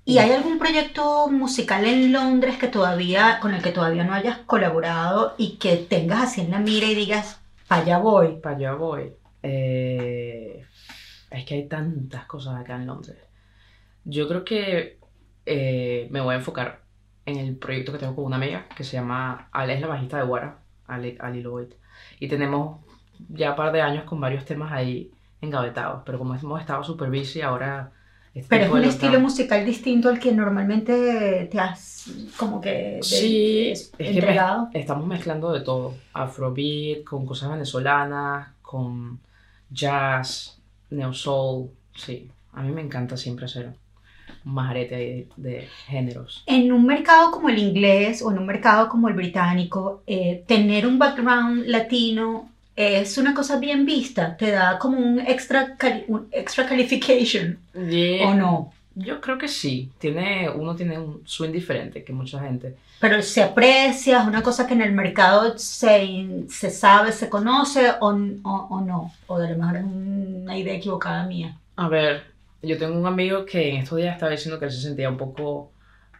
¿Y 0.04 0.18
hay 0.18 0.32
algún 0.32 0.58
proyecto 0.58 1.28
musical 1.28 1.84
en 1.84 2.12
Londres 2.12 2.58
que 2.58 2.66
todavía, 2.66 3.38
con 3.40 3.54
el 3.54 3.62
que 3.62 3.70
todavía 3.70 4.02
no 4.02 4.14
hayas 4.14 4.38
colaborado 4.38 5.34
y 5.38 5.58
que 5.58 5.76
tengas 5.76 6.22
así 6.22 6.40
en 6.40 6.50
la 6.50 6.58
mira 6.58 6.88
y 6.88 6.94
digas, 6.96 7.40
para 7.68 7.82
allá 7.82 7.98
voy? 7.98 8.40
Para 8.40 8.56
allá 8.56 8.74
voy. 8.74 9.12
Eh, 9.44 10.64
es 11.30 11.44
que 11.44 11.54
hay 11.54 11.68
tantas 11.68 12.24
cosas 12.26 12.60
acá 12.60 12.74
en 12.76 12.86
Londres. 12.86 13.16
Yo 14.04 14.26
creo 14.26 14.44
que 14.44 14.98
eh, 15.46 16.08
me 16.10 16.20
voy 16.20 16.34
a 16.34 16.38
enfocar 16.38 16.82
en 17.24 17.36
el 17.36 17.56
proyecto 17.56 17.92
que 17.92 17.98
tengo 17.98 18.16
con 18.16 18.24
una 18.24 18.36
amiga 18.36 18.66
que 18.76 18.82
se 18.82 18.96
llama 18.96 19.48
Ale 19.52 19.74
es 19.74 19.80
la 19.80 19.86
bajista 19.86 20.18
de 20.18 20.24
Guara, 20.24 20.58
Ali, 20.88 21.16
Ali 21.20 21.42
Lloyd. 21.42 21.74
Y 22.18 22.26
tenemos 22.26 22.80
ya 23.28 23.50
un 23.50 23.56
par 23.56 23.70
de 23.70 23.82
años 23.82 24.04
con 24.04 24.20
varios 24.20 24.44
temas 24.44 24.72
ahí 24.72 25.12
engavetados, 25.40 26.02
pero 26.04 26.18
como 26.18 26.34
hemos 26.34 26.60
estado 26.60 26.82
super 26.82 27.08
busy 27.08 27.40
ahora 27.40 27.92
este 28.34 28.48
Pero 28.48 28.64
es 28.64 28.70
un 28.70 28.84
estilo 28.84 29.20
musical 29.20 29.64
distinto 29.66 30.08
al 30.08 30.18
que 30.18 30.32
normalmente 30.32 31.48
te 31.50 31.58
has 31.60 32.10
como 32.36 32.60
que 32.60 32.98
Sí, 33.02 33.68
es- 33.70 33.92
que 33.96 34.08
entregado. 34.10 34.68
me- 34.72 34.80
estamos 34.80 35.06
mezclando 35.06 35.52
de 35.52 35.60
todo. 35.60 35.94
Afrobeat, 36.12 37.04
con 37.04 37.26
cosas 37.26 37.50
venezolanas, 37.50 38.48
con 38.62 39.20
jazz, 39.70 40.58
neo 40.90 41.12
soul. 41.12 41.70
Sí, 41.94 42.28
a 42.52 42.62
mí 42.62 42.70
me 42.72 42.80
encanta 42.80 43.16
siempre 43.16 43.44
hacer 43.46 43.72
un 44.44 44.54
majarete 44.54 44.94
de, 44.96 45.28
de 45.36 45.68
géneros. 45.86 46.42
En 46.46 46.72
un 46.72 46.86
mercado 46.86 47.30
como 47.30 47.48
el 47.48 47.58
inglés 47.58 48.22
o 48.22 48.30
en 48.32 48.38
un 48.38 48.46
mercado 48.46 48.88
como 48.88 49.08
el 49.08 49.14
británico, 49.14 50.02
eh, 50.06 50.42
tener 50.46 50.86
un 50.86 50.98
background 50.98 51.64
latino 51.66 52.48
es 52.76 53.18
una 53.18 53.34
cosa 53.34 53.58
bien 53.58 53.84
vista, 53.86 54.36
te 54.36 54.50
da 54.50 54.78
como 54.78 54.98
un 54.98 55.20
extra, 55.20 55.76
cali- 55.76 56.04
un 56.08 56.28
extra 56.32 56.66
qualification, 56.68 57.58
¿o 57.74 58.34
no? 58.34 58.72
Yo 58.94 59.20
creo 59.22 59.38
que 59.38 59.48
sí. 59.48 59.90
Tiene, 59.98 60.50
uno 60.50 60.76
tiene 60.76 60.98
un 60.98 61.22
swing 61.24 61.50
diferente 61.50 62.04
que 62.04 62.12
mucha 62.12 62.40
gente. 62.40 62.76
Pero 63.00 63.22
se 63.22 63.42
aprecia, 63.42 64.20
es 64.20 64.26
una 64.28 64.42
cosa 64.42 64.66
que 64.66 64.74
en 64.74 64.82
el 64.82 64.92
mercado 64.92 65.56
se, 65.58 66.44
se 66.48 66.70
sabe, 66.70 67.10
se 67.12 67.28
conoce 67.30 67.90
o, 68.00 68.08
o, 68.08 68.66
o 68.70 68.80
no, 68.82 69.12
o 69.26 69.38
de 69.38 69.50
lo 69.50 69.56
mejor 69.58 69.76
es 69.78 69.84
una 69.84 70.56
idea 70.58 70.74
equivocada 70.74 71.24
mía. 71.26 71.56
A 71.76 71.88
ver, 71.88 72.24
yo 72.62 72.78
tengo 72.78 72.98
un 72.98 73.06
amigo 73.06 73.44
que 73.46 73.70
en 73.70 73.76
estos 73.78 73.98
días 73.98 74.14
estaba 74.14 74.30
diciendo 74.30 74.58
que 74.58 74.66
él 74.66 74.70
se 74.70 74.82
sentía 74.82 75.08
un 75.08 75.16
poco 75.16 75.72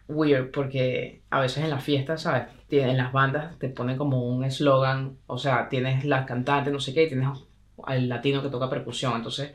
weird 0.09 0.51
porque 0.51 1.23
a 1.31 1.41
veces 1.41 1.65
en 1.65 1.71
las 1.71 1.85
fiestas, 1.85 2.23
¿sabes? 2.23 2.45
En 2.81 2.97
las 2.97 3.13
bandas 3.13 3.59
te 3.59 3.69
ponen 3.69 3.97
como 3.99 4.23
un 4.25 4.45
eslogan, 4.45 5.17
o 5.27 5.39
sea, 5.39 5.69
tienes 5.69 6.05
la 6.05 6.25
cantante, 6.27 6.71
no 6.71 6.81
sé 6.81 6.95
qué, 6.95 7.05
y 7.05 7.09
tienes 7.09 7.29
al 7.85 8.09
latino 8.09 8.43
que 8.43 8.49
toca 8.49 8.71
percusión, 8.71 9.15
entonces 9.17 9.53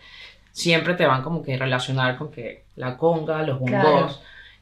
siempre 0.52 0.96
te 0.96 1.06
van 1.06 1.24
como 1.24 1.42
que 1.44 1.58
relacionar 1.58 2.18
con 2.18 2.32
que 2.32 2.66
la 2.76 2.98
conga, 2.98 3.44
los 3.44 3.60
bongos, 3.60 3.80
Claro. 3.82 4.10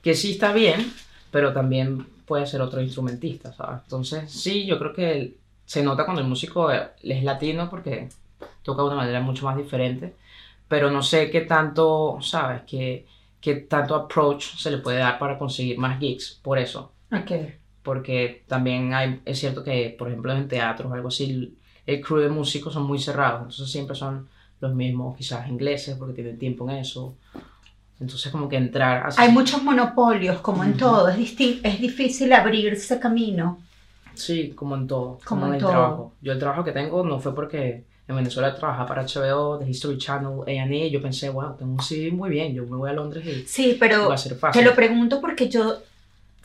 que 0.02 0.14
sí 0.14 0.32
está 0.34 0.54
bien, 0.54 0.94
pero 1.32 1.54
también 1.54 2.06
puede 2.26 2.46
ser 2.48 2.62
otro 2.62 2.82
instrumentista, 2.82 3.54
¿sabes? 3.54 3.82
Entonces, 3.84 4.32
sí, 4.32 4.66
yo 4.66 4.78
creo 4.80 4.94
que 4.94 5.38
se 5.66 5.84
nota 5.84 6.06
cuando 6.06 6.22
el 6.22 6.28
músico 6.28 6.72
eh, 6.72 6.90
es 7.04 7.24
latino 7.24 7.70
porque 7.70 8.10
toca 8.64 8.82
de 8.82 8.88
una 8.88 8.98
manera 8.98 9.20
mucho 9.22 9.46
más 9.46 9.58
diferente, 9.58 10.14
pero 10.68 10.90
no 10.92 11.02
sé 11.04 11.30
qué 11.30 11.42
tanto, 11.42 12.18
¿sabes? 12.22 12.62
Qué, 12.68 13.06
qué 13.40 13.56
tanto 13.56 13.96
approach 13.96 14.56
se 14.58 14.72
le 14.72 14.78
puede 14.80 15.00
dar 15.00 15.18
para 15.20 15.38
conseguir 15.38 15.78
más 15.78 16.00
gigs, 16.00 16.40
por 16.42 16.58
eso. 16.58 16.92
Ok. 17.12 17.32
Porque 17.86 18.44
también 18.48 18.96
hay, 18.96 19.22
es 19.26 19.38
cierto 19.40 19.64
que, 19.64 19.96
por 19.98 20.08
ejemplo, 20.08 20.34
en 20.34 20.48
teatros 20.48 20.92
o 20.92 20.96
algo 20.96 21.10
así, 21.10 21.56
el, 21.86 22.02
crew 22.02 22.18
de 22.18 22.30
músicos 22.30 22.74
son 22.74 22.84
muy 22.88 22.98
cerrados, 22.98 23.42
entonces 23.44 23.72
siempre 23.72 23.96
son 23.96 24.28
los 24.60 24.74
mismos, 24.74 25.16
quizás 25.16 25.48
ingleses, 25.48 25.96
porque 25.96 26.16
tienen 26.16 26.40
tiempo 26.40 26.68
en 26.68 26.78
eso. 26.78 27.14
Entonces, 28.00 28.32
como 28.32 28.50
que 28.50 28.58
entrar. 28.58 29.08
Hay 29.18 29.32
muchos 29.32 29.62
monopolios, 29.62 30.40
como 30.42 30.64
en 30.64 30.72
Ujú. 30.72 30.80
todo, 30.80 31.10
es, 31.10 31.20
es 31.40 31.80
difícil 31.80 32.34
abrirse 32.34 33.00
camino. 33.00 33.60
Sí, 34.16 34.54
como 34.56 34.76
en 34.76 34.88
todo, 34.88 35.20
Como 35.24 35.42
como, 35.42 35.46
en 35.48 35.54
el 35.54 35.60
todo. 35.60 35.70
trabajo. 35.70 36.14
Yo 36.22 36.32
el 36.34 36.40
trabajo 36.40 36.64
que 36.64 36.72
tengo 36.72 37.04
no 37.04 37.20
fue 37.20 37.36
porque 37.36 37.84
en 38.08 38.16
Venezuela 38.16 38.56
trabajaba 38.56 38.88
para 38.88 39.04
HBO, 39.04 39.60
The 39.60 39.70
History 39.70 39.98
Channel, 40.00 40.40
A&E, 40.48 40.90
yo 40.90 41.02
pensé, 41.02 41.30
wow, 41.30 41.56
tengo 41.56 41.74
un 41.74 41.82
CV 41.82 42.12
muy 42.12 42.32
bien, 42.32 42.54
yo 42.54 42.64
me 42.64 42.78
voy 42.78 42.90
a 42.90 42.94
Londres 42.94 43.24
y 43.26 43.46
Sí, 43.48 43.78
pero 43.80 44.08
va 44.10 44.16
a 44.16 44.18
ser 44.18 44.34
te 44.34 44.40
fácil. 44.40 44.64
lo 44.64 44.74
pregunto 44.74 45.22
porque 45.22 45.50
yo 45.50 45.78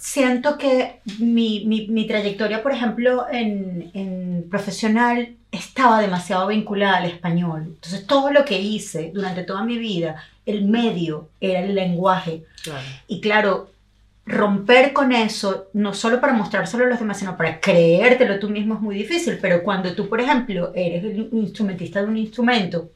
siento 0.01 0.57
que 0.57 1.01
mi, 1.19 1.65
mi, 1.67 1.87
mi 1.89 2.07
trayectoria, 2.07 2.63
por 2.63 2.73
ejemplo, 2.73 3.27
en, 3.31 3.91
en 3.93 4.47
profesional 4.51 5.37
estaba 5.53 6.01
demasiado 6.01 6.47
vinculada 6.49 6.97
al 6.97 7.05
español. 7.05 7.65
Entonces, 7.67 8.07
todo 8.07 8.33
lo 8.33 8.45
que 8.47 8.59
hice 8.59 9.11
durante 9.15 9.45
toda 9.45 9.63
mi 9.63 9.77
vida, 9.77 10.17
el 10.47 10.65
medio 10.65 11.29
era 11.39 11.61
el 11.61 11.75
lenguaje. 11.75 12.45
Claro. 12.63 12.87
Y 13.09 13.21
claro, 13.21 13.71
romper 14.25 14.95
con 14.95 15.13
eso, 15.13 15.69
no 15.75 15.93
solo 15.93 16.19
para 16.19 16.33
mostrárselo 16.33 16.87
a 16.87 16.89
los 16.89 16.99
demás, 16.99 17.19
sino 17.19 17.37
para 17.37 17.61
creértelo 17.61 18.39
tú 18.39 18.49
mismo 18.49 18.77
es 18.77 18.81
muy 18.81 18.95
difícil. 18.95 19.39
Pero 19.41 19.63
cuando 19.63 19.95
tú, 19.95 20.09
por 20.09 20.21
ejemplo, 20.21 20.73
eres 20.75 21.05
el 21.05 21.29
instrumentista 21.33 22.01
de 22.01 22.09
un 22.09 22.17
instrumento, 22.17 22.91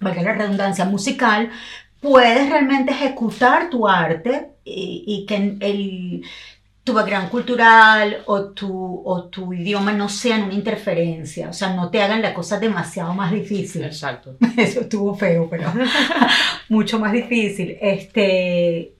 valga 0.00 0.20
la 0.20 0.34
redundancia, 0.34 0.84
musical, 0.84 1.50
puedes 1.98 2.50
realmente 2.50 2.92
ejecutar 2.92 3.70
tu 3.70 3.88
arte 3.88 4.50
y, 4.66 5.04
y 5.06 5.26
que 5.26 5.56
el, 5.60 6.22
tu 6.86 6.92
background 6.92 7.30
cultural 7.30 8.22
o 8.26 8.44
tu, 8.50 9.02
o 9.04 9.24
tu 9.24 9.52
idioma 9.52 9.92
no 9.92 10.08
sean 10.08 10.44
una 10.44 10.54
interferencia, 10.54 11.48
o 11.48 11.52
sea, 11.52 11.74
no 11.74 11.90
te 11.90 12.00
hagan 12.00 12.22
la 12.22 12.32
cosa 12.32 12.60
demasiado 12.60 13.12
más 13.12 13.32
difícil. 13.32 13.84
Exacto. 13.84 14.36
Eso 14.56 14.80
estuvo 14.82 15.14
feo, 15.16 15.48
pero 15.50 15.72
mucho 16.68 17.00
más 17.00 17.12
difícil. 17.12 17.76
Este, 17.80 18.95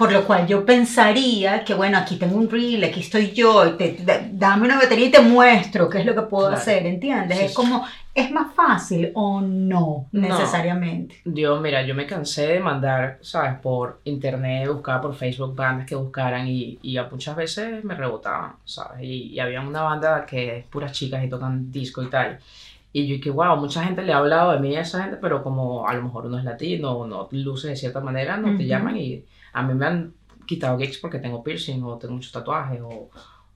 por 0.00 0.10
lo 0.10 0.24
cual 0.26 0.46
yo 0.46 0.64
pensaría 0.64 1.62
que, 1.62 1.74
bueno, 1.74 1.98
aquí 1.98 2.16
tengo 2.16 2.36
un 2.38 2.48
reel, 2.48 2.82
aquí 2.84 3.00
estoy 3.00 3.32
yo, 3.32 3.66
y 3.66 3.72
te, 3.72 3.96
da- 4.02 4.26
dame 4.32 4.64
una 4.64 4.78
batería 4.78 5.06
y 5.06 5.10
te 5.10 5.20
muestro 5.20 5.90
qué 5.90 5.98
es 5.98 6.06
lo 6.06 6.14
que 6.14 6.22
puedo 6.22 6.46
Claro. 6.48 6.60
hacer, 6.60 6.86
¿entiendes? 6.86 7.38
Sí, 7.38 7.44
es 7.44 7.52
como, 7.54 7.84
¿es 8.14 8.30
más 8.30 8.54
fácil 8.54 9.12
o 9.14 9.42
no, 9.42 10.06
No. 10.10 10.28
necesariamente? 10.28 11.16
Yo, 11.26 11.60
mira, 11.60 11.82
yo 11.82 11.94
me 11.94 12.06
cansé 12.06 12.46
de 12.46 12.60
mandar, 12.60 13.18
¿sabes? 13.20 13.58
Por 13.60 14.00
internet, 14.04 14.66
buscaba 14.72 15.02
por 15.02 15.14
Facebook 15.14 15.54
bandas 15.54 15.86
que 15.86 15.94
buscaran 15.96 16.48
y, 16.48 16.78
y 16.80 16.96
a 16.96 17.04
muchas 17.04 17.36
veces 17.36 17.84
me 17.84 17.94
rebotaban, 17.94 18.54
¿sabes? 18.64 19.02
Y, 19.02 19.34
y 19.34 19.38
había 19.38 19.60
una 19.60 19.82
banda 19.82 20.24
que 20.24 20.56
es 20.60 20.64
puras 20.64 20.92
chicas 20.92 21.22
y 21.22 21.28
tocan 21.28 21.70
disco 21.70 22.02
y 22.02 22.08
tal. 22.08 22.38
Y 22.92 23.06
yo 23.06 23.22
que, 23.22 23.30
wow, 23.30 23.56
mucha 23.56 23.84
gente 23.84 24.02
le 24.02 24.12
ha 24.14 24.16
hablado 24.18 24.52
de 24.52 24.60
mí 24.60 24.74
a 24.76 24.80
esa 24.80 25.02
gente, 25.02 25.18
pero 25.20 25.44
como 25.44 25.86
a 25.86 25.92
lo 25.94 26.02
mejor 26.02 26.26
uno 26.26 26.38
es 26.38 26.44
latino 26.44 26.90
o 26.92 27.06
no 27.06 27.28
luce 27.32 27.68
de 27.68 27.76
cierta 27.76 28.00
manera, 28.00 28.36
no 28.38 28.48
te 28.48 28.54
Ujú. 28.54 28.62
llaman 28.64 28.96
y 28.96 29.22
a 29.52 29.62
mí 29.62 29.74
me 29.74 29.86
han 29.86 30.14
quitado 30.46 30.78
gigs 30.78 30.98
porque 30.98 31.18
tengo 31.18 31.42
piercing 31.42 31.82
o 31.84 31.96
tengo 31.98 32.14
muchos 32.14 32.32
tatuajes 32.32 32.80
o, 32.82 33.08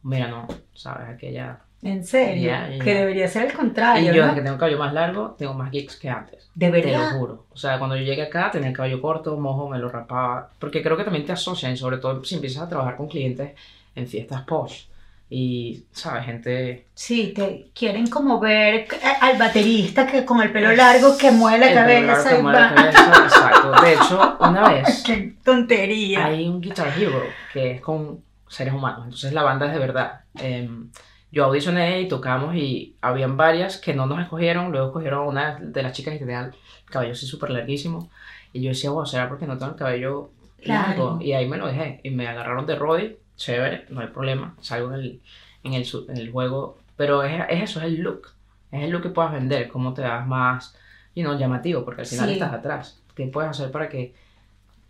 mira, 0.04 0.28
no, 0.28 0.46
¿sabes? 0.74 1.08
Aquella... 1.08 1.58
En 1.82 2.02
serio, 2.02 2.46
Ya, 2.46 2.68
ya. 2.70 2.82
que 2.82 2.94
debería 2.94 3.28
ser 3.28 3.44
el 3.44 3.52
Y 3.52 3.54
contrario, 3.54 4.12
yo, 4.14 4.22
¿no? 4.22 4.28
desde 4.28 4.34
que 4.36 4.40
tengo 4.42 4.54
el 4.54 4.58
cabello 4.60 4.78
más 4.78 4.94
largo, 4.94 5.34
tengo 5.36 5.52
más 5.52 5.70
gigs 5.70 5.96
que 5.96 6.08
antes. 6.08 6.48
De 6.54 6.70
Te 6.70 6.80
lo 6.80 6.98
verdad. 6.98 7.18
juro. 7.18 7.44
O 7.52 7.56
sea, 7.58 7.78
cuando 7.78 7.94
yo 7.96 8.02
llegué 8.04 8.22
acá 8.22 8.50
tenía 8.50 8.68
el 8.70 8.74
cabello 8.76 9.02
corto, 9.02 9.36
mojo, 9.36 9.68
me 9.68 9.78
lo 9.78 9.90
rapaba. 9.90 10.48
Porque 10.58 10.82
creo 10.82 10.96
que 10.96 11.04
también 11.04 11.26
te 11.26 11.32
asocian, 11.32 11.72
y 11.72 11.76
sobre 11.76 11.98
todo 11.98 12.24
si 12.24 12.36
empiezas 12.36 12.62
a 12.62 12.68
trabajar 12.70 12.96
con 12.96 13.08
clientes 13.08 13.52
en 13.94 14.06
fiestas 14.06 14.42
posh. 14.44 14.84
Y, 15.30 15.86
¿sabes? 15.92 16.26
Gente. 16.26 16.86
Sí, 16.94 17.32
te 17.34 17.70
quieren 17.74 18.06
como 18.06 18.38
ver 18.38 18.74
eh, 18.74 18.88
al 19.20 19.38
baterista 19.38 20.06
que 20.06 20.24
con 20.24 20.40
el 20.42 20.52
pelo 20.52 20.72
largo 20.72 21.16
que 21.16 21.30
mueve 21.32 21.58
la 21.66 21.74
cabeza 21.74 22.38
y 22.38 22.42
mueve 22.42 22.60
la 22.60 22.74
cabeza, 22.74 23.24
Exacto. 23.24 23.72
De 23.82 23.92
hecho, 23.94 24.36
una 24.40 24.68
vez 24.72 25.02
Qué 25.04 25.34
tontería. 25.42 26.26
hay 26.26 26.46
un 26.46 26.60
Guitar 26.60 26.92
Hero 26.98 27.22
que 27.52 27.72
es 27.72 27.80
con 27.80 28.22
seres 28.48 28.74
humanos. 28.74 29.04
Entonces 29.04 29.32
la 29.32 29.42
banda 29.42 29.66
es 29.66 29.72
de 29.72 29.78
verdad. 29.78 30.20
Em, 30.38 30.90
yo 31.32 31.46
audicioné 31.46 32.02
y 32.02 32.06
tocamos 32.08 32.54
y 32.54 32.94
habían 33.00 33.36
varias 33.36 33.78
que 33.78 33.94
no 33.94 34.06
nos 34.06 34.20
escogieron. 34.20 34.70
Luego 34.70 34.88
escogieron 34.88 35.20
a 35.20 35.28
una 35.28 35.58
de 35.58 35.82
las 35.82 35.92
chicas 35.92 36.14
y 36.14 36.18
tenía 36.18 36.40
el 36.40 36.52
cabello 36.84 37.12
así 37.12 37.26
súper 37.26 37.50
larguísimo. 37.50 38.08
Y 38.52 38.62
yo 38.62 38.68
decía, 38.68 38.90
wow, 38.90 39.04
¿será 39.04 39.28
porque 39.28 39.46
no 39.46 39.58
tengo 39.58 39.72
el 39.72 39.78
cabello 39.78 40.30
largo? 40.58 41.04
Largo. 41.04 41.18
Y 41.22 41.32
ahí 41.32 41.48
me 41.48 41.56
lo 41.56 41.66
dejé. 41.66 42.00
Y 42.04 42.10
me 42.10 42.28
agarraron 42.28 42.66
de 42.66 42.76
Roddy. 42.76 43.16
Chévere, 43.36 43.86
no 43.90 44.00
hay 44.00 44.08
problema. 44.08 44.54
Salgo 44.60 44.88
en 44.94 45.00
el, 45.00 45.20
en 45.64 45.74
el, 45.74 45.84
su- 45.84 46.06
en 46.08 46.16
el 46.16 46.30
juego. 46.30 46.78
Pero 46.96 47.22
es, 47.22 47.42
es 47.48 47.62
eso, 47.70 47.80
es 47.80 47.86
el 47.86 48.00
look. 48.00 48.28
Es 48.70 48.82
el 48.82 48.90
look 48.90 49.02
que 49.02 49.08
puedas 49.10 49.32
vender. 49.32 49.68
Cómo 49.68 49.92
te 49.94 50.02
das 50.02 50.26
más, 50.26 50.76
you 51.14 51.22
know, 51.24 51.36
llamativo. 51.38 51.84
Porque 51.84 52.02
al 52.02 52.06
final 52.06 52.26
Sí. 52.28 52.32
estás 52.34 52.52
atrás. 52.52 53.00
¿Qué 53.14 53.26
puedes 53.26 53.50
hacer 53.50 53.70
para 53.70 53.88
que 53.88 54.14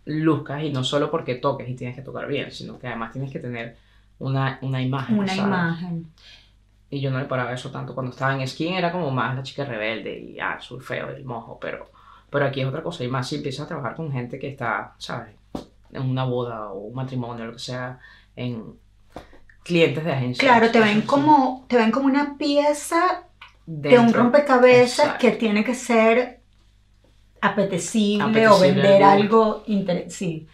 luzcas 0.05 0.63
y 0.63 0.71
no 0.71 0.83
solo 0.83 1.09
porque 1.09 1.35
toques 1.35 1.67
y 1.67 1.75
tienes 1.75 1.95
que 1.95 2.01
tocar 2.03 2.27
bien, 2.27 2.51
sino 2.51 2.77
que 2.77 2.87
además 2.87 3.11
tienes 3.11 3.31
que 3.31 3.39
tener 3.39 3.75
una, 4.19 4.59
una 4.61 4.81
imagen. 4.81 5.17
Una 5.17 5.27
¿sabes? 5.35 5.45
imagen. 5.47 6.07
Y 6.91 7.01
yo 7.01 7.09
no 7.11 7.17
le 7.19 7.25
paraba 7.25 7.53
eso 7.53 7.71
tanto. 7.71 7.93
Cuando 7.95 8.11
estaba 8.11 8.35
en 8.39 8.47
skin 8.47 8.75
era 8.75 8.91
como 8.91 9.09
más 9.11 9.35
la 9.35 9.43
chica 9.43 9.65
rebelde 9.65 10.17
y 10.19 10.39
ah, 10.39 10.57
surfeo 10.61 11.09
el 11.09 11.25
mojo, 11.25 11.57
pero, 11.59 11.89
pero 12.29 12.45
aquí 12.45 12.61
es 12.61 12.67
otra 12.67 12.83
cosa. 12.83 13.03
Y 13.03 13.07
más 13.07 13.27
si 13.27 13.37
empiezas 13.37 13.65
a 13.65 13.67
trabajar 13.67 13.95
con 13.95 14.11
gente 14.11 14.37
que 14.37 14.49
está, 14.49 14.93
¿sabes? 14.99 15.35
En 15.91 16.03
una 16.03 16.23
boda 16.25 16.69
o 16.69 16.79
un 16.79 16.95
matrimonio, 16.95 17.45
lo 17.45 17.53
que 17.53 17.59
sea, 17.59 17.99
en 18.35 18.79
clientes 19.63 20.03
de 20.03 20.11
agencia. 20.11 20.47
Claro, 20.47 20.71
te 20.71 20.79
ven 20.79 21.01
como, 21.01 21.65
te 21.67 21.77
ven 21.77 21.91
como 21.91 22.05
una 22.05 22.37
pieza 22.37 23.23
de 23.65 23.97
un 23.97 24.13
rompecabezas 24.13 25.05
Exacto. 25.05 25.19
que 25.19 25.31
tiene 25.31 25.63
que 25.63 25.73
ser 25.73 26.39
apetecible, 27.41 28.47
o 28.47 28.59
vender 28.59 29.03
al 29.03 29.21
algo 29.21 29.63
interesante. 29.67 30.13
Sí. 30.13 30.47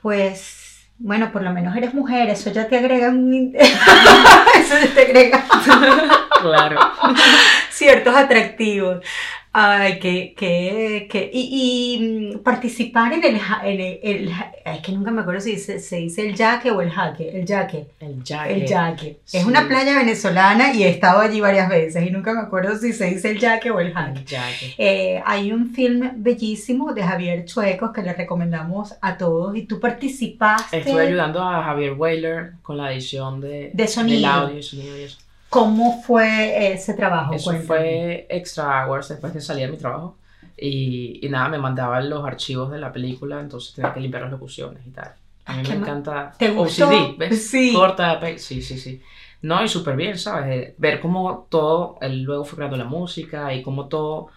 Pues, 0.00 0.88
bueno, 0.98 1.30
por 1.32 1.42
lo 1.42 1.52
menos 1.52 1.76
eres 1.76 1.94
mujer, 1.94 2.28
eso 2.30 2.50
ya 2.50 2.68
te 2.68 2.76
agrega 2.76 3.08
un... 3.08 3.54
eso 3.56 4.74
te 4.94 5.02
agrega 5.02 5.44
Claro. 6.40 6.80
ciertos 7.70 8.14
atractivos. 8.14 9.04
Ay, 9.52 9.98
que, 9.98 10.32
que, 10.36 11.08
que, 11.10 11.28
y, 11.32 11.98
y, 11.98 12.34
mm, 12.36 12.38
participar 12.44 13.12
en 13.12 13.24
el, 13.24 13.34
en 13.64 13.80
el, 13.80 13.98
el 14.02 14.32
es 14.64 14.80
que 14.80 14.92
nunca 14.92 15.10
me 15.10 15.22
acuerdo 15.22 15.40
si 15.40 15.58
se, 15.58 15.80
se 15.80 15.96
dice 15.96 16.28
el 16.28 16.36
yaque 16.36 16.70
o 16.70 16.80
el 16.80 16.90
jaque, 16.90 17.30
el 17.36 17.44
yaque, 17.44 17.86
El 17.98 18.22
jaque. 18.24 18.52
el 18.54 18.66
yaque. 18.66 19.16
Es 19.32 19.42
sí. 19.42 19.48
una 19.48 19.66
playa 19.66 19.96
venezolana 19.98 20.72
y 20.72 20.84
he 20.84 20.88
estado 20.90 21.18
allí 21.20 21.40
varias 21.40 21.68
veces 21.68 22.06
y 22.06 22.10
nunca 22.12 22.32
me 22.32 22.42
acuerdo 22.42 22.76
si 22.76 22.92
se 22.92 23.06
dice 23.06 23.30
el 23.32 23.40
yaque 23.40 23.72
o 23.72 23.80
el 23.80 23.92
jaque. 23.92 24.20
El 24.20 24.26
jaque. 24.26 24.74
Eh, 24.78 25.20
hay 25.26 25.50
un 25.50 25.74
film 25.74 26.10
bellísimo 26.14 26.94
de 26.94 27.02
Javier 27.02 27.44
Chuecos 27.44 27.90
que 27.92 28.02
le 28.02 28.12
recomendamos 28.12 28.94
a 29.00 29.18
todos 29.18 29.56
y 29.56 29.62
tú 29.62 29.80
participaste. 29.80 30.78
Estuve 30.78 31.08
ayudando 31.08 31.42
a 31.42 31.64
Javier 31.64 31.94
Whaler 31.94 32.52
con 32.62 32.76
la 32.76 32.92
edición 32.92 33.40
de, 33.40 33.72
De 33.74 33.88
sonido. 33.88 34.16
del 34.18 34.24
audio 34.26 34.62
sonido 34.62 34.96
y 34.96 35.02
eso. 35.02 35.18
¿Cómo 35.50 36.02
fue 36.02 36.72
ese 36.72 36.94
trabajo? 36.94 37.34
Eso 37.36 37.42
Cuéntame. 37.42 37.66
fue 37.66 38.26
extra 38.30 38.86
hours 38.86 39.08
después 39.08 39.34
de 39.34 39.40
salir 39.40 39.66
de 39.66 39.72
mi 39.72 39.78
trabajo. 39.78 40.18
Y, 40.56 41.24
y 41.24 41.28
nada, 41.30 41.48
me 41.48 41.58
mandaban 41.58 42.10
los 42.10 42.24
archivos 42.24 42.70
de 42.70 42.78
la 42.78 42.92
película, 42.92 43.40
entonces 43.40 43.74
tenía 43.74 43.92
que 43.94 44.00
limpiar 44.00 44.22
las 44.24 44.32
locuciones 44.32 44.86
y 44.86 44.90
tal. 44.90 45.14
A 45.46 45.52
mí 45.54 45.62
Ah, 45.62 45.62
qué 45.62 45.72
me 45.72 45.76
encanta 45.76 46.36
¿Te 46.38 46.50
gustó? 46.50 46.86
OCD, 46.86 47.16
¿ves? 47.18 47.50
Sí. 47.50 47.72
Corta, 47.72 48.20
sí, 48.38 48.62
sí, 48.62 48.78
sí. 48.78 49.02
No, 49.42 49.62
y 49.64 49.68
súper 49.68 49.96
bien, 49.96 50.18
¿sabes? 50.18 50.46
Eh, 50.70 50.74
Ver 50.78 51.00
cómo 51.00 51.46
todo, 51.50 51.98
él 52.00 52.22
luego 52.22 52.44
fue 52.44 52.56
creando 52.56 52.76
la 52.76 52.84
música 52.84 53.54
y 53.54 53.62
cómo 53.62 53.88
todo 53.88 54.28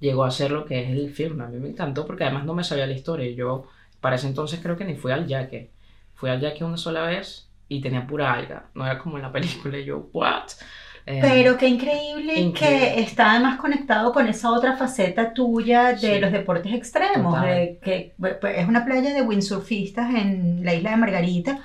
llegó 0.00 0.24
a 0.24 0.30
ser 0.30 0.50
lo 0.52 0.64
que 0.64 0.82
es 0.84 0.90
el 0.90 1.10
film. 1.12 1.40
A 1.42 1.48
mí 1.48 1.58
me 1.58 1.68
encantó 1.70 2.06
porque 2.06 2.24
además 2.24 2.44
no 2.44 2.54
me 2.54 2.64
sabía 2.64 2.86
la 2.86 2.92
historia. 2.94 3.30
Yo 3.34 3.66
para 4.00 4.16
ese 4.16 4.28
entonces 4.28 4.60
creo 4.62 4.76
que 4.76 4.84
ni 4.84 4.96
fui 4.96 5.12
al 5.12 5.26
yaque. 5.26 5.70
Fui 6.14 6.30
al 6.30 6.40
yaque 6.40 6.64
una 6.64 6.76
sola 6.76 7.02
vez 7.06 7.45
y 7.68 7.80
tenía 7.80 8.06
pura 8.06 8.32
alga. 8.32 8.66
No 8.74 8.84
era 8.86 8.98
como 8.98 9.16
en 9.16 9.22
la 9.22 9.32
película. 9.32 9.78
Y 9.78 9.84
yo, 9.84 10.08
¿what? 10.12 10.44
Eh, 11.08 11.20
Pero 11.22 11.56
qué 11.56 11.68
increíble, 11.68 12.34
Increíble. 12.36 12.94
que 12.94 13.00
está 13.00 13.30
además 13.30 13.60
conectado 13.60 14.12
con 14.12 14.26
esa 14.26 14.50
otra 14.50 14.76
faceta 14.76 15.32
tuya 15.32 15.92
de 15.92 15.98
Sí. 15.98 16.18
los 16.18 16.32
deportes 16.32 16.72
extremos, 16.74 17.40
de 17.42 17.78
que 17.80 18.12
pues, 18.18 18.36
es 18.56 18.66
una 18.66 18.84
playa 18.84 19.14
de 19.14 19.22
windsurfistas 19.22 20.12
en 20.14 20.64
la 20.64 20.74
isla 20.74 20.90
de 20.90 20.96
Margarita, 20.96 21.60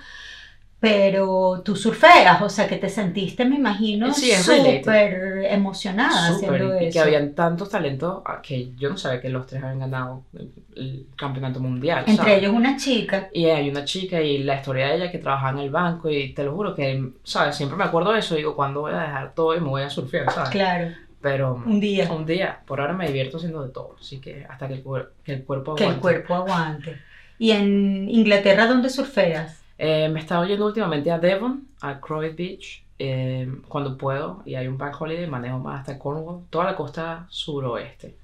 pero 0.81 1.61
tú 1.63 1.75
surfeas, 1.75 2.41
o 2.41 2.49
sea 2.49 2.67
que 2.67 2.77
te 2.77 2.89
sentiste, 2.89 3.45
me 3.45 3.55
imagino, 3.57 4.11
Sí, 4.15 4.31
súper 4.31 5.45
emocionada 5.45 6.33
Súper, 6.33 6.53
haciendo 6.55 6.81
y 6.81 6.85
eso. 6.87 6.93
que 6.93 6.99
habían 6.99 7.35
tantos 7.35 7.69
talentos 7.69 8.23
ah, 8.25 8.41
que 8.41 8.71
yo 8.75 8.89
no 8.89 8.97
sabía 8.97 9.21
que 9.21 9.29
los 9.29 9.45
tres 9.45 9.61
habían 9.63 9.77
ganado 9.77 10.23
el, 10.33 10.51
el 10.75 11.05
campeonato 11.15 11.59
mundial. 11.59 11.99
Entre 12.07 12.15
¿sabes? 12.15 12.39
ellos 12.39 12.53
una 12.55 12.77
chica. 12.77 13.29
Y 13.31 13.45
hay 13.45 13.69
una 13.69 13.85
chica 13.85 14.19
y 14.23 14.39
la 14.39 14.55
historia 14.55 14.87
de 14.87 14.95
ella 14.95 15.11
que 15.11 15.19
trabajaba 15.19 15.51
en 15.51 15.59
el 15.59 15.69
banco 15.69 16.09
y 16.09 16.33
te 16.33 16.43
lo 16.43 16.55
juro 16.55 16.73
que, 16.73 17.11
¿sabes? 17.23 17.55
Siempre 17.55 17.77
me 17.77 17.83
acuerdo 17.83 18.11
de 18.13 18.19
eso, 18.19 18.33
digo, 18.33 18.55
¿cuándo 18.55 18.81
voy 18.81 18.93
a 18.93 19.01
dejar 19.01 19.35
todo 19.35 19.55
y 19.55 19.59
me 19.59 19.67
voy 19.69 19.83
a 19.83 19.89
surfear, 19.91 20.31
¿sabes? 20.31 20.49
Claro, 20.49 20.87
Pero 21.21 21.61
un 21.63 21.79
día. 21.79 22.11
un 22.11 22.25
día, 22.25 22.59
por 22.65 22.81
ahora 22.81 22.93
me 22.93 23.05
divierto 23.05 23.37
haciendo 23.37 23.61
de 23.63 23.69
todo, 23.69 23.97
así 23.99 24.19
que 24.19 24.47
hasta 24.49 24.67
que 24.67 24.73
el, 24.73 24.83
cuer- 24.83 25.09
que 25.23 25.33
el 25.33 25.43
cuerpo 25.43 25.75
Que 25.75 25.83
el 25.83 25.89
aguante. 25.91 26.01
cuerpo 26.01 26.33
aguante. 26.33 26.97
¿Y 27.37 27.51
en 27.51 28.09
Inglaterra 28.09 28.65
dónde 28.65 28.89
surfeas? 28.89 29.60
Eh, 29.83 30.09
me 30.09 30.19
estaba 30.19 30.45
yendo 30.45 30.67
últimamente 30.67 31.09
a 31.09 31.17
Devon, 31.17 31.67
a 31.81 31.99
Croydon 31.99 32.35
Beach, 32.35 32.83
eh, 32.99 33.51
cuando 33.67 33.97
puedo, 33.97 34.43
y 34.45 34.53
hay 34.53 34.67
un 34.67 34.77
bank 34.77 35.01
holiday, 35.01 35.25
manejo 35.25 35.57
más 35.57 35.79
hasta 35.79 35.97
Cornwall, 35.97 36.45
toda 36.51 36.65
la 36.65 36.75
costa 36.75 37.25
suroeste. 37.29 38.15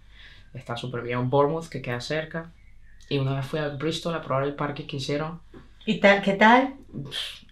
Está 0.53 0.77
súper 0.77 1.01
bien. 1.01 1.31
Bournemouth, 1.31 1.67
que 1.67 1.81
queda 1.81 1.99
cerca. 1.99 2.51
Y 3.09 3.17
una 3.17 3.37
vez 3.37 3.47
fui 3.47 3.57
a 3.57 3.69
Bristol 3.69 4.13
a 4.13 4.21
probar 4.21 4.43
el 4.43 4.53
parque 4.53 4.85
que 4.85 4.97
hicieron. 4.97 5.39
¿Y 5.87 5.99
tal, 5.99 6.21
qué 6.21 6.33
tal? 6.33 6.75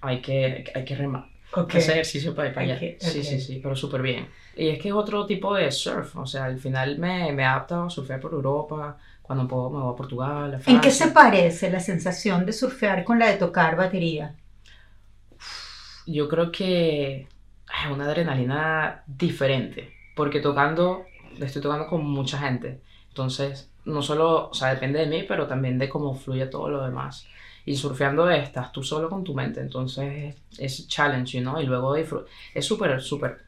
Hay 0.01 0.22
que, 0.22 0.66
hay 0.76 0.86
que 0.86 0.95
remar. 0.95 1.26
Ok. 1.56 1.74
Hacer 1.74 1.93
ejercicio 1.93 2.36
para 2.36 2.49
ir 2.49 2.53
para 2.53 2.66
allá. 2.74 2.80
Sí, 2.99 3.24
sí, 3.24 3.39
sí, 3.39 3.60
pero 3.64 3.76
súper 3.76 4.03
bien. 4.03 4.28
Y 4.56 4.68
es 4.68 4.80
que 4.80 4.89
es 4.89 4.93
otro 4.93 5.26
tipo 5.26 5.56
de 5.56 5.72
surf. 5.72 6.16
O 6.16 6.28
sea, 6.28 6.45
al 6.45 6.60
final 6.60 6.99
me, 6.99 7.32
me 7.32 7.41
he 7.41 7.45
adaptado 7.45 7.86
a 7.86 7.89
surfear 7.89 8.20
por 8.20 8.34
Europa. 8.34 8.99
Cuando 9.28 9.47
puedo 9.47 9.69
me 9.69 9.80
voy 9.82 9.93
a 9.93 9.95
Portugal, 9.95 10.53
a 10.53 10.59
¿En 10.65 10.82
qué 10.82 10.91
Francia. 10.91 10.91
se 10.91 11.11
parece 11.11 11.69
la 11.71 11.80
sensación 11.80 12.45
de 12.45 12.53
surfear 12.53 13.03
con 13.03 13.17
la 13.19 13.28
de 13.28 13.38
tocar 13.38 13.76
batería? 13.76 14.36
Yo 16.05 16.28
creo 16.30 16.51
que 16.51 17.21
es 17.21 17.91
una 17.91 18.05
adrenalina 18.05 19.03
diferente, 19.07 19.91
porque 20.15 20.39
tocando, 20.39 21.05
estoy 21.39 21.61
tocando 21.61 21.88
con 21.88 22.05
mucha 22.05 22.38
gente, 22.39 22.82
entonces 23.09 23.71
no 23.86 24.01
solo, 24.01 24.49
o 24.49 24.53
sea, 24.53 24.69
depende 24.69 24.99
de 24.99 25.07
mí, 25.07 25.23
pero 25.28 25.47
también 25.47 25.78
de 25.80 25.89
cómo 25.89 26.15
fluye 26.15 26.45
todo 26.47 26.69
lo 26.69 26.84
demás. 26.84 27.28
Y 27.65 27.76
surfeando 27.76 28.30
estás 28.30 28.71
tú 28.71 28.84
solo 28.84 29.09
con 29.09 29.23
tu 29.23 29.34
mente, 29.34 29.59
entonces 29.59 30.36
es 30.59 30.88
challenge, 30.88 31.41
¿no? 31.41 31.59
Y 31.59 31.65
luego 31.65 31.95
es 31.95 32.07
súper, 32.65 33.01
súper 33.01 33.39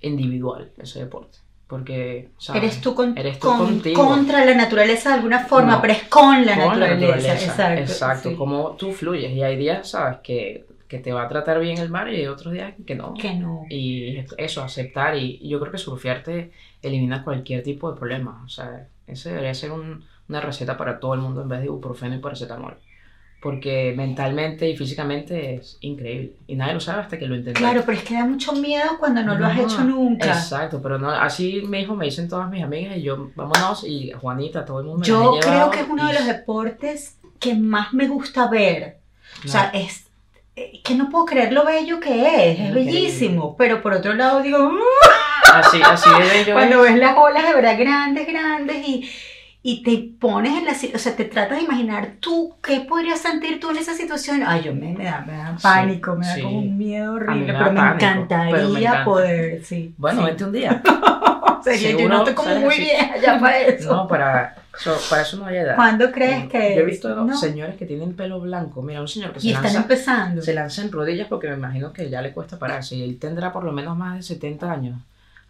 individual 0.00 0.72
ese 0.78 1.00
deporte, 1.00 1.38
porque, 1.70 2.28
¿sabes? 2.36 2.62
Eres 2.64 2.80
tú, 2.80 2.94
con- 2.94 3.16
Eres 3.16 3.38
tú 3.38 3.46
con- 3.48 3.58
contigo. 3.58 4.04
contra 4.06 4.44
la 4.44 4.54
naturaleza 4.54 5.10
de 5.10 5.14
alguna 5.14 5.38
forma, 5.46 5.76
No. 5.76 5.80
pero 5.80 5.92
es 5.94 6.02
con 6.08 6.44
la 6.44 6.56
con 6.64 6.80
la 6.80 6.88
naturaleza. 6.94 7.34
naturaleza. 7.34 7.44
Exacto. 7.46 7.80
Exacto, 7.80 8.30
sí. 8.30 8.34
como 8.36 8.72
tú 8.72 8.92
fluyes. 8.92 9.32
Y 9.32 9.42
hay 9.42 9.56
días, 9.56 9.88
¿sabes? 9.90 10.18
Que, 10.22 10.66
que 10.88 10.98
te 10.98 11.12
va 11.12 11.22
a 11.22 11.28
tratar 11.28 11.60
bien 11.60 11.78
el 11.78 11.88
mar 11.88 12.12
y 12.12 12.16
hay 12.16 12.26
otros 12.26 12.52
días 12.52 12.74
que 12.84 12.94
no. 12.96 13.14
Que 13.14 13.32
no. 13.34 13.64
Y 13.70 14.24
eso, 14.36 14.62
aceptar. 14.64 15.16
Y, 15.16 15.38
y 15.40 15.48
yo 15.48 15.60
creo 15.60 15.70
que 15.70 15.78
surfear 15.78 16.22
te 16.24 16.50
elimina 16.82 17.22
cualquier 17.22 17.62
tipo 17.62 17.90
de 17.92 17.96
problema. 17.98 18.42
O 18.44 18.48
sea, 18.48 18.88
ese 19.06 19.28
debería 19.30 19.54
ser 19.54 19.70
un- 19.70 20.04
una 20.28 20.40
receta 20.40 20.76
para 20.76 20.98
todo 21.00 21.14
el 21.14 21.20
mundo 21.20 21.42
en 21.42 21.48
vez 21.48 21.60
de 21.60 21.66
ibuprofeno 21.66 22.14
y 22.16 22.18
paracetamol. 22.18 22.74
Porque 23.40 23.94
mentalmente 23.96 24.68
y 24.68 24.76
físicamente 24.76 25.54
es 25.54 25.78
increíble. 25.80 26.32
Y 26.46 26.56
nadie 26.56 26.74
lo 26.74 26.80
sabe 26.80 27.00
hasta 27.02 27.18
que 27.18 27.26
lo 27.26 27.34
intenta. 27.34 27.58
Claro, 27.58 27.82
pero 27.86 27.96
es 27.96 28.04
que 28.04 28.14
da 28.14 28.26
mucho 28.26 28.52
miedo 28.52 28.98
cuando 28.98 29.22
no, 29.22 29.34
lo 29.34 29.46
has 29.46 29.58
hecho 29.58 29.82
nunca. 29.82 30.26
Exacto, 30.26 30.80
pero 30.82 30.98
no, 30.98 31.10
así 31.10 31.62
mismo 31.62 31.96
me 31.96 32.04
dicen 32.04 32.28
todas 32.28 32.50
mis 32.50 32.62
amigas 32.62 32.98
y 32.98 33.02
yo, 33.02 33.30
vámonos, 33.34 33.84
y 33.84 34.12
Juanita, 34.12 34.64
todo 34.64 34.80
el 34.80 34.86
mundo 34.86 35.00
me 35.00 35.06
Yo 35.06 35.38
creo 35.40 35.52
llevado 35.52 35.70
que 35.70 35.80
es 35.80 35.86
uno 35.88 36.06
de 36.06 36.12
los 36.14 36.26
deportes 36.26 37.16
que 37.38 37.54
más 37.54 37.94
me 37.94 38.08
gusta 38.08 38.48
ver. 38.48 38.98
O 39.44 39.48
sea, 39.48 39.70
es 39.72 40.06
eh, 40.56 40.80
que 40.84 40.94
no 40.94 41.08
puedo 41.08 41.24
creer 41.24 41.52
lo 41.52 41.64
bello 41.64 41.98
que 42.00 42.26
es, 42.26 42.58
es 42.58 42.68
Increíble. 42.68 42.84
bellísimo, 42.84 43.56
pero 43.56 43.80
por 43.80 43.94
otro 43.94 44.12
lado 44.12 44.42
digo, 44.42 44.70
Así, 45.54 45.80
así 45.82 46.10
de 46.10 46.28
bello 46.28 46.52
cuando 46.54 46.84
es. 46.84 46.90
ves 46.90 47.00
las 47.00 47.16
olas 47.16 47.46
de 47.46 47.54
verdad 47.54 47.78
grandes, 47.78 48.26
grandes 48.26 48.86
y, 48.86 49.10
y 49.62 49.82
te 49.82 50.16
pones 50.18 50.56
en 50.58 50.64
la 50.64 50.74
si- 50.74 50.92
o 50.94 50.98
sea, 50.98 51.14
te 51.16 51.24
tratas 51.26 51.58
de 51.58 51.64
imaginar 51.64 52.12
tú 52.20 52.54
qué 52.62 52.80
podrías 52.80 53.20
sentir 53.20 53.60
tú 53.60 53.70
en 53.70 53.76
esa 53.76 53.94
situación. 53.94 54.42
Ay, 54.46 54.62
yo 54.64 54.74
me, 54.74 54.94
me 54.94 55.04
da, 55.04 55.20
me 55.26 55.34
da 55.36 55.54
Sí, 55.58 55.62
pánico, 55.62 56.16
me 56.16 56.26
da 56.26 56.34
sí. 56.34 56.40
como 56.42 56.58
un 56.60 56.78
miedo 56.78 57.12
me 57.12 57.18
horrible, 57.18 57.52
pero, 57.52 57.58
me 57.72 57.80
pánico, 57.80 57.94
encantaría 57.96 58.54
pero 58.56 58.68
me 58.70 58.80
encanta. 58.80 59.04
poder, 59.04 59.64
sí. 59.64 59.94
Bueno, 59.98 60.20
sí. 60.20 60.26
vente 60.26 60.44
un 60.44 60.52
día. 60.52 60.82
Sería, 61.62 61.90
yo 61.90 61.96
seguro, 61.98 62.08
no 62.14 62.18
estoy 62.20 62.34
como 62.34 62.54
muy 62.60 62.76
vieja 62.78 63.16
ya 63.18 63.38
para 63.38 63.58
eso. 63.60 63.94
No, 63.94 64.08
para 64.08 64.56
eso, 64.78 64.96
para 65.10 65.20
eso 65.22 65.36
no 65.36 65.44
hay 65.44 65.56
edad. 65.58 65.76
¿Cuándo 65.76 66.10
crees 66.10 66.48
que 66.48 66.74
Yo 66.74 66.80
he 66.80 66.84
visto 66.86 67.14
no? 67.14 67.36
señores 67.36 67.76
que 67.76 67.84
tienen 67.84 68.14
pelo 68.16 68.40
blanco. 68.40 68.80
Mira, 68.80 69.02
un 69.02 69.08
señor 69.08 69.34
que 69.34 69.40
se 69.40 69.48
Y 69.48 69.50
están 69.50 69.64
lanza, 69.64 69.80
empezando. 69.82 70.40
se 70.40 70.54
lanza 70.54 70.80
en 70.80 70.90
rodillas 70.90 71.28
porque 71.28 71.48
me 71.48 71.56
imagino 71.56 71.92
que 71.92 72.08
ya 72.08 72.22
le 72.22 72.32
cuesta 72.32 72.58
pararse. 72.58 72.96
Y 72.96 73.02
él 73.02 73.18
tendrá 73.18 73.52
por 73.52 73.64
lo 73.64 73.72
menos 73.72 73.94
más 73.94 74.16
de 74.16 74.22
70 74.22 74.72
años. 74.72 74.98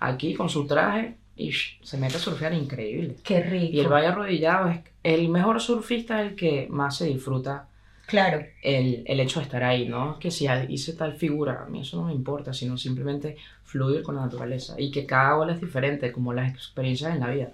Aquí 0.01 0.35
con 0.35 0.49
su 0.49 0.67
traje 0.67 1.15
y 1.41 1.53
se 1.53 1.97
mete 1.97 2.17
a 2.17 2.21
surfear 2.21 2.53
increíble. 2.53 3.17
Qué 3.23 3.43
rico. 3.43 3.77
Y 3.77 3.81
el 3.81 3.89
vaya 3.89 4.11
arrodillado 4.11 4.69
es 4.69 4.81
el 5.03 5.29
mejor 5.29 5.61
surfista 5.61 6.21
el 6.21 6.35
que 6.35 6.67
más 6.71 6.97
se 6.97 7.07
disfruta 7.07 7.67
Claro. 8.07 8.45
el, 8.63 9.05
el 9.07 9.21
hecho 9.21 9.39
de 9.39 9.45
estar 9.45 9.63
ahí, 9.63 9.89
¿no? 9.89 10.19
Que 10.19 10.31
si 10.31 10.47
hice 10.69 10.95
tal 10.95 11.15
figura, 11.15 11.65
a 11.65 11.71
mí 11.71 11.81
eso 11.83 11.97
no 11.97 12.09
me 12.09 12.13
importa, 12.13 12.53
sino 12.53 12.77
simplemente 12.77 13.37
fluir 13.63 14.03
con 14.03 14.17
la 14.17 14.23
naturaleza 14.23 14.75
y 14.79 14.91
que 14.91 15.07
cada 15.07 15.37
ola 15.37 15.53
es 15.53 15.61
diferente, 15.61 16.11
como 16.11 16.33
las 16.33 16.53
experiencias 16.53 17.15
en 17.15 17.21
la 17.21 17.31
vida. 17.31 17.53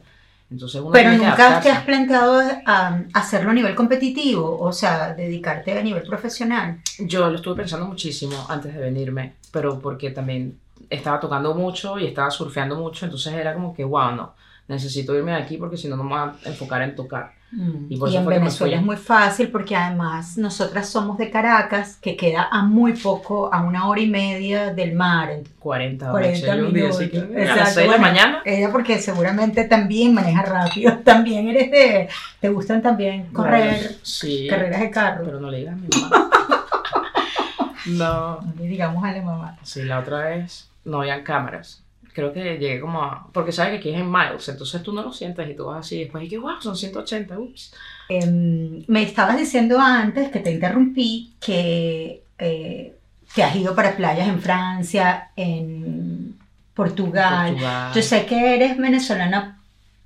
Entonces 0.51 0.81
uno 0.81 0.93
Pero 0.93 1.13
nunca 1.13 1.61
te 1.61 1.71
has 1.71 1.85
planteado 1.85 2.41
a, 2.67 3.03
hacerlo 3.13 3.51
a 3.51 3.55
nivel 3.55 3.75
competitivo, 3.75 4.59
o 4.59 4.73
sea, 4.73 5.13
dedicarte 5.13 5.77
a 5.77 5.83
nivel 5.83 6.05
profesional. 6.05 6.81
Yo 7.01 7.29
lo 7.29 7.37
estuve 7.37 7.57
pensando 7.57 7.87
muchísimo 7.87 8.47
antes 8.49 8.73
de 8.73 8.81
venirme, 8.81 9.35
pero 9.51 9.81
porque 9.81 10.11
también 10.11 10.59
estaba 10.91 11.21
tocando 11.21 11.55
mucho 11.55 11.99
y 11.99 12.07
estaba 12.07 12.31
surfeando 12.31 12.77
mucho, 12.77 13.05
entonces 13.07 13.33
era 13.35 13.55
como 13.55 13.75
que, 13.75 13.85
wow, 13.85 14.13
no, 14.13 14.35
necesito 14.69 15.15
irme 15.15 15.33
de 15.33 15.39
aquí 15.39 15.57
porque 15.57 15.77
si 15.77 15.89
no, 15.89 15.97
no 15.97 16.05
me 16.05 16.11
voy 16.11 16.19
a 16.19 16.49
enfocar 16.49 16.83
en 16.83 16.95
tocar. 16.95 17.33
Mm. 17.53 17.87
Y 17.91 17.97
por 17.97 18.09
Y 18.09 18.13
eso 18.13 18.19
en 18.19 18.25
fue 18.25 18.33
que 18.35 18.39
me 18.41 18.45
Venezuela 18.47 18.77
es 18.77 18.83
muy 18.83 18.97
fácil 18.97 19.51
porque 19.53 19.77
además 19.77 20.37
nosotras 20.37 20.89
somos 20.89 21.17
de 21.17 21.31
Caracas, 21.31 21.97
que 22.03 22.17
queda 22.17 22.49
a 22.51 22.65
muy 22.65 22.93
poco, 22.95 23.55
a 23.55 23.63
una 23.63 23.87
hora 23.89 24.01
y 24.01 24.09
media 24.09 24.75
del 24.75 24.95
mar. 24.95 25.31
40, 25.61 26.11
40 26.11 26.57
un 26.57 26.73
día 26.75 26.89
así 26.89 27.05
minutos. 27.07 27.31
que, 27.31 27.39
a 27.39 27.41
Exacto, 27.43 27.61
las 27.61 27.75
6 27.75 27.77
de 27.77 27.83
la 27.83 27.89
bueno. 27.99 28.03
mañana. 28.03 28.43
Ella 28.45 28.73
porque 28.73 28.99
seguramente 28.99 29.65
también 29.65 30.13
maneja 30.13 30.43
rápido, 30.43 30.99
también 31.05 31.47
eres 31.49 31.71
de, 31.71 32.09
te 32.41 32.49
gustan 32.49 32.83
también 32.83 33.27
correr, 33.33 33.97
Sí, 34.03 34.49
carreras 34.51 34.81
de 34.81 34.91
carro. 34.91 35.23
pero 35.25 35.39
no 35.39 35.49
le 35.49 35.59
digas 35.59 35.75
a 35.75 35.77
mi 35.77 35.89
mamá. 36.01 36.31
no. 37.87 38.41
No 38.41 38.55
le 38.59 38.67
digamos 38.67 39.05
a 39.05 39.13
la 39.13 39.23
mamá. 39.23 39.57
Sí, 39.63 39.83
la 39.85 40.01
otra 40.01 40.19
vez 40.31 40.69
no 40.87 41.01
habían 41.01 41.23
cámaras. 41.23 41.85
creo 42.15 42.33
que 42.33 42.57
llegué 42.59 42.81
como 42.81 43.03
a... 43.03 43.29
Porque 43.33 43.53
sabes 43.53 43.73
que 43.73 43.79
aquí 43.79 43.91
es 43.91 44.01
en 44.01 44.11
miles, 44.11 44.49
entonces 44.49 44.83
tú 44.83 44.93
no 44.93 45.03
lo 45.03 45.13
sientes 45.13 45.49
y 45.49 45.55
tú 45.55 45.67
vas 45.67 45.81
así 45.81 45.99
después 45.99 46.25
y 46.25 46.29
que, 46.29 46.39
wow, 46.39 46.61
son 46.61 46.77
180, 46.77 47.39
ups. 47.39 47.75
Em, 48.09 48.85
me 48.87 49.03
estabas 49.03 49.37
diciendo 49.37 49.79
antes 49.79 50.31
que 50.31 50.41
te 50.41 50.53
interrumpí 50.53 51.35
que 51.41 52.23
eh, 52.39 52.95
te 53.35 53.43
has 53.43 53.55
ido 53.55 53.75
para 53.75 53.97
playas 53.97 54.29
en 54.29 54.41
Francia, 54.41 55.31
en 55.37 56.39
Portugal. 56.75 57.53
Portugal. 57.53 57.93
Yo 57.95 58.03
sé 58.03 58.25
que 58.27 58.55
eres 58.55 58.79
venezolana 58.79 59.61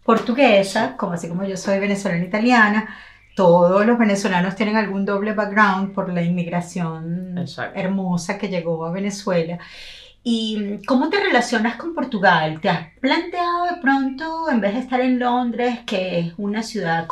portuguesa, 0.04 0.96
como 0.96 1.12
así 1.12 1.28
como 1.28 1.44
yo 1.44 1.56
soy 1.56 1.78
venezolana 1.78 2.24
italiana. 2.24 2.88
Todos 3.36 3.86
los 3.86 3.98
venezolanos 3.98 4.56
tienen 4.56 4.76
algún 4.76 5.04
doble 5.04 5.32
background 5.32 5.94
por 5.94 6.12
la 6.12 6.22
inmigración 6.22 7.38
Exacto. 7.38 7.78
hermosa 7.78 8.36
que 8.38 8.48
llegó 8.48 8.84
a 8.84 8.90
Venezuela. 8.90 9.58
¿Y 10.22 10.84
cómo 10.86 11.08
te 11.08 11.18
relacionas 11.18 11.76
con 11.76 11.94
Portugal? 11.94 12.60
¿Te 12.60 12.68
has 12.68 12.88
planteado 13.00 13.64
de 13.64 13.80
pronto, 13.80 14.50
en 14.50 14.60
vez 14.60 14.74
de 14.74 14.80
estar 14.80 15.00
en 15.00 15.18
Londres, 15.18 15.80
que 15.86 16.18
es 16.20 16.34
una 16.36 16.62
ciudad 16.62 17.06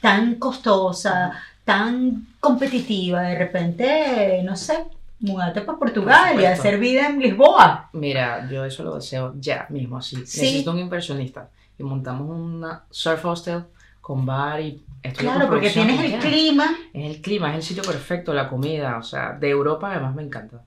tan 0.00 0.36
costosa, 0.36 1.32
tan 1.64 2.26
competitiva, 2.40 3.22
de 3.22 3.38
repente, 3.38 4.42
no 4.44 4.56
sé, 4.56 4.84
mudarte 5.20 5.60
para 5.60 5.78
Portugal 5.78 6.40
y 6.40 6.46
hacer 6.46 6.78
vida 6.78 7.08
en 7.08 7.20
Lisboa? 7.20 7.90
Mira, 7.92 8.48
yo 8.50 8.64
eso 8.64 8.82
lo 8.82 8.94
deseo 8.94 9.34
ya 9.38 9.66
mismo, 9.68 9.98
así. 9.98 10.16
Sí. 10.24 10.40
Necesito 10.40 10.72
un 10.72 10.78
inversionista. 10.78 11.50
Y 11.78 11.82
montamos 11.82 12.30
una 12.30 12.84
surf 12.90 13.24
hostel 13.26 13.64
con 14.00 14.24
bar 14.24 14.60
y 14.60 14.82
Claro, 15.12 15.48
porque 15.48 15.68
tienes 15.68 16.00
el 16.00 16.18
clima. 16.18 16.74
Es 16.94 17.16
el 17.16 17.20
clima, 17.20 17.50
es 17.50 17.56
el 17.56 17.62
sitio 17.62 17.82
perfecto, 17.82 18.32
la 18.32 18.48
comida, 18.48 18.96
o 18.96 19.02
sea, 19.02 19.32
de 19.32 19.50
Europa 19.50 19.90
además 19.90 20.14
me 20.14 20.22
encanta. 20.22 20.62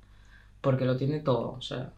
Porque 0.68 0.86
lo 0.86 0.98
tiene 0.98 1.20
todo, 1.22 1.54
o 1.58 1.62
sea. 1.62 1.92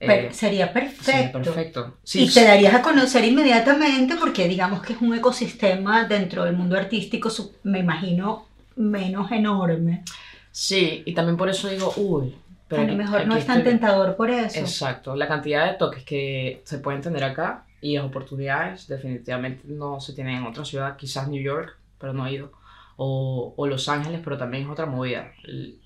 eh, 0.00 0.28
sería 0.32 0.66
sí, 0.68 0.74
perfecto. 0.74 1.38
perfecto. 1.38 1.94
Sí, 2.02 2.24
Y 2.24 2.30
te 2.30 2.44
darías 2.44 2.74
a 2.74 2.82
conocer 2.82 3.24
inmediatamente 3.24 4.16
porque 4.16 4.48
digamos 4.48 4.82
que 4.82 4.94
es 4.94 5.00
un 5.00 5.14
ecosistema 5.14 6.04
dentro 6.04 6.44
del 6.44 6.56
mundo 6.56 6.76
artístico, 6.76 7.30
me 7.64 7.78
imagino, 7.80 8.46
menos 8.76 9.30
enorme. 9.32 10.04
sí, 10.50 11.02
y 11.06 11.14
también 11.14 11.36
por 11.36 11.48
eso 11.48 11.68
digo, 11.68 11.92
uy, 11.96 12.34
pero 12.68 12.82
a 12.82 12.86
lo 12.86 12.94
mejor 12.94 13.26
no 13.26 13.34
es 13.36 13.46
tan 13.46 13.58
estoy- 13.58 13.72
tentador 13.72 14.16
por 14.16 14.30
eso. 14.30 14.58
Exacto, 14.60 15.14
la 15.16 15.28
cantidad 15.28 15.70
de 15.70 15.78
toques 15.78 16.04
que 16.04 16.62
se 16.64 16.78
pueden 16.78 17.00
tener 17.02 17.24
acá 17.24 17.64
y 17.80 17.96
las 17.96 18.04
oportunidades 18.06 18.86
definitivamente 18.88 19.62
no 19.68 20.00
se 20.00 20.12
tienen 20.14 20.36
en 20.38 20.46
otra 20.46 20.64
ciudad, 20.64 20.96
quizás 20.96 21.28
New 21.28 21.42
York, 21.42 21.76
pero 21.98 22.12
no 22.12 22.26
he 22.26 22.32
ido, 22.34 22.52
o, 23.00 23.54
o 23.56 23.66
Los 23.68 23.88
Ángeles, 23.88 24.20
pero 24.24 24.36
también 24.36 24.64
es 24.64 24.68
otra 24.68 24.84
movida. 24.84 25.30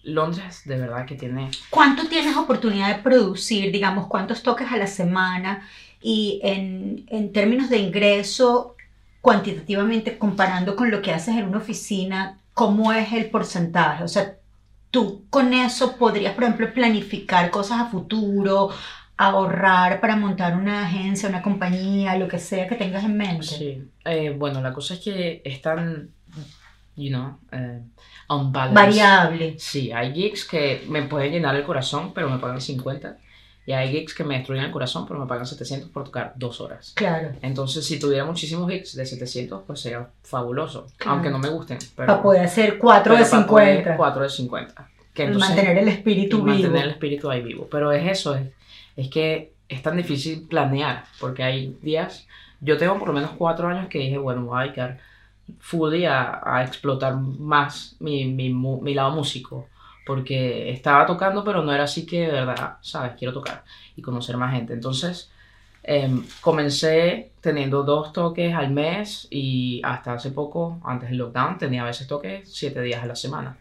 Londres 0.02 0.62
de 0.64 0.78
verdad 0.78 1.04
que 1.04 1.14
tiene, 1.14 1.50
¿Cuánto 1.68 2.08
tienes 2.08 2.34
oportunidad 2.36 2.88
de 2.88 3.02
producir? 3.02 3.70
Digamos, 3.70 4.06
¿cuántos 4.06 4.42
toques 4.42 4.72
a 4.72 4.78
la 4.78 4.86
semana? 4.86 5.68
Y 6.00 6.40
en, 6.42 7.04
en 7.08 7.30
términos 7.32 7.68
de 7.68 7.76
ingreso, 7.76 8.76
cuantitativamente, 9.20 10.16
comparando 10.16 10.74
con 10.74 10.90
lo 10.90 11.02
que 11.02 11.12
haces 11.12 11.36
en 11.36 11.44
una 11.44 11.58
oficina, 11.58 12.38
¿cómo 12.54 12.94
es 12.94 13.12
el 13.12 13.26
porcentaje? 13.26 14.04
O 14.04 14.08
sea, 14.08 14.36
tú 14.90 15.24
con 15.28 15.52
eso 15.52 15.98
podrías, 15.98 16.32
por 16.32 16.44
ejemplo, 16.44 16.72
planificar 16.72 17.50
cosas 17.50 17.78
a 17.82 17.86
futuro, 17.90 18.70
ahorrar 19.18 20.00
para 20.00 20.16
montar 20.16 20.56
una 20.56 20.86
agencia, 20.86 21.28
una 21.28 21.42
compañía, 21.42 22.16
lo 22.16 22.26
que 22.26 22.38
sea 22.38 22.66
que 22.66 22.76
tengas 22.76 23.04
en 23.04 23.18
mente. 23.18 23.46
sí. 23.46 23.84
Eh, 24.04 24.34
bueno, 24.36 24.60
la 24.60 24.72
cosa 24.72 24.94
es 24.94 25.00
que 25.00 25.42
es 25.44 25.62
tan, 25.62 26.10
you 26.96 27.10
know, 27.10 27.38
eh, 27.52 27.80
unbalanced. 28.28 28.74
Variable. 28.74 29.58
Sí, 29.58 29.92
hay 29.92 30.12
gigs 30.12 30.44
que 30.44 30.84
me 30.88 31.02
pueden 31.02 31.32
llenar 31.32 31.56
el 31.56 31.64
corazón, 31.64 32.12
pero 32.14 32.28
me 32.28 32.38
pagan 32.38 32.60
50. 32.60 33.16
Y 33.64 33.72
hay 33.72 33.92
gigs 33.92 34.14
que 34.14 34.24
me 34.24 34.36
destruyen 34.38 34.64
el 34.64 34.72
corazón, 34.72 35.06
pero 35.06 35.20
me 35.20 35.26
pagan 35.26 35.46
700 35.46 35.88
por 35.90 36.04
tocar 36.04 36.32
dos 36.34 36.60
horas. 36.60 36.92
Claro. 36.96 37.30
Entonces, 37.42 37.84
si 37.86 37.98
tuviera 37.98 38.24
muchísimos 38.24 38.70
hits 38.72 38.96
de 38.96 39.06
700, 39.06 39.62
pues 39.64 39.80
sería 39.80 40.08
fabuloso. 40.24 40.88
Claro. 40.96 41.12
Aunque 41.12 41.30
no 41.30 41.38
me 41.38 41.48
gusten. 41.48 41.78
Pero, 41.94 42.06
Para 42.06 42.22
poder 42.22 42.44
hacer 42.44 42.78
4 42.78 43.14
de 43.16 43.18
pero 43.20 43.30
para 43.30 43.46
poder 43.46 43.76
50. 43.76 43.96
4 43.96 44.22
de 44.22 44.28
50. 44.28 44.88
Que 45.14 45.24
entonces, 45.24 45.50
mantener 45.50 45.78
el 45.78 45.88
espíritu 45.88 46.38
vivo. 46.38 46.48
mantener 46.48 46.84
el 46.84 46.90
espíritu 46.90 47.30
ahí 47.30 47.42
vivo. 47.42 47.68
Pero 47.70 47.92
es 47.92 48.10
eso, 48.10 48.34
es, 48.34 48.48
es 48.96 49.08
que 49.08 49.52
es 49.68 49.80
tan 49.80 49.96
difícil 49.96 50.46
planear, 50.48 51.04
porque 51.20 51.44
hay 51.44 51.76
días, 51.82 52.26
yo 52.60 52.76
tengo 52.78 52.98
por 52.98 53.08
lo 53.08 53.14
menos 53.14 53.30
4 53.38 53.68
años 53.68 53.88
que 53.88 53.98
dije, 53.98 54.18
bueno, 54.18 54.40
me 54.40 54.46
voy 54.48 54.58
a 54.58 54.62
dedicar 54.64 54.98
fully 55.60 56.04
a, 56.04 56.40
a 56.44 56.62
explotar 56.64 57.16
más 57.16 57.96
mi, 58.00 58.26
mi, 58.26 58.52
mi 58.52 58.94
lado 58.94 59.12
músico, 59.12 59.68
porque 60.06 60.70
estaba 60.70 61.06
tocando, 61.06 61.44
pero 61.44 61.62
no 61.62 61.72
era 61.72 61.84
así 61.84 62.06
que 62.06 62.26
de 62.26 62.44
verdad, 62.44 62.78
¿sabes? 62.80 63.12
Quiero 63.18 63.32
tocar 63.32 63.64
y 63.96 64.02
conocer 64.02 64.36
más 64.36 64.52
gente. 64.52 64.72
Entonces, 64.72 65.30
em, 65.82 66.24
comencé 66.40 67.32
teniendo 67.40 67.82
dos 67.82 68.12
toques 68.12 68.54
al 68.54 68.70
mes 68.70 69.28
y 69.30 69.80
hasta 69.84 70.14
hace 70.14 70.30
poco, 70.30 70.80
antes 70.84 71.10
del 71.10 71.18
lockdown, 71.18 71.58
tenía 71.58 71.82
a 71.82 71.86
veces 71.86 72.06
toques 72.06 72.52
7 72.52 72.80
días 72.82 73.02
a 73.02 73.06
la 73.06 73.16
semana. 73.16 73.58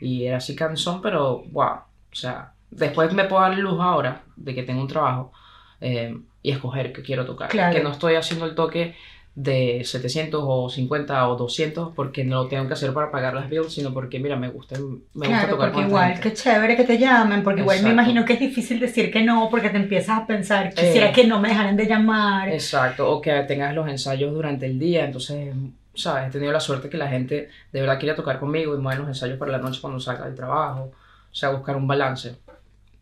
Y 0.00 0.24
era 0.24 0.38
así 0.38 0.54
cansón, 0.54 1.00
pero 1.02 1.44
wow. 1.50 1.74
O 2.10 2.14
sea, 2.14 2.52
después 2.70 3.12
me 3.12 3.24
puedo 3.24 3.42
dar 3.42 3.56
luz 3.58 3.80
ahora 3.80 4.22
de 4.36 4.54
que 4.54 4.62
tengo 4.62 4.80
un 4.80 4.88
trabajo 4.88 5.32
eh, 5.80 6.16
y 6.42 6.50
escoger 6.50 6.92
qué 6.92 7.02
quiero 7.02 7.24
tocar. 7.24 7.48
Claro. 7.48 7.74
Que 7.74 7.82
no 7.82 7.90
estoy 7.90 8.14
haciendo 8.14 8.46
el 8.46 8.54
toque 8.54 8.94
de 9.40 9.82
700 9.84 10.40
o 10.44 10.68
50 10.68 11.28
o 11.28 11.36
200 11.36 11.92
porque 11.94 12.24
no 12.24 12.42
lo 12.42 12.48
tengo 12.48 12.66
que 12.66 12.72
hacer 12.72 12.92
para 12.92 13.12
pagar 13.12 13.34
las 13.34 13.48
bills, 13.48 13.72
sino 13.72 13.94
porque, 13.94 14.18
mira, 14.18 14.34
me 14.34 14.48
gusta, 14.48 14.76
me 14.80 14.82
gusta 15.14 15.28
Claro, 15.28 15.48
tocar 15.50 15.70
porque 15.72 15.86
igual, 15.86 16.12
gente. 16.14 16.22
qué 16.30 16.34
chévere 16.34 16.76
que 16.76 16.82
te 16.82 16.98
llamen, 16.98 17.44
porque 17.44 17.60
igual 17.60 17.76
me 17.76 17.80
Exacto. 17.90 17.92
imagino 18.02 18.24
que 18.24 18.32
es 18.32 18.40
difícil 18.40 18.80
decir 18.80 19.12
que 19.12 19.22
no, 19.22 19.48
porque 19.48 19.70
te 19.70 19.76
empiezas 19.76 20.18
a 20.22 20.26
pensar, 20.26 20.74
quisiera 20.74 21.10
Eh. 21.10 21.12
que 21.12 21.24
no 21.24 21.38
me 21.38 21.50
dejaran 21.50 21.76
de 21.76 21.86
llamar. 21.86 22.48
Exacto, 22.48 23.08
o 23.08 23.20
que 23.20 23.30
tengas 23.46 23.72
los 23.76 23.88
ensayos 23.88 24.32
durante 24.34 24.66
el 24.66 24.76
día, 24.76 25.04
entonces, 25.04 25.54
¿sabes? 25.94 26.26
He 26.28 26.30
tenido 26.32 26.52
la 26.52 26.58
suerte 26.60 26.88
que 26.88 26.96
la 26.96 27.06
gente 27.06 27.48
de 27.72 27.80
verdad 27.80 28.00
quiere 28.00 28.16
tocar 28.16 28.40
conmigo 28.40 28.74
y 28.74 28.78
mueven 28.78 28.98
los 29.02 29.08
ensayos 29.08 29.38
para 29.38 29.52
la 29.52 29.58
noche 29.58 29.78
cuando 29.80 30.00
salga 30.00 30.24
del 30.24 30.34
trabajo, 30.34 30.90
o 31.30 31.34
sea, 31.34 31.50
buscar 31.50 31.76
un 31.76 31.86
balance. 31.86 32.34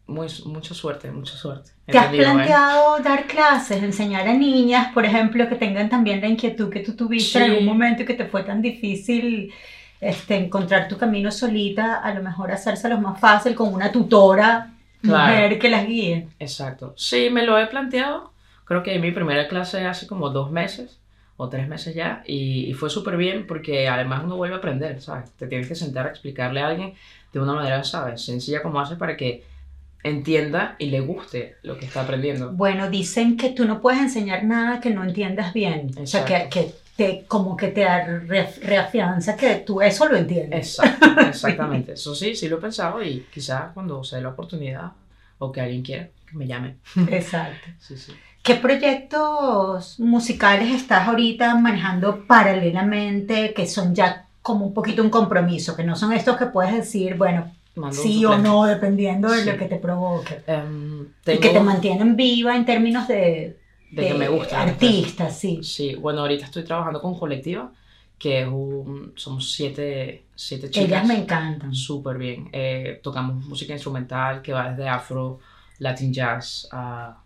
Muy, 0.07 0.29
mucha 0.45 0.73
suerte, 0.73 1.11
mucha 1.11 1.35
suerte. 1.37 1.73
He 1.87 1.93
¿Te 1.93 1.99
has 1.99 2.07
tenido, 2.11 2.23
¿eh? 2.31 2.33
planteado 2.33 2.99
dar 3.03 3.27
clases, 3.27 3.83
enseñar 3.83 4.29
a 4.29 4.33
niñas, 4.35 4.93
por 4.95 5.05
ejemplo, 5.05 5.49
que 5.49 5.57
tengan 5.57 5.89
también 5.89 6.21
la 6.21 6.29
inquietud 6.29 6.71
que 6.71 6.81
tú 6.81 6.95
tuviste 6.95 7.39
en 7.41 7.45
Sí. 7.45 7.51
algún 7.51 7.67
momento 7.67 8.03
y 8.03 8.07
que 8.07 8.15
te 8.15 8.27
fue 8.27 8.45
tan 8.45 8.63
difícil 8.63 9.53
este, 10.01 10.37
encontrar 10.37 10.87
tu 10.89 10.97
camino 10.97 11.31
solita, 11.33 11.97
a 11.97 12.15
lo 12.15 12.23
mejor 12.23 12.53
hacérselos 12.53 13.01
más 13.01 13.19
fácil 13.19 13.55
con 13.57 13.73
una 13.75 13.91
tutora 13.91 14.71
Claro. 15.03 15.33
mujer 15.33 15.59
que 15.59 15.69
las 15.71 15.87
guíe? 15.87 16.29
Exacto. 16.39 16.93
Sí, 16.97 17.29
me 17.31 17.45
lo 17.45 17.59
he 17.59 17.67
planteado. 17.67 18.31
Creo 18.65 18.83
que 18.83 18.99
mi 18.99 19.11
primera 19.11 19.49
clase 19.49 19.87
hace 19.87 20.07
como 20.07 20.31
dos 20.31 20.51
meses 20.53 20.99
o 21.37 21.49
tres 21.49 21.67
meses 21.69 21.95
ya 21.95 22.23
y, 22.27 22.67
y 22.71 22.75
fue 22.75 22.91
súper 22.91 23.17
bien 23.17 23.47
porque 23.47 23.89
además 23.89 24.23
uno 24.25 24.37
vuelve 24.37 24.55
a 24.55 24.59
aprender, 24.59 25.01
¿sabes? 25.03 25.33
Te 25.33 25.47
tienes 25.47 25.67
que 25.69 25.75
sentar 25.75 26.07
a 26.07 26.11
explicarle 26.11 26.61
a 26.61 26.69
alguien 26.69 26.95
de 27.33 27.41
una 27.41 27.55
manera, 27.55 27.83
¿sabes? 27.85 28.23
Sencilla 28.25 28.63
como 28.63 28.81
hace 28.81 28.97
para 28.97 29.17
que 29.17 29.45
entienda 30.09 30.77
y 30.79 30.87
le 30.87 31.01
guste 31.01 31.57
lo 31.63 31.79
que 31.79 31.87
está 31.87 32.03
aprendiendo. 32.03 32.53
Bueno, 32.53 32.91
dicen 32.91 33.37
que 33.37 33.51
tú 33.51 33.65
no 33.67 33.81
puedes 33.81 34.01
enseñar 34.01 34.45
nada 34.45 34.81
que 34.81 34.91
no 34.91 35.05
entiendas 35.05 35.53
bien. 35.53 35.91
O 36.01 36.07
sea, 36.07 36.25
que, 36.25 36.35
Exacto. 36.37 36.55
que 36.61 36.75
te, 36.97 37.25
como 37.27 37.57
que 37.57 37.69
te 37.69 37.85
re- 37.87 38.55
reafianza 38.63 39.37
que 39.37 39.57
tú 39.57 39.83
eso 39.83 40.09
lo 40.09 40.17
entiendes. 40.17 40.79
Exacto, 40.79 41.21
exactamente. 41.29 41.93
Eso 41.93 42.15
sí, 42.15 42.35
sí 42.35 42.49
lo 42.49 42.57
he 42.59 42.61
pensado 42.61 43.03
y 43.03 43.27
quizás 43.33 43.73
cuando 43.75 44.03
se 44.05 44.17
dé 44.17 44.23
la 44.23 44.31
oportunidad 44.31 44.93
o 45.39 45.53
que 45.53 45.61
alguien 45.61 45.83
quiera, 45.83 46.09
que 46.31 46.37
me 46.37 46.47
llame. 46.47 46.77
Exacto. 47.11 47.69
Sí, 47.79 47.97
sí. 47.97 48.13
¿Qué 48.43 48.55
proyectos 48.55 49.99
musicales 49.99 50.73
estás 50.75 51.09
ahorita 51.09 51.55
manejando 51.57 52.27
paralelamente 52.27 53.53
que 53.55 53.67
son 53.67 53.95
ya 53.95 54.27
como 54.43 54.65
un 54.67 54.73
poquito 54.75 55.03
un 55.03 55.11
compromiso, 55.11 55.75
que 55.77 55.83
no 55.83 55.97
son 55.97 56.13
estos 56.13 56.37
que 56.37 56.47
puedes 56.47 56.73
decir, 56.73 57.17
bueno, 57.17 57.51
sí 57.93 58.25
o 58.25 58.39
no, 58.39 58.65
dependiendo 58.65 59.31
de 59.31 59.43
Sí. 59.45 59.51
lo 59.51 59.57
que 59.57 59.67
te 59.67 59.77
provoque? 59.77 60.43
Em, 60.47 61.03
Y 61.03 61.07
que 61.25 61.37
te 61.39 61.49
tengo- 61.51 61.65
mantienen 61.65 62.17
viva 62.17 62.57
en 62.57 62.65
términos 62.65 63.07
de, 63.09 63.59
de 63.91 64.07
que 64.09 64.15
me 64.15 64.29
gusta. 64.29 64.63
artista, 64.63 65.31
sí. 65.31 65.61
Sí, 65.63 65.95
bueno, 65.95 66.21
ahorita 66.23 66.47
estoy 66.47 66.65
trabajando 66.65 67.01
con 67.01 67.19
Colectiva, 67.19 67.73
que 68.19 68.41
es 68.43 68.49
un, 68.49 69.13
somos 69.17 69.53
siete, 69.53 70.25
siete 70.35 70.71
chicas. 70.71 70.89
Ellas 70.89 71.07
me 71.07 71.19
encantan. 71.19 71.75
Súper 71.75 72.17
bien. 72.19 72.49
Eh, 72.53 73.01
tocamos 73.03 73.45
música 73.45 73.73
instrumental 73.75 74.41
que 74.43 74.53
va 74.53 74.71
desde 74.71 74.89
afro, 74.89 75.39
latin 75.79 76.13
jazz, 76.13 76.67
a 76.73 77.19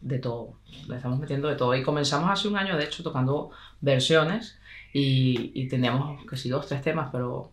de 0.00 0.18
todo. 0.18 0.54
Le 0.86 0.96
estamos 0.96 1.18
metiendo 1.18 1.48
de 1.48 1.56
todo. 1.56 1.74
Y 1.74 1.82
comenzamos 1.82 2.30
hace 2.30 2.46
un 2.46 2.56
año, 2.56 2.76
de 2.76 2.84
hecho, 2.84 3.02
tocando 3.02 3.50
versiones 3.80 4.56
y, 4.92 5.50
y 5.54 5.66
teníamos 5.66 6.24
casi 6.26 6.48
dos, 6.48 6.66
tres 6.68 6.82
temas, 6.82 7.08
pero 7.10 7.50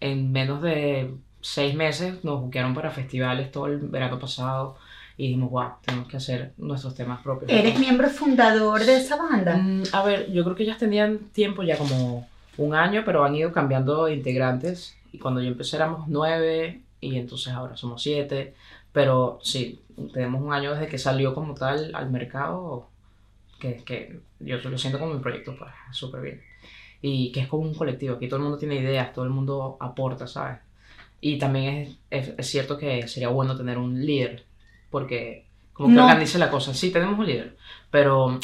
en 0.00 0.32
menos 0.32 0.62
de 0.62 1.14
seis 1.44 1.74
meses 1.74 2.24
nos 2.24 2.40
buquearon 2.40 2.72
para 2.72 2.90
festivales 2.90 3.52
todo 3.52 3.66
el 3.66 3.76
verano 3.76 4.18
pasado 4.18 4.78
y 5.18 5.26
dijimos, 5.26 5.50
wow, 5.50 5.72
tenemos 5.84 6.08
que 6.08 6.16
hacer 6.16 6.54
nuestros 6.56 6.94
temas 6.94 7.20
propios. 7.22 7.50
¿Eres 7.50 7.78
miembro 7.78 8.08
fundador 8.08 8.82
de 8.82 8.96
esa 8.96 9.16
banda? 9.16 9.54
Mm, 9.54 9.82
a 9.92 10.02
ver, 10.04 10.32
yo 10.32 10.42
creo 10.42 10.56
que 10.56 10.62
ellas 10.62 10.78
tenían 10.78 11.18
tiempo 11.18 11.62
ya 11.62 11.76
como 11.76 12.26
un 12.56 12.74
año, 12.74 13.02
pero 13.04 13.24
han 13.24 13.34
ido 13.34 13.52
cambiando 13.52 14.06
de 14.06 14.14
integrantes. 14.14 14.96
Y 15.12 15.18
cuando 15.18 15.42
yo 15.42 15.48
empecé 15.48 15.76
éramos 15.76 16.08
nueve 16.08 16.80
y 17.02 17.18
entonces 17.18 17.52
ahora 17.52 17.76
somos 17.76 18.02
siete. 18.02 18.54
Pero 18.92 19.38
sí, 19.42 19.82
tenemos 20.14 20.40
un 20.40 20.54
año 20.54 20.72
desde 20.72 20.88
que 20.88 20.98
salió 20.98 21.34
como 21.34 21.52
tal 21.52 21.94
al 21.94 22.10
mercado, 22.10 22.88
que, 23.60 23.84
que 23.84 24.18
yo 24.40 24.56
lo 24.56 24.78
siento 24.78 24.98
como 24.98 25.12
mi 25.12 25.20
proyecto, 25.20 25.54
pues, 25.58 25.70
súper 25.92 26.22
bien. 26.22 26.42
Y 27.02 27.32
que 27.32 27.40
es 27.40 27.48
como 27.48 27.64
un 27.64 27.74
colectivo, 27.74 28.16
aquí 28.16 28.28
todo 28.28 28.38
el 28.38 28.44
mundo 28.44 28.56
tiene 28.56 28.76
ideas, 28.76 29.12
todo 29.12 29.26
el 29.26 29.30
mundo 29.30 29.76
aporta, 29.78 30.26
¿sabes? 30.26 30.58
Y 31.26 31.38
también 31.38 31.74
es, 31.74 31.98
es, 32.28 32.34
es 32.36 32.46
cierto 32.46 32.76
que 32.76 33.08
sería 33.08 33.28
bueno 33.28 33.56
tener 33.56 33.78
un 33.78 34.04
líder, 34.04 34.44
porque 34.90 35.46
como 35.72 35.88
que 35.88 35.94
No. 35.94 36.02
organice 36.04 36.38
la 36.38 36.50
cosa. 36.50 36.74
Sí, 36.74 36.90
tenemos 36.90 37.18
un 37.18 37.26
líder, 37.26 37.56
pero 37.90 38.38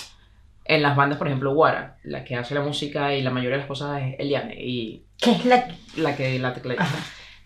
en 0.65 0.83
las 0.83 0.97
bandas, 0.97 1.19
por 1.19 1.27
ejemplo, 1.27 1.53
Guara, 1.55 1.99
la 2.05 2.25
que 2.25 2.37
hace 2.37 2.55
la 2.55 2.63
música 2.63 3.15
y 3.15 3.23
la 3.23 3.31
mayoría 3.31 3.57
de 3.57 3.63
las 3.65 3.69
cosas 3.69 4.01
es 4.03 4.17
Eliane, 4.19 4.55
y 4.65 5.03
¿Qué 5.19 5.33
es 5.33 5.45
la 5.45 5.69
la 5.97 6.17
que 6.17 6.39
la 6.39 6.55
tecladista 6.55 6.89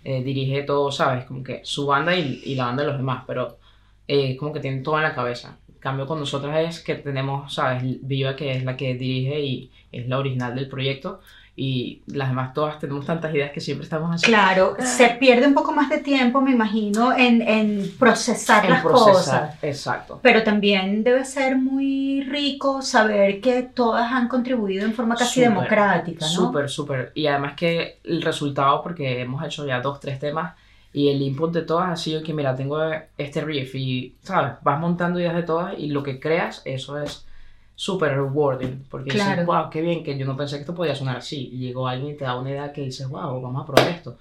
eh, 0.04 0.22
dirige 0.22 0.62
todo, 0.62 0.92
¿sabes? 0.92 1.24
Como 1.24 1.42
que 1.42 1.60
su 1.64 1.86
banda 1.86 2.14
y, 2.14 2.40
y 2.44 2.54
la 2.54 2.66
banda 2.66 2.82
de 2.84 2.88
los 2.90 2.98
demás, 2.98 3.24
pero 3.26 3.58
eh, 4.06 4.36
como 4.36 4.52
que 4.52 4.60
tienen 4.60 4.82
todo 4.84 4.96
en 4.98 5.02
la 5.04 5.14
cabeza. 5.14 5.58
En 5.84 5.90
cambio, 5.90 6.06
con 6.06 6.18
nosotras 6.18 6.56
es 6.66 6.80
que 6.80 6.94
tenemos, 6.94 7.52
¿sabes? 7.52 7.82
Viva, 8.00 8.34
que 8.34 8.52
es 8.52 8.64
la 8.64 8.74
que 8.74 8.94
dirige 8.94 9.38
y 9.40 9.70
es 9.92 10.08
la 10.08 10.18
original 10.18 10.54
del 10.54 10.66
proyecto, 10.66 11.20
y 11.56 12.00
las 12.06 12.30
demás 12.30 12.54
todas 12.54 12.78
tenemos 12.78 13.04
tantas 13.04 13.34
ideas 13.34 13.52
que 13.52 13.60
siempre 13.60 13.84
estamos 13.84 14.14
así. 14.14 14.24
Claro, 14.24 14.76
se 14.78 15.10
pierde 15.10 15.46
un 15.46 15.52
poco 15.52 15.72
más 15.72 15.90
de 15.90 15.98
tiempo, 15.98 16.40
me 16.40 16.52
imagino, 16.52 17.14
en, 17.14 17.42
en 17.42 17.92
procesar 17.98 18.64
en 18.64 18.70
las 18.70 18.82
procesar. 18.82 19.12
cosas. 19.50 19.62
Exacto. 19.62 20.20
Pero 20.22 20.42
también 20.42 21.04
debe 21.04 21.22
ser 21.26 21.56
muy 21.56 22.22
rico 22.22 22.80
saber 22.80 23.42
que 23.42 23.60
todas 23.62 24.10
han 24.10 24.28
contribuido 24.28 24.86
en 24.86 24.94
forma 24.94 25.16
casi 25.16 25.34
Súper, 25.42 25.48
democrática, 25.50 26.24
¿no? 26.24 26.32
Súper, 26.32 26.70
súper. 26.70 27.12
Y 27.14 27.26
además 27.26 27.52
que 27.56 27.98
el 28.04 28.22
resultado, 28.22 28.82
porque 28.82 29.20
hemos 29.20 29.44
hecho 29.44 29.66
ya 29.66 29.82
dos, 29.82 30.00
tres 30.00 30.18
temas, 30.18 30.54
y 30.94 31.08
el 31.08 31.20
input 31.22 31.52
de 31.52 31.62
todas 31.62 31.90
ha 31.90 31.96
sido 31.96 32.22
que, 32.22 32.32
mira, 32.32 32.54
tengo 32.54 32.78
este 33.18 33.40
riff 33.40 33.74
y, 33.74 34.14
¿sabes? 34.22 34.52
Vas 34.62 34.78
montando 34.78 35.18
ideas 35.18 35.34
de 35.34 35.42
todas 35.42 35.76
y 35.76 35.88
lo 35.88 36.04
que 36.04 36.20
creas, 36.20 36.62
eso 36.64 36.96
es 37.02 37.26
súper 37.74 38.12
rewarding. 38.12 38.84
Porque 38.88 39.10
Claro. 39.10 39.32
dices, 39.32 39.44
wow, 39.44 39.68
qué 39.70 39.82
bien, 39.82 40.04
que 40.04 40.16
yo 40.16 40.24
no 40.24 40.36
pensé 40.36 40.54
que 40.54 40.60
esto 40.60 40.74
podía 40.74 40.94
sonar 40.94 41.16
así. 41.16 41.50
Y 41.52 41.58
llegó 41.58 41.88
alguien 41.88 42.14
y 42.14 42.16
te 42.16 42.24
da 42.24 42.38
una 42.38 42.50
idea 42.50 42.72
que 42.72 42.82
dices, 42.82 43.08
wow, 43.08 43.40
vamos 43.42 43.64
a 43.64 43.66
probar 43.66 43.88
esto. 43.88 44.18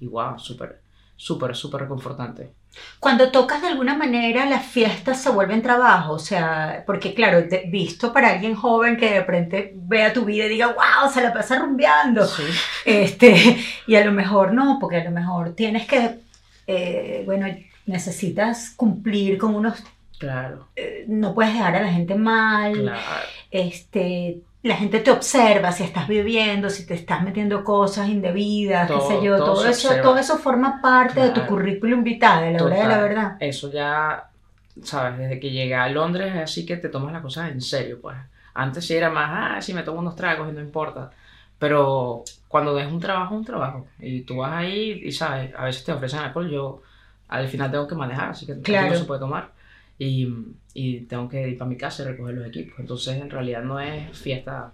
Y 0.00 0.06
wow, 0.06 0.38
súper, 0.38 0.80
súper, 1.14 1.54
súper 1.54 1.82
reconfortante. 1.82 2.54
Cuando 3.00 3.30
tocas 3.30 3.60
de 3.60 3.68
alguna 3.68 3.94
manera, 3.94 4.46
las 4.46 4.64
fiestas 4.64 5.20
se 5.22 5.30
vuelven 5.30 5.60
trabajo, 5.62 6.12
o 6.14 6.18
sea, 6.18 6.84
porque 6.86 7.12
claro, 7.14 7.44
visto 7.68 8.12
para 8.12 8.30
alguien 8.30 8.54
joven 8.54 8.96
que 8.96 9.10
de 9.10 9.20
repente 9.20 9.72
vea 9.74 10.12
tu 10.12 10.24
vida 10.24 10.46
y 10.46 10.48
diga, 10.50 10.68
wow, 10.68 11.10
se 11.12 11.20
la 11.22 11.32
pasa 11.32 11.58
rumbeando, 11.58 12.26
Sí. 12.26 12.42
este, 12.86 13.58
y 13.86 13.94
a 13.96 14.04
lo 14.04 14.12
mejor 14.12 14.54
no, 14.54 14.78
porque 14.80 14.96
a 14.98 15.04
lo 15.04 15.10
mejor 15.10 15.54
tienes 15.54 15.86
que, 15.86 16.16
eh, 16.66 17.22
bueno, 17.26 17.46
necesitas 17.86 18.70
cumplir 18.76 19.36
con 19.38 19.54
unos, 19.54 19.82
Claro, 20.18 20.68
eh, 20.76 21.04
no 21.08 21.34
puedes 21.34 21.52
dejar 21.52 21.76
a 21.76 21.82
la 21.82 21.92
gente 21.92 22.14
mal, 22.14 22.72
claro. 22.72 23.26
este, 23.50 24.38
la 24.68 24.76
gente 24.76 25.00
te 25.00 25.10
observa 25.10 25.72
si 25.72 25.82
estás 25.84 26.08
viviendo, 26.08 26.70
si 26.70 26.86
te 26.86 26.94
estás 26.94 27.22
metiendo 27.22 27.62
cosas 27.64 28.08
indebidas, 28.08 28.90
qué 28.90 29.00
sé 29.00 29.22
yo, 29.22 29.36
todo 29.36 29.64
eso, 29.66 29.88
observa. 29.88 30.02
todo 30.02 30.18
eso 30.18 30.38
forma 30.38 30.80
parte 30.80 31.20
de 31.20 31.30
tu 31.30 31.44
currículum 31.46 32.02
vitae, 32.02 32.52
la 32.52 32.64
hora 32.64 32.74
de 32.76 32.82
la 32.82 32.88
Total. 32.88 33.02
verdad. 33.08 33.36
Eso 33.40 33.70
ya, 33.70 34.28
sabes, 34.82 35.18
desde 35.18 35.38
que 35.38 35.50
llegué 35.50 35.74
a 35.74 35.88
Londres 35.88 36.34
es 36.34 36.42
así 36.42 36.64
que 36.66 36.78
te 36.78 36.88
tomas 36.88 37.12
las 37.12 37.22
cosas 37.22 37.50
en 37.50 37.60
serio, 37.60 37.98
pues. 38.00 38.16
Antes 38.54 38.86
sí 38.86 38.94
era 38.94 39.10
más, 39.10 39.56
ah, 39.58 39.60
sí 39.60 39.74
me 39.74 39.82
tomo 39.82 39.98
unos 40.00 40.16
tragos 40.16 40.48
y 40.48 40.52
no 40.52 40.60
importa. 40.60 41.10
Pero 41.58 42.22
cuando 42.48 42.78
es 42.78 42.86
un 42.90 43.00
trabajo, 43.00 43.34
es 43.34 43.38
un 43.40 43.44
trabajo. 43.44 43.86
Y 43.98 44.22
tú 44.22 44.36
vas 44.38 44.52
ahí 44.52 45.02
y 45.04 45.12
sabes, 45.12 45.52
a 45.56 45.64
veces 45.64 45.84
te 45.84 45.92
ofrecen 45.92 46.20
alcohol, 46.20 46.48
yo 46.50 46.82
al 47.28 47.48
final 47.48 47.70
tengo 47.70 47.86
que 47.88 47.94
manejar, 47.96 48.30
así 48.30 48.46
que 48.46 48.60
Claro. 48.60 48.92
no 48.92 48.96
se 48.96 49.04
puede 49.04 49.20
tomar. 49.20 49.50
Y, 49.98 50.28
y 50.74 51.00
tengo 51.02 51.28
que 51.28 51.48
ir 51.48 51.56
para 51.58 51.68
mi 51.68 51.76
casa 51.76 52.02
y 52.02 52.06
recoger 52.06 52.34
los 52.34 52.46
equipos. 52.46 52.78
Entonces, 52.80 53.20
en 53.20 53.30
realidad 53.30 53.62
no 53.62 53.78
es 53.78 54.16
fiesta, 54.18 54.72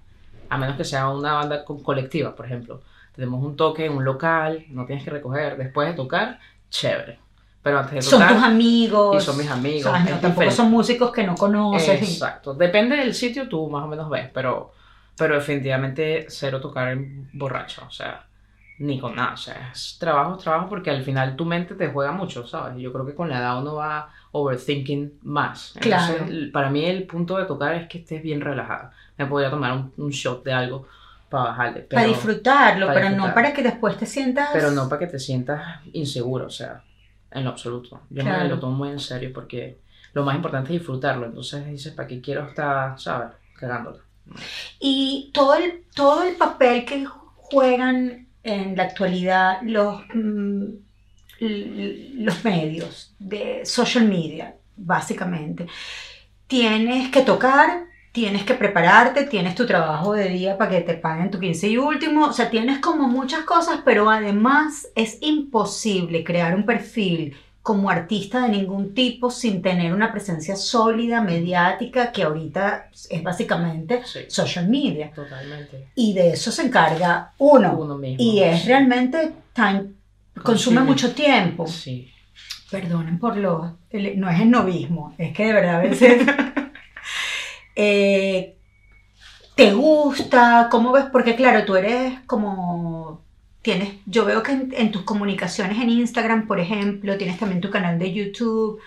a 0.48 0.58
menos 0.58 0.76
que 0.76 0.84
sea 0.84 1.08
una 1.10 1.34
banda 1.34 1.64
co- 1.64 1.82
colectiva, 1.82 2.34
por 2.34 2.46
ejemplo. 2.46 2.80
Tenemos 3.14 3.44
un 3.44 3.54
toque 3.56 3.84
en 3.86 3.92
un 3.92 4.04
local, 4.04 4.64
no 4.70 4.86
tienes 4.86 5.04
que 5.04 5.10
recoger. 5.10 5.56
Después 5.58 5.88
de 5.88 5.94
tocar, 5.94 6.38
chévere. 6.70 7.18
Pero 7.62 7.78
antes 7.78 7.92
de 7.96 8.02
Son 8.02 8.20
tocar, 8.20 8.34
tus 8.34 8.42
amigos. 8.44 9.22
y 9.22 9.26
son 9.26 9.36
mis 9.36 9.50
amigos, 9.50 9.82
¿sabes? 9.82 10.00
No, 10.04 10.06
es 10.06 10.12
tampoco 10.22 10.28
diferente. 10.30 10.56
son 10.56 10.70
músicos 10.70 11.12
que 11.12 11.24
no 11.26 11.34
conoces. 11.34 12.00
Exacto. 12.02 12.54
Depende 12.54 12.96
del 12.96 13.12
sitio, 13.14 13.46
tú 13.48 13.68
más 13.68 13.84
o 13.84 13.88
menos 13.88 14.08
ves, 14.08 14.30
pero, 14.32 14.72
pero 15.18 15.34
definitivamente 15.34 16.24
cero 16.30 16.58
tocar 16.62 16.88
en 16.92 17.28
borracho, 17.34 17.82
o 17.86 17.90
sea, 17.90 18.24
ni 18.78 18.98
con 18.98 19.14
nada, 19.14 19.34
o 19.34 19.36
sea, 19.36 19.70
es 19.74 19.98
trabajo, 20.00 20.38
trabajo, 20.38 20.70
porque 20.70 20.88
al 20.88 21.02
final 21.02 21.36
tu 21.36 21.44
mente 21.44 21.74
te 21.74 21.88
juega 21.88 22.12
mucho, 22.12 22.46
¿sabes? 22.46 22.78
Yo 22.78 22.90
creo 22.94 23.04
que 23.04 23.14
con 23.14 23.28
la 23.28 23.38
edad 23.40 23.60
uno 23.60 23.74
va 23.74 24.08
overthinking 24.32 25.18
más. 25.22 25.74
Entonces, 25.76 26.16
Claro. 26.16 26.52
para 26.52 26.70
mí 26.70 26.84
el 26.84 27.04
punto 27.04 27.36
de 27.36 27.44
tocar 27.44 27.74
es 27.74 27.88
que 27.88 27.98
estés 27.98 28.22
bien 28.22 28.40
relajada. 28.40 28.92
Me 29.16 29.26
podría 29.26 29.50
tomar 29.50 29.72
un, 29.72 29.92
un 29.96 30.10
shot 30.10 30.44
de 30.44 30.52
algo 30.52 30.86
para 31.28 31.44
bajarle, 31.44 31.80
pero, 31.82 32.00
para 32.02 32.06
disfrutarlo, 32.08 32.86
para 32.86 33.00
pero 33.00 33.16
no 33.16 33.34
para 33.34 33.52
que 33.52 33.62
después 33.62 33.96
te 33.96 34.06
sientas. 34.06 34.48
pero 34.52 34.70
no 34.72 34.88
para 34.88 34.98
que 35.00 35.06
te 35.06 35.18
sientas 35.18 35.80
inseguro, 35.92 36.46
o 36.46 36.50
sea, 36.50 36.82
en 37.30 37.44
lo 37.44 37.50
absoluto. 37.50 38.00
Yo 38.10 38.24
me 38.24 38.30
Claro. 38.30 38.48
lo 38.48 38.58
tomo 38.58 38.76
muy 38.76 38.88
en 38.90 38.98
serio 39.00 39.30
porque 39.32 39.78
lo 40.12 40.24
más 40.24 40.34
importante 40.34 40.72
es 40.74 40.80
disfrutarlo. 40.80 41.26
Entonces 41.26 41.66
dices, 41.66 41.92
¿para 41.92 42.08
qué 42.08 42.20
quiero 42.20 42.44
estar, 42.46 42.98
sabes, 42.98 43.30
cagándola? 43.56 43.98
Y 44.80 45.30
todo 45.32 45.54
el, 45.54 45.84
todo 45.94 46.22
el 46.24 46.34
papel 46.36 46.84
que 46.84 47.04
juegan 47.36 48.26
en 48.42 48.76
la 48.76 48.84
actualidad 48.84 49.58
los, 49.62 50.02
mm, 50.14 50.64
los 51.41 52.45
medios 52.45 53.14
de 53.18 53.64
social 53.64 54.05
media, 54.07 54.55
básicamente. 54.76 55.66
Tienes 56.47 57.11
que 57.11 57.22
tocar, 57.22 57.84
tienes 58.12 58.43
que 58.45 58.55
prepararte, 58.55 59.24
tienes 59.24 59.55
tu 59.55 59.66
trabajo 59.66 60.12
de 60.14 60.28
día 60.28 60.59
para 60.59 60.70
que 60.70 60.80
te 60.80 60.95
paguen 60.95 61.30
tu 61.30 61.38
15 61.38 61.68
y 61.68 61.76
último, 61.78 62.26
o 62.26 62.32
sea, 62.32 62.51
tienes 62.51 62.78
como 62.80 63.09
muchas 63.09 63.45
cosas, 63.45 63.80
pero 63.84 64.11
además 64.11 64.88
es 64.97 65.18
imposible 65.20 66.24
crear 66.24 66.55
un 66.55 66.66
perfil 66.66 67.36
como 67.62 67.91
artista 67.91 68.41
de 68.43 68.49
ningún 68.49 68.95
tipo 68.95 69.30
sin 69.30 69.61
tener 69.62 69.93
una 69.93 70.11
presencia 70.11 70.57
sólida, 70.57 71.20
mediática, 71.20 72.11
que 72.11 72.22
ahorita 72.22 72.88
es 73.11 73.22
básicamente 73.22 74.03
Sí, 74.05 74.20
social 74.28 74.66
media. 74.68 75.12
totalmente. 75.14 75.88
Y 75.95 76.14
de 76.14 76.30
eso 76.32 76.51
se 76.51 76.62
encarga 76.62 77.32
uno. 77.38 77.76
Uno 77.78 77.99
mismo. 77.99 78.16
Y 78.18 78.43
es 78.43 78.62
sí. 78.62 78.66
realmente 78.68 79.32
time, 79.53 79.93
consume 80.43 80.80
mucho 80.80 81.14
tiempo. 81.14 81.66
Sí. 81.66 82.11
Perdonen 82.70 83.18
por 83.18 83.36
lo, 83.36 83.78
el- 83.91 84.18
no 84.20 84.30
es 84.30 84.41
el 84.41 84.51
novismo, 84.51 85.14
es 85.18 85.32
que 85.34 85.47
de 85.47 85.53
verdad 85.53 85.76
a 85.76 85.80
veces 85.80 86.22
eh, 87.76 88.57
te 89.55 89.72
gusta, 89.72 90.68
¿cómo 90.70 90.93
ves? 90.93 91.07
Porque 91.12 91.34
claro, 91.36 91.64
tú 91.64 91.76
eres 91.76 92.18
como, 92.26 93.20
tienes, 93.62 93.91
yo 94.07 94.24
veo 94.24 94.43
que 94.43 94.53
en, 94.53 94.72
en 94.76 94.91
tus 94.93 95.03
comunicaciones 95.03 95.78
en 95.78 95.91
Instagram, 95.91 96.47
por 96.47 96.61
ejemplo, 96.61 97.16
tienes 97.18 97.38
también 97.38 97.61
tu 97.61 97.70
canal 97.70 97.99
de 97.99 98.12
YouTube, 98.12 98.80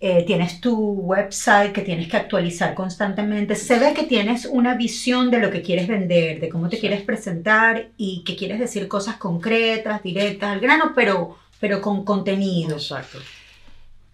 eh, 0.00 0.22
tienes 0.24 0.60
tu 0.60 0.74
website 0.76 1.72
que 1.72 1.82
tienes 1.82 2.08
que 2.08 2.16
actualizar 2.16 2.74
constantemente, 2.74 3.56
se 3.56 3.78
ve 3.80 3.94
que 3.94 4.04
tienes 4.04 4.46
una 4.46 4.74
visión 4.74 5.30
de 5.30 5.38
lo 5.40 5.50
que 5.50 5.60
quieres 5.62 5.88
vender, 5.88 6.40
de 6.40 6.48
cómo 6.48 6.68
te 6.68 6.76
Sí. 6.76 6.80
quieres 6.82 7.02
presentar 7.02 7.88
y 7.96 8.22
que 8.24 8.36
quieres 8.36 8.60
decir 8.60 8.86
cosas 8.88 9.16
concretas, 9.16 10.02
directas, 10.02 10.50
al 10.52 10.60
grano, 10.60 10.92
pero, 10.94 11.36
pero 11.58 11.80
con 11.80 12.04
contenido. 12.04 12.76
Exacto. 12.76 13.18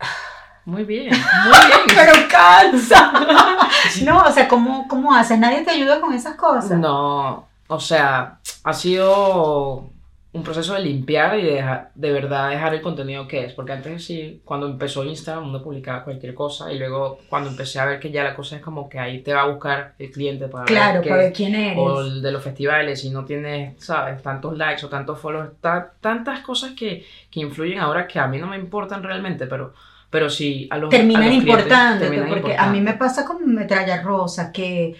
Muy 0.67 0.85
bien, 0.85 1.11
muy 1.11 1.19
bien. 1.67 1.81
Pero 1.95 2.13
cansa. 2.31 3.13
No, 4.03 4.23
o 4.23 4.33
sea, 4.33 4.49
¿cómo, 4.49 4.89
¿cómo 4.89 5.15
haces? 5.15 5.39
¿Nadie 5.39 5.61
te 5.63 5.71
ayuda 5.73 6.01
con 6.01 6.15
esas 6.15 6.37
cosas? 6.37 6.79
No, 6.79 7.47
o 7.67 7.81
sea, 7.81 8.39
ha 8.63 8.73
sido 8.73 9.91
un 10.35 10.43
proceso 10.43 10.75
de 10.75 10.81
limpiar 10.81 11.39
y 11.39 11.43
de, 11.45 11.53
dejar- 11.55 11.91
de 11.95 12.13
verdad 12.13 12.51
dejar 12.51 12.75
el 12.75 12.83
contenido 12.83 13.27
que 13.27 13.45
es, 13.45 13.53
porque 13.55 13.73
antes 13.73 14.05
sí, 14.05 14.43
cuando 14.45 14.67
empezó 14.67 15.05
Instagram 15.05 15.49
uno 15.49 15.63
publicaba 15.63 16.05
cualquier 16.05 16.35
cosa 16.35 16.73
y 16.73 16.79
luego 16.79 17.19
cuando 17.29 17.51
empecé 17.51 17.79
a 17.81 17.85
ver 17.87 18.01
que 18.01 18.11
ya 18.11 18.25
la 18.25 18.35
cosa 18.35 18.57
es 18.57 18.63
como 18.63 18.89
que 18.89 18.99
ahí 18.99 19.21
te 19.23 19.33
va 19.33 19.43
a 19.43 19.47
buscar 19.47 19.95
el 19.99 20.11
cliente 20.11 20.49
para 20.49 20.65
Claro, 20.65 20.95
ver 20.95 21.03
qué- 21.03 21.09
para 21.09 21.23
ver 21.23 21.33
quién 21.33 21.55
eres. 21.55 21.79
o 21.79 22.01
el 22.03 22.21
de 22.21 22.33
los 22.33 22.43
festivales 22.43 23.05
y 23.05 23.11
no 23.11 23.25
tienes, 23.25 23.83
sabes, 23.83 24.21
tantos 24.23 24.57
likes 24.59 24.85
o 24.85 24.89
tantos 24.89 25.19
followers, 25.21 25.53
ta- 25.61 25.93
tantas 26.01 26.41
cosas 26.41 26.73
que, 26.73 27.07
que 27.31 27.41
influyen 27.41 27.79
ahora 27.79 28.07
que 28.09 28.19
a 28.19 28.27
mí 28.27 28.39
no 28.39 28.49
me 28.49 28.57
importan 28.57 29.03
realmente, 29.05 29.47
pero, 29.47 29.73
pero 30.11 30.29
sí 30.29 30.67
a 30.71 30.79
los, 30.79 30.91
terminan 30.91 31.33
importando, 31.33 32.01
terminan 32.01 32.29
porque 32.29 32.57
a 32.57 32.67
mí 32.71 32.81
me 32.81 32.95
pasa 32.95 33.25
con 33.25 33.55
Metralla 33.55 34.03
Rosa, 34.03 34.51
que 34.53 34.97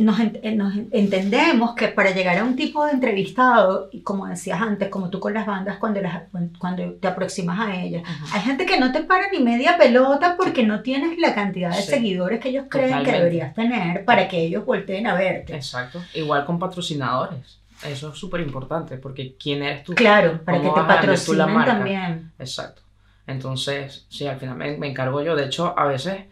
nos, 0.00 0.18
eh, 0.20 0.54
nos 0.56 0.74
entendemos 0.90 1.74
que 1.74 1.88
para 1.88 2.10
llegar 2.10 2.36
a 2.38 2.44
un 2.44 2.56
tipo 2.56 2.84
de 2.84 2.92
entrevistado, 2.92 3.88
y 3.92 4.00
como 4.00 4.26
decías 4.26 4.60
antes, 4.60 4.88
como 4.88 5.08
tú 5.08 5.20
con 5.20 5.32
las 5.34 5.46
bandas, 5.46 5.78
cuando, 5.78 6.00
las, 6.00 6.22
cuando 6.58 6.92
te 6.94 7.06
aproximas 7.08 7.60
a 7.60 7.80
ellas, 7.80 8.02
Ajá. 8.04 8.36
hay 8.36 8.42
gente 8.42 8.66
que 8.66 8.78
no 8.80 8.90
te 8.92 9.04
para 9.04 9.30
ni 9.30 9.38
media 9.38 9.76
pelota 9.78 10.36
porque 10.36 10.64
no 10.64 10.82
tienes 10.82 11.18
la 11.18 11.34
cantidad 11.34 11.70
de 11.70 11.82
Sí. 11.82 11.90
seguidores 11.90 12.40
que 12.40 12.48
ellos 12.48 12.66
creen 12.68 13.04
que 13.04 13.12
deberías 13.12 13.54
tener 13.54 14.04
para 14.04 14.26
que 14.28 14.38
ellos 14.42 14.64
volteen 14.66 15.06
a 15.06 15.14
verte. 15.14 15.54
Exacto. 15.54 16.02
Igual 16.14 16.44
con 16.44 16.58
patrocinadores. 16.58 17.58
Eso 17.86 18.10
es 18.12 18.18
súper 18.18 18.40
importante 18.40 18.96
porque 18.98 19.36
quién 19.40 19.62
eres 19.62 19.84
tú. 19.84 19.94
Claro, 19.94 20.40
para 20.44 20.58
que 20.60 20.66
¿Cómo 20.68 20.82
te 20.82 20.88
patrocinen 20.88 21.64
también. 21.64 22.32
Exacto. 22.38 22.82
Entonces, 23.28 24.06
sí, 24.08 24.26
al 24.26 24.38
final 24.40 24.56
me, 24.56 24.76
me 24.76 24.88
encargo 24.88 25.22
yo. 25.22 25.36
De 25.36 25.44
hecho, 25.44 25.78
a 25.78 25.86
veces 25.86 26.24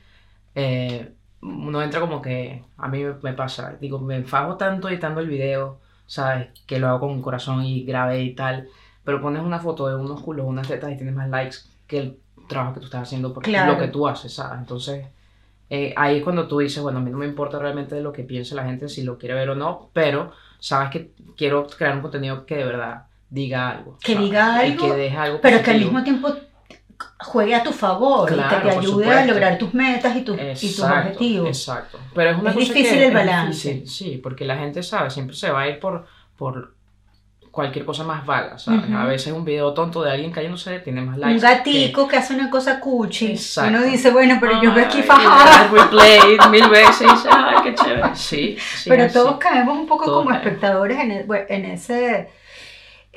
eh, 0.54 1.12
uno 1.46 1.82
entra 1.82 2.00
como 2.00 2.20
que, 2.20 2.62
a 2.76 2.88
mí 2.88 3.04
me, 3.22 3.32
pasa, 3.32 3.76
digo, 3.80 3.98
me 3.98 4.16
enfajo 4.16 4.56
tanto 4.56 4.88
editando 4.88 5.20
el 5.20 5.28
video, 5.28 5.78
¿sabes? 6.06 6.48
Que 6.66 6.78
lo 6.78 6.88
hago 6.88 7.00
con 7.00 7.22
corazón 7.22 7.64
y 7.64 7.84
grave 7.84 8.22
y 8.22 8.34
tal, 8.34 8.68
pero 9.04 9.20
pones 9.20 9.42
una 9.42 9.60
foto 9.60 9.88
de 9.88 9.94
unos 9.94 10.20
culos, 10.22 10.46
unas 10.46 10.66
tetas 10.68 10.92
y 10.92 10.96
tienes 10.96 11.14
más 11.14 11.28
likes 11.28 11.58
que 11.86 11.98
el 11.98 12.18
trabajo 12.48 12.74
que 12.74 12.80
tú 12.80 12.86
estás 12.86 13.02
haciendo 13.02 13.32
porque 13.32 13.50
Claro. 13.50 13.72
lo 13.72 13.78
que 13.78 13.88
tú 13.88 14.06
haces, 14.08 14.34
¿sabes? 14.34 14.58
Entonces, 14.58 15.06
eh, 15.70 15.92
ahí 15.96 16.18
es 16.18 16.24
cuando 16.24 16.46
tú 16.48 16.58
dices, 16.58 16.82
bueno, 16.82 16.98
a 16.98 17.02
mí 17.02 17.10
no 17.10 17.18
me 17.18 17.26
importa 17.26 17.58
realmente 17.58 18.00
lo 18.00 18.12
que 18.12 18.22
piense 18.24 18.54
la 18.54 18.64
gente, 18.64 18.88
si 18.88 19.02
lo 19.02 19.18
quiere 19.18 19.34
ver 19.34 19.50
o 19.50 19.54
no, 19.54 19.90
pero 19.92 20.32
sabes 20.58 20.90
que 20.90 21.10
quiero 21.36 21.66
crear 21.66 21.94
un 21.96 22.02
contenido 22.02 22.46
que 22.46 22.56
de 22.56 22.64
verdad 22.64 23.06
diga 23.30 23.70
algo. 23.70 23.98
Que 24.02 24.14
¿sabes? 24.14 24.28
diga 24.28 24.66
Y 24.66 24.72
algo, 24.72 24.86
que 24.86 24.92
deje 24.94 25.16
algo 25.16 25.38
Pero 25.40 25.62
que 25.62 25.70
al 25.70 25.78
mismo 25.80 26.02
tiempo 26.02 26.32
juegue 27.18 27.54
a 27.54 27.62
tu 27.62 27.72
favor 27.72 28.30
y 28.32 28.34
que 28.34 28.56
te 28.62 28.70
ayude 28.70 29.10
a 29.10 29.24
lograr 29.26 29.58
tus 29.58 29.74
metas 29.74 30.16
y, 30.16 30.22
tus 30.22 30.36
y 30.36 30.52
tus 30.52 30.62
Exacto, 30.64 31.08
objetivos. 31.10 31.48
Exacto. 31.48 31.98
Pero 32.14 32.30
es 32.30 32.36
una 32.38 32.50
Es 32.50 32.56
cosa 32.56 32.72
difícil 32.74 32.98
que 32.98 33.06
el 33.06 33.14
balance. 33.14 33.68
difícil, 33.74 33.88
sí, 33.88 34.20
porque 34.22 34.44
la 34.44 34.56
gente 34.56 34.82
sabe, 34.82 35.10
siempre 35.10 35.36
se 35.36 35.50
va 35.50 35.62
a 35.62 35.68
ir 35.68 35.78
por, 35.80 36.06
por 36.36 36.74
cualquier 37.50 37.86
cosa 37.86 38.04
más 38.04 38.26
vaga, 38.26 38.58
¿sabes? 38.58 38.82
A 38.94 39.04
veces 39.06 39.32
un 39.32 39.42
video 39.44 39.72
tonto 39.72 40.02
de 40.02 40.10
alguien 40.10 40.30
cayéndose 40.30 40.78
tiene 40.80 41.00
más 41.00 41.16
likes. 41.16 41.34
Un 41.36 41.40
gatico 41.40 42.06
que... 42.06 42.16
hace 42.18 42.34
una 42.34 42.50
cosa 42.50 42.80
cuchi. 42.80 43.28
Exacto. 43.32 43.70
Uno 43.78 43.82
dice, 43.86 44.10
bueno, 44.10 44.36
pero 44.38 44.62
yo 44.62 44.74
veo 44.74 44.84
aquí 44.84 44.98
Ay, 44.98 45.02
fajada. 45.04 45.68
replay 45.68 46.20
mil 46.50 46.68
veces 46.68 47.00
y 47.00 47.10
dice, 47.10 47.28
ay, 47.30 47.56
qué 47.64 47.74
chévere. 47.74 48.14
Sí, 48.14 48.56
sí. 48.58 48.90
Pero 48.90 49.10
todos 49.10 49.38
caemos 49.38 49.74
un 49.78 49.86
poco 49.86 50.04
Todos 50.04 50.18
como 50.18 50.30
caemos. 50.30 50.46
espectadores 50.46 50.98
en, 50.98 51.10
e- 51.12 51.26
en 51.48 51.64
ese... 51.64 52.28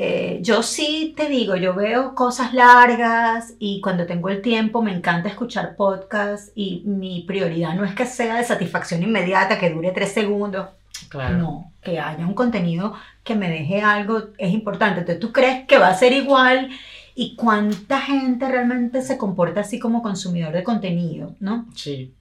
eh, 0.01 0.39
yo 0.41 0.63
sí 0.63 1.13
te 1.17 1.27
digo, 1.27 1.57
yo 1.57 1.73
veo 1.73 2.15
cosas 2.15 2.53
largas 2.53 3.55
y 3.59 3.81
cuando 3.81 4.05
tengo 4.05 4.29
el 4.29 4.41
tiempo 4.41 4.81
me 4.81 4.93
encanta 4.95 5.27
escuchar 5.27 5.75
podcasts 5.75 6.53
y 6.55 6.83
mi 6.85 7.23
prioridad 7.27 7.73
no 7.75 7.83
es 7.83 7.93
que 7.95 8.05
sea 8.05 8.37
de 8.37 8.45
satisfacción 8.45 9.03
inmediata, 9.03 9.59
que 9.59 9.69
dure 9.69 9.91
tres 9.91 10.13
segundos, 10.13 10.69
Claro. 11.09 11.37
no, 11.37 11.73
que 11.83 11.99
haya 11.99 12.25
un 12.25 12.33
contenido 12.33 12.93
que 13.25 13.35
me 13.35 13.49
deje 13.49 13.81
algo 13.81 14.29
es 14.37 14.53
importante. 14.53 15.01
Entonces 15.01 15.19
tú 15.19 15.33
crees 15.33 15.67
que 15.67 15.77
va 15.77 15.89
a 15.89 15.95
ser 15.95 16.13
igual 16.13 16.69
y 17.13 17.35
cuánta 17.35 17.99
gente 17.99 18.47
realmente 18.47 19.01
se 19.01 19.17
comporta 19.17 19.59
así 19.59 19.79
como 19.79 20.01
consumidor 20.01 20.53
de 20.53 20.63
contenido, 20.63 21.35
¿no? 21.41 21.65
Sí. 21.75 22.13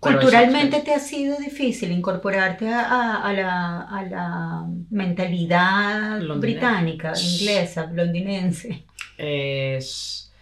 Culturalmente 0.00 0.80
te 0.80 0.94
ha 0.94 0.98
sido 1.00 1.36
difícil 1.38 1.90
incorporarte 1.90 2.68
a, 2.68 2.80
a- 2.82 3.22
a 3.28 3.32
la, 3.32 3.80
a 3.82 4.02
la 4.04 4.66
mentalidad 4.90 6.20
Londinense. 6.20 6.40
británica, 6.40 7.12
inglesa, 7.20 7.86
londinense. 7.92 8.84
Es... 9.18 10.32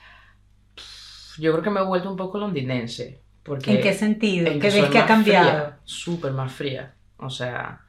Yo 1.38 1.52
creo 1.52 1.64
que 1.64 1.70
me 1.70 1.80
he 1.80 1.84
vuelto 1.84 2.10
un 2.10 2.16
poco 2.16 2.38
londinense. 2.38 3.20
Porque 3.42 3.72
¿En 3.72 3.82
qué 3.82 3.92
sentido? 3.92 4.46
en 4.46 4.60
¿Qué 4.60 4.70
ves 4.70 4.88
que 4.90 4.98
ha 4.98 5.06
cambiado? 5.06 5.74
Súper 5.84 6.32
más 6.32 6.52
fría. 6.52 6.94
O 7.18 7.28
sea, 7.30 7.80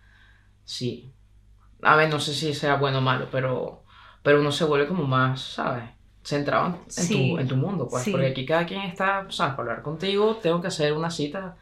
sí. 0.66 1.11
A 1.82 1.95
ver, 1.95 2.09
no 2.09 2.20
sé 2.20 2.34
si 2.34 2.53
sea 2.53 2.76
bueno 2.76 2.99
o 2.99 3.01
malo, 3.01 3.28
pero, 3.32 3.84
pero 4.24 4.41
uno 4.41 4.51
se 4.51 4.66
vuelve 4.66 4.88
como 4.88 5.03
más, 5.05 5.41
¿sabes? 5.41 5.84
Centrado 6.26 6.66
en, 6.68 6.74
en 6.74 6.80
Sí, 6.92 7.32
tu, 7.34 7.40
en 7.40 7.48
tu 7.48 7.56
mundo, 7.56 7.88
pues. 7.88 8.04
sí. 8.04 8.12
Porque 8.12 8.28
aquí 8.28 8.46
cada 8.46 8.66
quien 8.66 8.82
está, 8.82 9.26
¿sabes? 9.30 9.54
Para 9.56 9.70
hablar 9.70 9.82
contigo, 9.84 10.38
tengo 10.42 10.60
que 10.60 10.68
hacer 10.68 10.92
una 10.94 11.10
cita. 11.12 11.56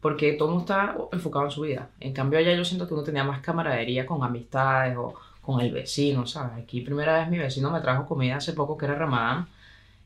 Porque 0.00 0.34
todo 0.34 0.48
el 0.48 0.54
mundo 0.56 0.64
está 0.72 0.94
enfocado 1.12 1.46
en 1.46 1.50
su 1.50 1.62
vida. 1.62 1.88
En 1.98 2.12
cambio, 2.12 2.38
allá 2.38 2.52
yo 2.54 2.64
siento 2.64 2.86
que 2.86 2.94
uno 2.94 3.02
tenía 3.02 3.24
más 3.24 3.40
camaradería 3.40 4.06
con 4.06 4.22
amistades 4.22 4.96
o 4.98 5.14
con 5.40 5.60
el 5.60 5.72
vecino, 5.72 6.26
¿sabes? 6.26 6.62
Aquí, 6.62 6.80
primera 6.82 7.18
vez 7.18 7.28
mi 7.28 7.38
vecino 7.38 7.70
me 7.70 7.80
trajo 7.80 8.06
comida 8.06 8.36
hace 8.36 8.52
poco, 8.52 8.76
que 8.78 8.84
era 8.86 8.94
Ramadán. 8.94 9.48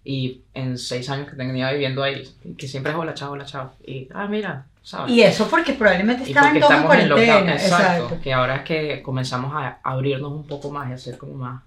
Y 0.05 0.41
en 0.55 0.79
seis 0.79 1.11
años 1.11 1.29
que 1.29 1.37
tenía 1.37 1.71
viviendo 1.73 2.03
ahí, 2.03 2.23
que 2.57 2.67
siempre 2.69 2.93
es 2.93 2.99
hola, 2.99 3.13
chao, 3.15 3.33
hola, 3.33 3.45
chao. 3.45 3.73
Y, 3.85 4.09
ah, 4.15 4.27
mira, 4.29 4.67
¿sabes? 4.83 5.13
Y 5.13 5.21
eso 5.23 5.49
porque 5.51 5.73
probablemente 5.75 6.23
Y 6.25 6.29
estaban 6.29 6.51
porque 6.53 6.61
todos 6.61 6.73
en 6.73 6.77
estamos 6.79 6.97
en 7.03 7.09
cuarentena. 7.09 7.35
lockdown, 7.41 7.49
exacto, 7.59 8.05
exacto. 8.05 8.21
Que 8.23 8.33
ahora 8.33 8.57
es 8.57 8.63
que 8.63 9.03
comenzamos 9.03 9.53
a 9.55 9.81
abrirnos 9.83 10.33
un 10.33 10.47
poco 10.47 10.71
más 10.71 10.89
y 10.89 10.93
a 10.93 10.99
ser 10.99 11.19
como 11.19 11.35
más 11.35 11.63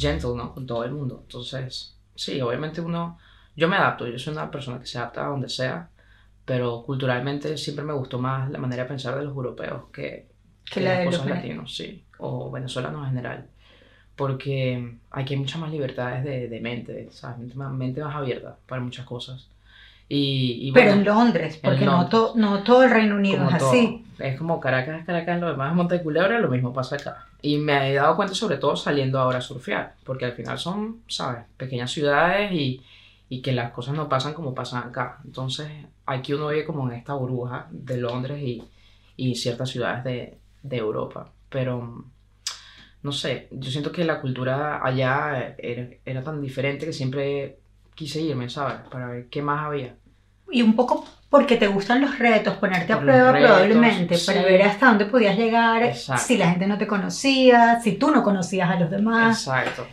gentle, 0.00 0.34
¿no? 0.36 0.54
Con 0.54 0.66
todo 0.66 0.84
el 0.84 0.92
mundo. 0.92 1.20
Entonces, 1.22 1.96
sí, 2.14 2.40
obviamente 2.40 2.80
uno, 2.80 3.18
yo 3.56 3.68
me 3.68 3.76
adapto, 3.76 4.06
yo 4.08 4.18
soy 4.18 4.32
una 4.32 4.50
persona 4.50 4.80
que 4.80 4.86
se 4.86 4.98
adapta 4.98 5.24
a 5.26 5.28
donde 5.28 5.48
sea, 5.48 5.88
pero 6.44 6.82
culturalmente 6.84 7.56
siempre 7.58 7.84
me 7.84 7.92
gustó 7.92 8.18
más 8.18 8.50
la 8.50 8.58
manera 8.58 8.84
de 8.84 8.88
pensar 8.88 9.16
de 9.16 9.24
los 9.24 9.34
europeos 9.36 9.84
que, 9.92 10.28
Que 10.70 10.80
la 10.80 10.98
de 11.00 11.04
los 11.06 11.26
latinos, 11.26 11.76
sí, 11.76 12.04
o 12.18 12.50
venezolanos 12.50 13.02
en 13.04 13.08
general. 13.10 13.46
Porque 14.16 14.96
aquí 15.10 15.34
hay 15.34 15.40
muchas 15.40 15.60
más 15.60 15.70
libertades 15.70 16.24
de, 16.24 16.48
de 16.48 16.60
mente, 16.60 17.08
¿sabes? 17.12 17.38
Mente 17.38 17.54
más, 17.56 17.72
mente 17.72 18.02
más 18.04 18.14
abierta 18.14 18.58
para 18.66 18.82
muchas 18.82 19.06
cosas. 19.06 19.48
Y, 20.08 20.58
y 20.68 20.72
Pero 20.72 20.90
en 20.92 21.04
Londres, 21.04 21.58
porque 21.62 21.84
no, 21.84 21.92
Londres. 21.92 22.10
to- 22.10 22.32
no 22.36 22.62
todo 22.62 22.82
el 22.84 22.90
Reino 22.90 23.16
Unido 23.16 23.48
es 23.48 23.54
así. 23.54 24.04
Es 24.20 24.38
como 24.38 24.60
Caracas, 24.60 25.04
Caracas, 25.04 25.40
lo 25.40 25.50
demás 25.50 25.70
es 25.70 25.76
Monteculebra, 25.76 26.38
lo 26.38 26.48
mismo 26.48 26.72
pasa 26.72 26.96
acá. 26.96 27.26
Y 27.42 27.58
me 27.58 27.90
he 27.90 27.94
dado 27.94 28.16
cuenta 28.16 28.34
sobre 28.34 28.58
todo 28.58 28.76
saliendo 28.76 29.18
ahora 29.18 29.38
a 29.38 29.42
surfear, 29.42 29.94
porque 30.04 30.24
al 30.26 30.32
final 30.32 30.58
son, 30.58 31.02
¿sabes? 31.08 31.44
Pequeñas 31.56 31.90
ciudades 31.90 32.52
y, 32.52 32.82
y 33.28 33.42
que 33.42 33.52
las 33.52 33.72
cosas 33.72 33.94
no 33.94 34.08
pasan 34.08 34.34
como 34.34 34.54
pasan 34.54 34.88
acá. 34.88 35.20
Entonces, 35.24 35.68
aquí 36.06 36.32
uno 36.32 36.48
vive 36.48 36.64
como 36.64 36.88
en 36.88 36.96
esta 36.96 37.14
burbuja 37.14 37.66
de 37.70 37.96
Londres 37.96 38.42
y, 38.42 38.62
y 39.16 39.34
ciertas 39.36 39.70
ciudades 39.70 40.04
de, 40.04 40.38
de 40.62 40.76
Europa. 40.76 41.32
Pero, 41.48 42.04
no 43.02 43.12
sé, 43.12 43.48
yo 43.50 43.70
siento 43.70 43.92
que 43.92 44.04
la 44.04 44.20
cultura 44.20 44.84
allá 44.84 45.54
era, 45.58 45.88
era 46.04 46.22
tan 46.22 46.40
diferente 46.40 46.86
que 46.86 46.92
siempre 46.92 47.58
quise 47.94 48.20
irme, 48.20 48.48
¿sabes? 48.50 48.80
Para 48.90 49.08
ver 49.08 49.28
qué 49.28 49.42
más 49.42 49.66
había. 49.66 49.96
Y 50.50 50.62
un 50.62 50.74
poco 50.74 51.04
porque 51.30 51.56
te 51.56 51.68
gustan 51.68 52.00
los 52.00 52.18
retos, 52.18 52.56
ponerte 52.56 52.92
a 52.92 52.96
Por 52.96 53.04
prueba 53.06 53.32
retos, 53.32 53.48
probablemente, 53.50 54.16
sí. 54.16 54.26
para 54.26 54.42
ver 54.42 54.62
hasta 54.62 54.86
dónde 54.88 55.06
podías 55.06 55.38
llegar, 55.38 55.82
Exacto. 55.84 56.22
si 56.26 56.36
la 56.36 56.50
gente 56.50 56.66
no 56.66 56.76
te 56.76 56.86
conocía, 56.88 57.80
si 57.80 57.92
tú 57.92 58.10
no 58.10 58.22
conocías 58.22 58.68
a 58.68 58.78
los 58.80 58.90
demás. 58.90 59.38
Exacto. 59.46 59.86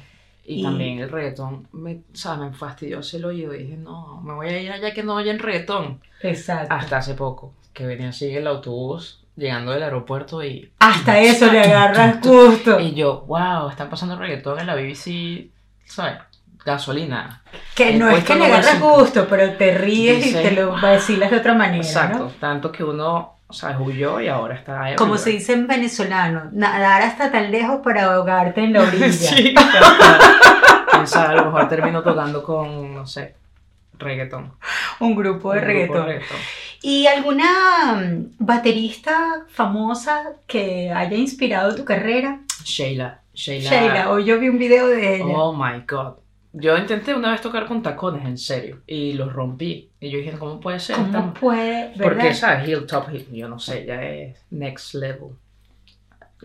Y, 0.45 0.61
Y- 0.61 0.63
también 0.63 0.99
el 0.99 1.09
reggaetón, 1.11 1.67
me, 1.73 2.01
¿sabes? 2.13 2.49
Me 2.51 2.57
fastidió 2.57 2.99
ese 3.01 3.17
el 3.17 3.25
oído 3.25 3.53
y 3.53 3.63
dije, 3.63 3.77
no, 3.77 4.19
me 4.21 4.33
voy 4.33 4.47
a 4.47 4.59
ir 4.61 4.71
allá 4.71 4.93
que 4.93 5.03
no 5.03 5.13
oyen 5.15 5.37
reggaetón. 5.39 6.01
Exacto. 6.23 6.73
Hasta 6.73 6.97
hace 6.97 7.13
poco, 7.13 7.53
que 7.73 7.85
venía 7.85 8.09
así 8.09 8.29
en 8.31 8.37
el 8.37 8.47
autobús, 8.47 9.23
llegando 9.35 9.73
del 9.73 9.83
aeropuerto 9.83 10.43
y... 10.43 10.71
Hasta 10.79 11.19
eso 11.21 11.51
le 11.51 11.59
agarras 11.61 12.19
gusto. 12.21 12.79
Y 12.79 12.95
yo, 12.95 13.25
wow, 13.27 13.69
están 13.69 13.89
pasando 13.91 14.17
reggaetón 14.17 14.59
en 14.59 14.65
la 14.67 14.73
BBC, 14.75 15.49
¿sabes? 15.85 16.17
Gasolina. 16.65 17.41
Que 17.75 17.93
no 17.93 18.09
es 18.09 18.23
que 18.23 18.35
le 18.35 18.45
agarras 18.45 18.79
gusto, 18.79 19.27
pero 19.29 19.53
te 19.53 19.77
ríes 19.77 20.25
y 20.25 20.29
Dice- 20.29 20.41
te 20.43 20.51
lo 20.51 20.71
vacilas 20.79 21.31
de 21.31 21.37
otra 21.37 21.53
manera, 21.53 21.83
Exacto. 21.83 22.19
¿no? 22.19 22.29
Tanto 22.39 22.71
que 22.71 22.83
uno, 22.83 23.35
¿sabes? 23.49 23.77
Huyó 23.79 24.19
y 24.19 24.27
ahora 24.27 24.55
está 24.55 24.73
Como 24.95 25.15
everywhere. 25.15 25.19
se 25.23 25.29
dice 25.31 25.53
en 25.53 25.67
venezolano, 25.67 26.49
nadar 26.51 27.01
hasta 27.03 27.31
tan 27.31 27.51
lejos 27.51 27.79
para 27.83 28.05
ahogarte 28.13 28.61
en 28.63 28.73
la 28.73 28.81
orilla. 28.83 29.11
sí, 29.13 29.53
sabe, 31.05 31.33
a 31.33 31.35
lo 31.35 31.45
mejor 31.45 31.69
termino 31.69 32.01
tocando 32.03 32.43
con, 32.43 32.93
no 32.95 33.05
sé, 33.07 33.35
reggaetón. 33.97 34.53
Un 34.99 35.15
grupo 35.15 35.53
de 35.53 35.59
Un 35.59 35.65
grupo 35.65 35.73
reggaetón. 35.73 36.05
reggaetón. 36.07 36.37
¿Y 36.81 37.07
alguna 37.07 37.95
mm, 37.95 38.35
baterista 38.39 39.17
famosa 39.49 40.23
que 40.45 40.91
haya 40.91 41.15
inspirado 41.17 41.75
tu 41.75 41.85
carrera? 41.85 42.39
Sheila. 42.63 43.21
Sheila. 43.33 43.69
Sheila, 43.69 44.11
hoy 44.11 44.25
yo 44.25 44.39
vi 44.39 44.49
un 44.49 44.57
video 44.59 44.87
de 44.87 45.15
ella. 45.17 45.25
Oh 45.27 45.53
my 45.53 45.81
god. 45.87 46.13
Yo 46.53 46.77
intenté 46.77 47.13
una 47.13 47.31
vez 47.31 47.41
tocar 47.41 47.67
con 47.67 47.83
tacones, 47.83 48.25
en 48.25 48.37
serio, 48.37 48.81
y 48.87 49.13
los 49.13 49.31
rompí. 49.31 49.89
Y 49.99 50.09
yo 50.09 50.17
dije, 50.17 50.31
¿cómo 50.39 50.59
puede 50.59 50.79
ser? 50.79 50.95
¿Cómo 50.95 51.11
Tan- 51.11 51.33
puede, 51.33 51.93
Porque, 52.01 52.15
verdad? 52.23 52.33
¿sabes? 52.33 52.67
Heel 52.67 52.85
top 52.87 53.09
heel. 53.09 53.27
Yo 53.31 53.47
no 53.47 53.59
sé, 53.59 53.85
ya 53.85 54.01
es 54.01 54.37
next 54.49 54.95
level. 54.95 55.29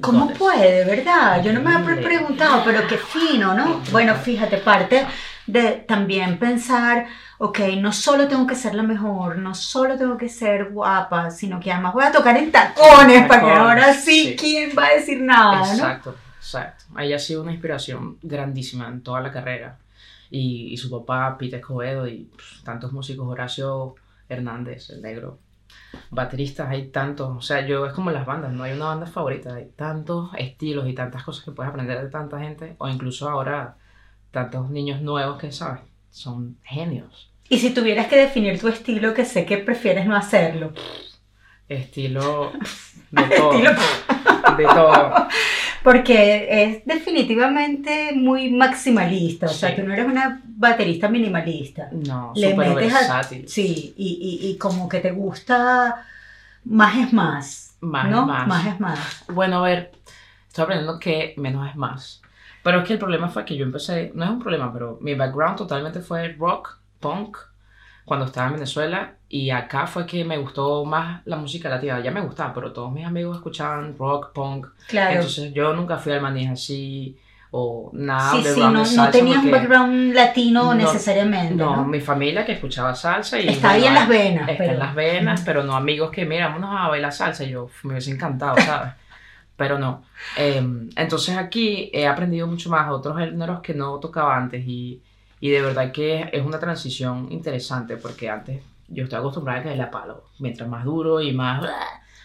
¿Cómo 0.00 0.32
puede, 0.32 0.84
verdad? 0.84 1.42
Yo 1.44 1.52
no 1.52 1.60
me 1.60 1.74
había 1.74 2.02
preguntado, 2.02 2.62
pero 2.64 2.86
qué 2.86 2.96
fino, 2.96 3.52
¿no? 3.54 3.82
Bueno, 3.90 4.14
fíjate, 4.14 4.56
parte 4.58 5.06
de 5.46 5.84
también 5.86 6.38
pensar, 6.38 7.06
ok, 7.38 7.58
no 7.78 7.92
solo 7.92 8.26
tengo 8.26 8.46
que 8.46 8.54
ser 8.54 8.74
la 8.74 8.82
mejor, 8.82 9.36
no 9.36 9.54
solo 9.54 9.98
tengo 9.98 10.16
que 10.16 10.30
ser 10.30 10.70
guapa, 10.70 11.30
sino 11.30 11.60
que 11.60 11.70
además 11.72 11.92
voy 11.92 12.04
a 12.04 12.12
tocar 12.12 12.36
en 12.38 12.50
tacones 12.50 13.26
para 13.26 13.40
que 13.40 13.46
Tacones, 13.46 13.58
ahora 13.58 13.92
sí, 13.94 14.28
sí. 14.28 14.36
¿quién 14.36 14.70
va 14.76 14.86
a 14.86 14.94
decir 14.94 15.20
nada, 15.20 15.66
no? 15.66 15.72
Exacto, 15.72 16.16
exacto. 16.38 16.84
Ella 16.98 17.16
ha 17.16 17.18
sido 17.18 17.42
una 17.42 17.52
inspiración 17.52 18.16
grandísima 18.22 18.88
en 18.88 19.02
toda 19.02 19.20
la 19.20 19.30
carrera. 19.30 19.76
Y, 20.32 20.72
y 20.72 20.76
su 20.78 20.90
papá, 20.90 21.36
Pete 21.38 21.56
Escobedo, 21.56 22.08
y 22.08 22.24
pff, 22.36 22.62
tantos 22.64 22.92
músicos, 22.92 23.28
Horacio 23.28 23.94
Hernández, 24.28 24.90
el 24.90 25.02
negro. 25.02 25.38
Bateristas, 26.10 26.68
hay 26.70 26.88
tantos. 26.88 27.36
O 27.36 27.40
sea, 27.42 27.66
yo 27.66 27.86
es 27.86 27.92
como 27.92 28.10
las 28.10 28.26
bandas, 28.26 28.52
no 28.52 28.62
hay 28.64 28.72
una 28.72 28.86
banda 28.86 29.06
favorita. 29.06 29.54
Hay 29.54 29.70
tantos 29.76 30.30
estilos 30.38 30.88
y 30.88 30.94
tantas 30.94 31.22
cosas 31.22 31.44
que 31.44 31.52
puedes 31.52 31.70
aprender 31.70 32.02
de 32.02 32.08
tanta 32.10 32.38
gente. 32.40 32.76
O 32.78 32.88
incluso 32.88 33.28
ahora, 33.28 33.76
tantos 34.30 34.70
niños 34.70 35.02
nuevos 35.02 35.38
que, 35.38 35.52
¿sabes? 35.52 35.82
Son 36.10 36.56
genios. 36.62 37.30
Y 37.48 37.58
si 37.58 37.74
tuvieras 37.74 38.06
que 38.06 38.16
definir 38.16 38.58
tu 38.58 38.68
estilo, 38.68 39.12
que 39.14 39.24
sé 39.26 39.44
que 39.44 39.58
prefieres 39.58 40.06
no 40.06 40.16
hacerlo. 40.16 40.72
Estilo 41.68 42.52
de 43.10 43.22
todo. 43.36 43.52
Estilo- 43.52 43.76
De 44.56 44.64
todo. 44.64 45.28
Porque 45.82 46.46
es 46.64 46.84
definitivamente 46.84 48.12
muy 48.14 48.50
maximalista. 48.50 49.46
O 49.46 49.48
sea, 49.48 49.74
tú 49.74 49.82
no 49.82 49.92
eres 49.92 50.06
una 50.06 50.40
baterista 50.44 51.08
minimalista. 51.08 51.88
No, 51.92 52.32
Le 52.36 52.50
súper 52.52 52.68
metes 52.68 52.94
a- 52.94 52.98
versátil. 52.98 53.48
Sí, 53.48 53.94
y, 53.96 54.40
y, 54.42 54.48
y 54.50 54.58
como 54.58 54.88
que 54.88 55.00
te 55.00 55.10
gusta 55.10 56.04
más 56.64 56.96
es 56.98 57.12
más. 57.12 57.76
Más 57.80 58.08
¿no? 58.08 58.20
es 58.20 58.26
más. 58.26 58.46
Más 58.46 58.66
es 58.66 58.80
más. 58.80 59.24
Bueno, 59.28 59.58
a 59.64 59.68
ver, 59.68 59.92
estoy 60.46 60.62
aprendiendo 60.64 60.98
que 61.00 61.34
menos 61.36 61.68
es 61.68 61.74
más. 61.76 62.22
Pero 62.62 62.80
es 62.80 62.86
que 62.86 62.92
el 62.92 62.98
problema 63.00 63.28
fue 63.28 63.44
que 63.44 63.56
yo 63.56 63.64
empecé, 63.64 64.12
no 64.14 64.24
es 64.24 64.30
un 64.30 64.38
problema, 64.38 64.72
pero 64.72 64.98
mi 65.00 65.14
background 65.16 65.56
totalmente 65.58 66.00
fue 66.00 66.32
rock, 66.38 66.78
punk, 67.00 67.36
cuando 68.04 68.26
estaba 68.26 68.48
en 68.48 68.54
Venezuela. 68.54 69.14
Y 69.28 69.50
acá 69.50 69.86
fue 69.86 70.06
que 70.06 70.24
me 70.24 70.36
gustó 70.38 70.84
más 70.84 71.22
la 71.24 71.36
música 71.36 71.68
latina. 71.68 72.00
Ya 72.00 72.10
me 72.10 72.20
gustaba, 72.20 72.52
pero 72.52 72.72
todos 72.72 72.92
mis 72.92 73.06
amigos 73.06 73.36
escuchaban 73.36 73.96
rock, 73.98 74.32
punk. 74.32 74.66
Claro. 74.88 75.14
Entonces 75.16 75.52
yo 75.54 75.72
nunca 75.72 75.96
fui 75.98 76.12
al 76.12 76.20
maní 76.20 76.46
así 76.48 77.16
o 77.54 77.90
nada 77.92 78.32
sí, 78.32 78.42
de 78.44 78.54
sí, 78.54 78.60
no, 78.60 78.66
de 78.68 78.72
no 78.72 78.84
salsa 78.84 79.10
tenías 79.10 79.44
un 79.44 79.50
background 79.50 80.14
latino 80.14 80.64
No, 80.64 80.74
necesariamente. 80.74 81.54
No, 81.54 81.76
No, 81.76 81.84
mi 81.84 82.00
familia 82.00 82.46
que 82.46 82.52
escuchaba 82.52 82.94
salsa 82.94 83.38
y... 83.38 83.48
Está 83.48 83.72
ahí 83.72 83.84
en 83.84 83.92
las 83.94 84.08
venas. 84.08 84.48
Está 84.48 84.58
pero... 84.58 84.72
en 84.72 84.78
las 84.78 84.94
venas, 84.94 85.42
pero 85.44 85.62
no 85.62 85.76
amigos 85.76 86.10
que, 86.10 86.24
mira, 86.24 86.48
vámonos 86.48 86.70
a 86.78 86.88
bailar 86.88 87.12
salsa. 87.12 87.44
Yo, 87.44 87.64
"Uf, 87.64 87.84
me 87.84 87.92
hubiese 87.92 88.10
encantado, 88.10 88.56
¿sabes? 88.56 88.94
Pero 89.56 89.78
no. 89.78 90.02
Em, 90.36 90.88
entonces 90.96 91.36
aquí 91.36 91.90
he 91.92 92.06
aprendido 92.06 92.46
mucho 92.46 92.70
más 92.70 92.90
otros 92.90 93.18
géneros 93.18 93.60
que 93.60 93.74
no 93.74 93.98
tocaba 94.00 94.34
antes 94.36 94.64
y, 94.66 95.02
y 95.42 95.50
de 95.50 95.60
verdad 95.60 95.90
que 95.92 96.30
es 96.32 96.46
una 96.46 96.58
transición 96.60 97.26
interesante 97.30 97.96
porque 97.96 98.30
antes 98.30 98.62
yo 98.88 99.02
estoy 99.04 99.18
acostumbrada 99.18 99.58
a 99.60 99.62
que 99.64 99.74
la 99.76 99.90
palo. 99.90 100.24
Mientras 100.38 100.68
más 100.68 100.84
duro 100.84 101.20
y 101.20 101.32
más... 101.32 101.68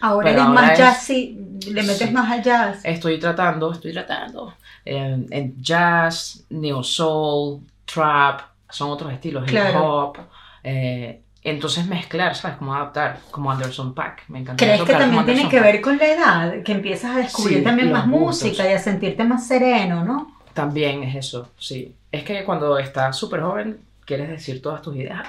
Ahora 0.00 0.26
pero 0.28 0.28
eres 0.38 0.44
ahora 0.46 0.60
más 0.60 0.72
es- 0.72 0.78
jazz, 0.78 1.02
sí, 1.02 1.38
le 1.66 1.82
metes 1.82 1.98
Sí. 2.08 2.10
más 2.14 2.30
al 2.30 2.42
jazz. 2.44 2.80
Estoy 2.84 3.18
tratando, 3.18 3.72
estoy 3.72 3.92
tratando 3.92 4.54
em, 4.84 5.26
en 5.30 5.60
jazz, 5.60 6.44
neo 6.50 6.82
soul, 6.84 7.60
trap, 7.84 8.40
son 8.70 8.90
otros 8.90 9.12
estilos, 9.12 9.42
hip 9.44 9.50
Claro. 9.50 9.84
hop. 10.10 10.18
eh, 10.62 11.20
entonces 11.42 11.86
mezclar, 11.86 12.34
¿sabes? 12.36 12.58
Cómo 12.58 12.74
adaptar, 12.74 13.20
como 13.30 13.50
Anderson 13.50 13.94
Paak. 13.94 14.28
Me 14.28 14.40
encanta 14.40 14.64
¿Crees 14.64 14.82
que 14.82 14.92
también 14.92 15.24
tiene 15.24 15.48
que 15.48 15.60
ver 15.60 15.80
con 15.80 15.96
la 15.98 16.04
edad? 16.06 16.62
Que 16.62 16.72
empiezas 16.72 17.16
a 17.16 17.18
descubrir 17.18 17.58
Sí, 17.58 17.64
también 17.64 17.90
más 17.90 18.08
gustos. 18.08 18.48
música 18.48 18.68
y 18.70 18.74
a 18.74 18.78
sentirte 18.78 19.24
más 19.24 19.46
sereno, 19.48 20.04
¿no? 20.04 20.37
También 20.54 21.02
es 21.02 21.14
eso, 21.14 21.50
sí. 21.58 21.94
Es 22.10 22.24
que 22.24 22.44
cuando 22.44 22.78
estás 22.78 23.16
súper 23.16 23.40
joven, 23.42 23.80
quieres 24.04 24.28
decir 24.28 24.62
todas 24.62 24.82
tus 24.82 24.96
ideas. 24.96 25.28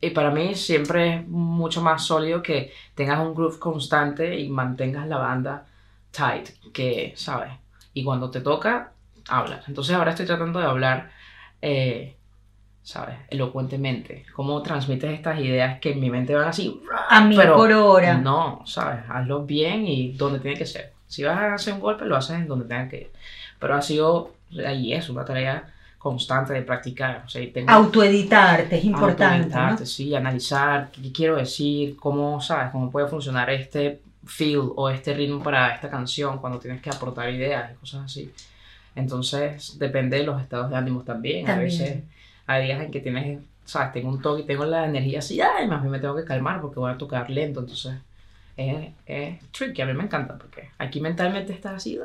Y 0.00 0.10
para 0.10 0.30
mí 0.30 0.54
siempre 0.54 1.16
es 1.16 1.28
mucho 1.28 1.82
más 1.82 2.04
sólido 2.04 2.42
que 2.42 2.72
tengas 2.94 3.18
un 3.18 3.34
groove 3.34 3.58
constante 3.58 4.38
y 4.38 4.48
mantengas 4.48 5.08
la 5.08 5.18
banda 5.18 5.66
tight, 6.10 6.50
que, 6.72 7.12
¿sabes? 7.16 7.52
Y 7.94 8.04
cuando 8.04 8.30
te 8.30 8.40
toca, 8.40 8.92
hablas. 9.28 9.66
Entonces 9.68 9.96
ahora 9.96 10.10
estoy 10.12 10.26
tratando 10.26 10.60
de 10.60 10.66
hablar, 10.66 11.10
eh, 11.60 12.14
¿sabes? 12.82 13.16
Elocuentemente. 13.28 14.24
Cómo 14.34 14.62
transmites 14.62 15.12
estas 15.12 15.40
ideas 15.40 15.80
que 15.80 15.92
en 15.92 16.00
mi 16.00 16.10
mente 16.10 16.34
van 16.34 16.48
así. 16.48 16.80
A 17.08 17.20
mí 17.24 17.36
pero 17.36 17.56
por 17.56 17.72
hora. 17.72 18.18
No, 18.18 18.62
¿sabes? 18.66 19.00
Hazlo 19.08 19.44
bien 19.44 19.86
y 19.86 20.12
donde 20.12 20.38
tiene 20.38 20.56
que 20.56 20.66
ser. 20.66 20.92
Si 21.08 21.24
vas 21.24 21.38
a 21.38 21.54
hacer 21.54 21.74
un 21.74 21.80
golpe, 21.80 22.04
lo 22.04 22.16
haces 22.16 22.36
en 22.36 22.46
donde 22.46 22.66
tenga 22.66 22.88
que 22.88 22.96
ir. 22.98 23.10
Pero 23.58 23.74
ha 23.74 23.82
sido, 23.82 24.32
ahí 24.66 24.92
es, 24.92 25.08
una 25.08 25.24
tarea 25.24 25.72
constante 25.98 26.52
de 26.52 26.62
practicar. 26.62 27.24
O 27.26 27.28
sea, 27.28 27.42
y 27.42 27.48
tengo 27.48 27.70
Autoeditarte 27.70 28.78
es 28.78 28.84
importante, 28.84 29.48
¿no? 29.48 29.54
autoeditarte, 29.54 29.86
sí, 29.86 30.14
analizar 30.14 30.90
qué 30.90 31.12
quiero 31.12 31.36
decir, 31.36 31.96
cómo, 31.96 32.40
¿sabes? 32.40 32.70
Cómo 32.70 32.90
puede 32.90 33.08
funcionar 33.08 33.50
este 33.50 34.00
feel 34.24 34.70
o 34.76 34.90
este 34.90 35.14
ritmo 35.14 35.42
para 35.42 35.74
esta 35.74 35.90
canción 35.90 36.38
cuando 36.38 36.58
tienes 36.58 36.80
que 36.82 36.90
aportar 36.90 37.30
ideas 37.30 37.72
y 37.72 37.74
cosas 37.76 38.04
así. 38.04 38.32
Entonces, 38.94 39.78
depende 39.78 40.18
de 40.18 40.24
los 40.24 40.40
estados 40.40 40.70
de 40.70 40.76
ánimo 40.76 41.02
también. 41.02 41.44
A 41.46 41.54
También. 41.54 41.70
veces 41.70 42.02
hay 42.46 42.66
días 42.66 42.82
en 42.82 42.90
que 42.90 43.00
tienes, 43.00 43.40
¿sabes? 43.64 43.92
Tengo 43.92 44.08
un 44.08 44.20
toque 44.20 44.42
y 44.42 44.46
tengo 44.46 44.64
la 44.64 44.86
energía 44.86 45.20
así, 45.20 45.40
ay, 45.40 45.66
más 45.68 45.82
bien 45.82 45.92
me 45.92 45.98
tengo 46.00 46.16
que 46.16 46.24
calmar 46.24 46.60
porque 46.60 46.80
voy 46.80 46.90
a 46.90 46.98
tocar 46.98 47.30
lento. 47.30 47.60
Entonces, 47.60 47.94
es, 48.56 48.88
es 49.06 49.38
tricky, 49.52 49.82
a 49.82 49.86
mí 49.86 49.94
me 49.94 50.04
encanta 50.04 50.36
porque 50.36 50.70
aquí 50.78 51.00
mentalmente 51.00 51.52
estás 51.52 51.74
así. 51.74 51.98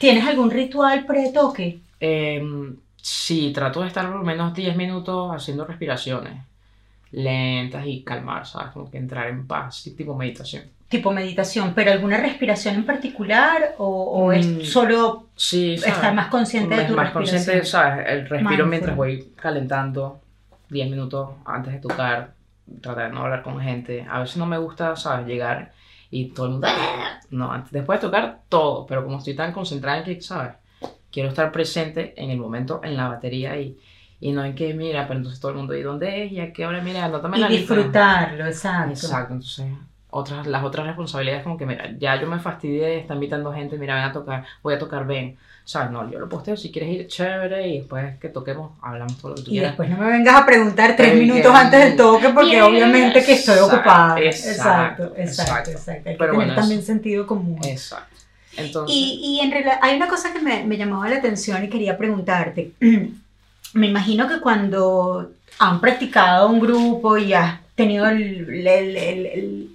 ¿Tienes 0.00 0.26
algún 0.26 0.50
ritual 0.50 1.04
pre-toque? 1.06 1.80
Em, 2.00 2.76
sí, 2.96 3.52
trato 3.54 3.82
de 3.82 3.88
estar 3.88 4.06
por 4.06 4.16
lo 4.16 4.24
menos 4.24 4.54
10 4.54 4.74
minutos 4.76 5.30
haciendo 5.34 5.64
respiraciones 5.66 6.42
lentas 7.12 7.84
y 7.86 8.02
calmar, 8.04 8.46
¿sabes? 8.46 8.68
Como 8.72 8.90
que 8.90 8.98
entrar 8.98 9.28
en 9.28 9.46
paz, 9.46 9.82
tipo 9.96 10.14
meditación. 10.16 10.64
Tipo 10.88 11.12
meditación, 11.12 11.72
pero 11.74 11.92
alguna 11.92 12.16
respiración 12.18 12.76
en 12.76 12.84
particular 12.86 13.74
o, 13.78 13.86
o 13.86 14.28
Mm, 14.32 14.60
es 14.60 14.72
solo 14.72 15.26
Sí, 15.36 15.74
estar 15.74 16.14
más 16.14 16.28
consciente 16.28 16.76
de 16.76 16.84
tu 16.84 16.94
más 16.94 17.12
respiración? 17.12 17.38
consciente, 17.44 17.66
¿sabes? 17.66 18.06
El 18.08 18.20
respiro 18.28 18.48
Mindful. 18.48 18.68
mientras 18.70 18.96
voy 18.96 19.32
calentando 19.36 20.20
10 20.68 20.88
minutos 20.90 21.30
antes 21.44 21.72
de 21.74 21.78
tocar, 21.80 22.34
tratar 22.80 23.08
de 23.08 23.14
no 23.14 23.22
hablar 23.22 23.42
con 23.42 23.60
gente. 23.60 24.06
A 24.08 24.20
veces 24.20 24.36
no 24.36 24.46
me 24.46 24.58
gusta, 24.58 24.94
¿sabes? 24.96 25.26
Llegar 25.26 25.72
y 26.10 26.30
todo 26.32 26.46
el 26.46 26.52
mundo... 26.52 26.68
No, 27.30 27.52
antes, 27.52 27.72
después 27.72 28.00
de 28.00 28.06
tocar 28.08 28.42
todo, 28.48 28.86
pero 28.86 29.04
como 29.04 29.18
estoy 29.18 29.34
tan 29.36 29.52
concentrada 29.52 29.98
en 29.98 30.04
que, 30.04 30.20
¿sabes? 30.20 30.54
Quiero 31.10 31.28
estar 31.28 31.52
presente 31.52 32.14
en 32.22 32.30
el 32.30 32.38
momento, 32.38 32.80
en 32.84 32.96
la 32.96 33.08
batería 33.08 33.58
y, 33.60 33.78
y 34.20 34.32
no 34.32 34.44
en 34.44 34.54
que, 34.54 34.74
mira, 34.74 35.06
pero 35.06 35.18
entonces 35.18 35.40
todo 35.40 35.52
el 35.52 35.58
mundo, 35.58 35.74
¿y 35.76 35.82
dónde 35.82 36.24
es? 36.24 36.32
¿Y 36.32 36.40
a 36.40 36.52
qué 36.52 36.66
hora? 36.66 36.82
Mira, 36.82 37.04
anótame 37.04 37.36
Y 37.36 37.40
la 37.40 37.48
lista. 37.48 37.76
disfrutarlo, 37.76 38.46
exacto. 38.46 38.90
Exacto, 38.90 39.34
entonces 39.34 39.72
otras, 40.10 40.46
las 40.46 40.64
otras 40.64 40.86
responsabilidades 40.86 41.42
como 41.42 41.56
que, 41.56 41.66
mira, 41.66 41.90
ya 41.98 42.20
yo 42.20 42.26
me 42.26 42.38
fastidié, 42.38 42.98
está 42.98 43.14
invitando 43.14 43.52
gente, 43.52 43.78
mira, 43.78 43.94
ven 43.94 44.04
a 44.04 44.12
tocar, 44.12 44.44
voy 44.62 44.74
a 44.74 44.78
tocar, 44.78 45.06
ven. 45.06 45.36
¿Sabes? 45.64 45.90
No, 45.92 46.10
yo 46.10 46.18
lo 46.18 46.28
posteo, 46.28 46.56
si 46.56 46.72
quieres 46.72 46.90
ir, 46.90 47.06
chévere, 47.06 47.68
y 47.68 47.78
después 47.78 48.18
que 48.18 48.28
toquemos, 48.28 48.72
hablamos 48.82 49.16
todo 49.18 49.30
lo 49.30 49.34
que 49.36 49.42
tú 49.42 49.50
Y 49.50 49.52
quieras. 49.52 49.70
después 49.72 49.88
no 49.90 49.98
me 49.98 50.10
vengas 50.10 50.34
a 50.34 50.44
preguntar 50.46 50.96
tres 50.96 51.14
minutos 51.14 51.54
antes 51.54 51.80
del 51.84 51.96
toque 51.96 52.28
porque 52.30 52.60
obviamente 52.62 53.24
que 53.24 53.32
estoy 53.34 53.58
ocupada. 53.58 54.18
exacto, 54.20 55.12
exacto, 55.16 55.16
exacto. 55.16 55.70
exacto. 55.70 56.08
Hay 56.08 56.14
que 56.14 56.18
Pero 56.18 56.32
tener 56.32 56.34
bueno, 56.34 56.54
también 56.54 56.82
sentido 56.82 57.26
común. 57.26 57.58
Exacto. 57.62 58.16
Entonces, 58.56 58.96
Y, 58.96 59.20
y 59.22 59.40
en 59.40 59.52
hay 59.80 59.96
una 59.96 60.08
cosa 60.08 60.32
que 60.32 60.40
me, 60.40 60.64
me 60.64 60.76
llamaba 60.76 61.08
la 61.08 61.16
atención 61.18 61.62
y 61.62 61.68
quería 61.68 61.96
preguntarte. 61.96 62.72
Me 63.72 63.86
imagino 63.86 64.26
que 64.26 64.40
cuando 64.40 65.30
han 65.60 65.80
practicado 65.80 66.48
un 66.48 66.58
grupo 66.58 67.16
y 67.16 67.32
has 67.32 67.60
tenido 67.80 68.06
el, 68.08 69.70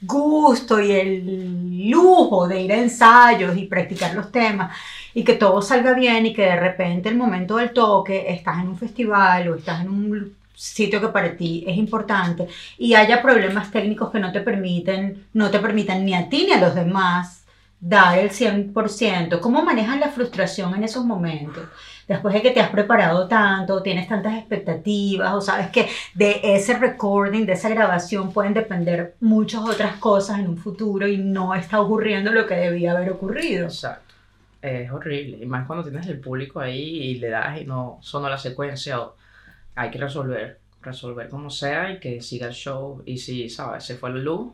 gusto 0.00 0.80
y 0.80 0.92
el 0.92 1.90
lujo 1.90 2.46
de 2.46 2.60
ir 2.62 2.72
a 2.72 2.76
ensayos 2.76 3.56
y 3.56 3.64
practicar 3.66 4.14
los 4.14 4.30
temas 4.30 4.76
y 5.14 5.24
que 5.24 5.34
todo 5.34 5.60
salga 5.60 5.94
bien 5.94 6.26
y 6.26 6.32
que 6.32 6.42
de 6.42 6.56
repente 6.56 7.08
el 7.08 7.16
momento 7.16 7.56
del 7.56 7.72
toque 7.72 8.26
estás 8.28 8.60
en 8.62 8.68
un 8.68 8.78
festival 8.78 9.48
o 9.48 9.56
estás 9.56 9.80
en 9.80 9.88
un 9.88 10.36
sitio 10.54 11.00
que 11.00 11.08
para 11.08 11.36
ti 11.36 11.64
es 11.66 11.76
importante 11.76 12.46
y 12.76 12.94
haya 12.94 13.22
problemas 13.22 13.70
técnicos 13.70 14.10
que 14.10 14.20
no 14.20 14.30
te 14.30 14.40
permiten, 14.40 15.26
no 15.32 15.50
te 15.50 15.58
permitan 15.58 16.04
ni 16.04 16.14
a 16.14 16.28
ti 16.28 16.44
ni 16.46 16.52
a 16.52 16.60
los 16.60 16.74
demás 16.74 17.37
dar 17.80 18.18
el 18.18 18.30
100%. 18.30 19.40
¿Cómo 19.40 19.62
manejas 19.62 19.98
la 19.98 20.08
frustración 20.10 20.74
en 20.74 20.84
esos 20.84 21.04
momentos? 21.04 21.64
Después 22.06 22.32
de 22.34 22.40
que 22.42 22.50
te 22.52 22.60
has 22.60 22.70
preparado 22.70 23.28
tanto, 23.28 23.82
tienes 23.82 24.08
tantas 24.08 24.34
expectativas, 24.38 25.32
o 25.34 25.40
sabes 25.40 25.68
que 25.70 25.88
de 26.14 26.40
ese 26.42 26.78
recording, 26.78 27.44
de 27.44 27.52
esa 27.52 27.68
grabación, 27.68 28.32
pueden 28.32 28.54
depender 28.54 29.14
muchas 29.20 29.60
otras 29.62 29.96
cosas 29.96 30.38
en 30.38 30.48
un 30.48 30.56
futuro 30.56 31.06
y 31.06 31.18
no 31.18 31.54
está 31.54 31.80
ocurriendo 31.80 32.32
lo 32.32 32.46
que 32.46 32.54
debía 32.54 32.92
haber 32.92 33.10
ocurrido. 33.10 33.64
exacto. 33.66 34.14
Es 34.60 34.90
horrible. 34.90 35.38
Y 35.40 35.46
más 35.46 35.66
cuando 35.68 35.84
tienes 35.88 36.06
el 36.08 36.18
público 36.18 36.58
ahí 36.58 36.80
y 36.80 37.14
le 37.18 37.28
das 37.28 37.60
y 37.60 37.64
no 37.64 37.98
sonó 38.00 38.28
la 38.28 38.38
secuencia. 38.38 39.00
o- 39.00 39.14
hay 39.76 39.90
que 39.90 39.98
resolver. 39.98 40.58
Resolver 40.82 41.28
como 41.28 41.48
sea 41.50 41.92
y 41.92 42.00
que 42.00 42.20
siga 42.22 42.48
el 42.48 42.54
show. 42.54 43.02
Y 43.06 43.18
si, 43.18 43.48
¿sabes? 43.48 43.84
Se 43.84 43.94
fue 43.96 44.10
la 44.10 44.16
luz, 44.18 44.52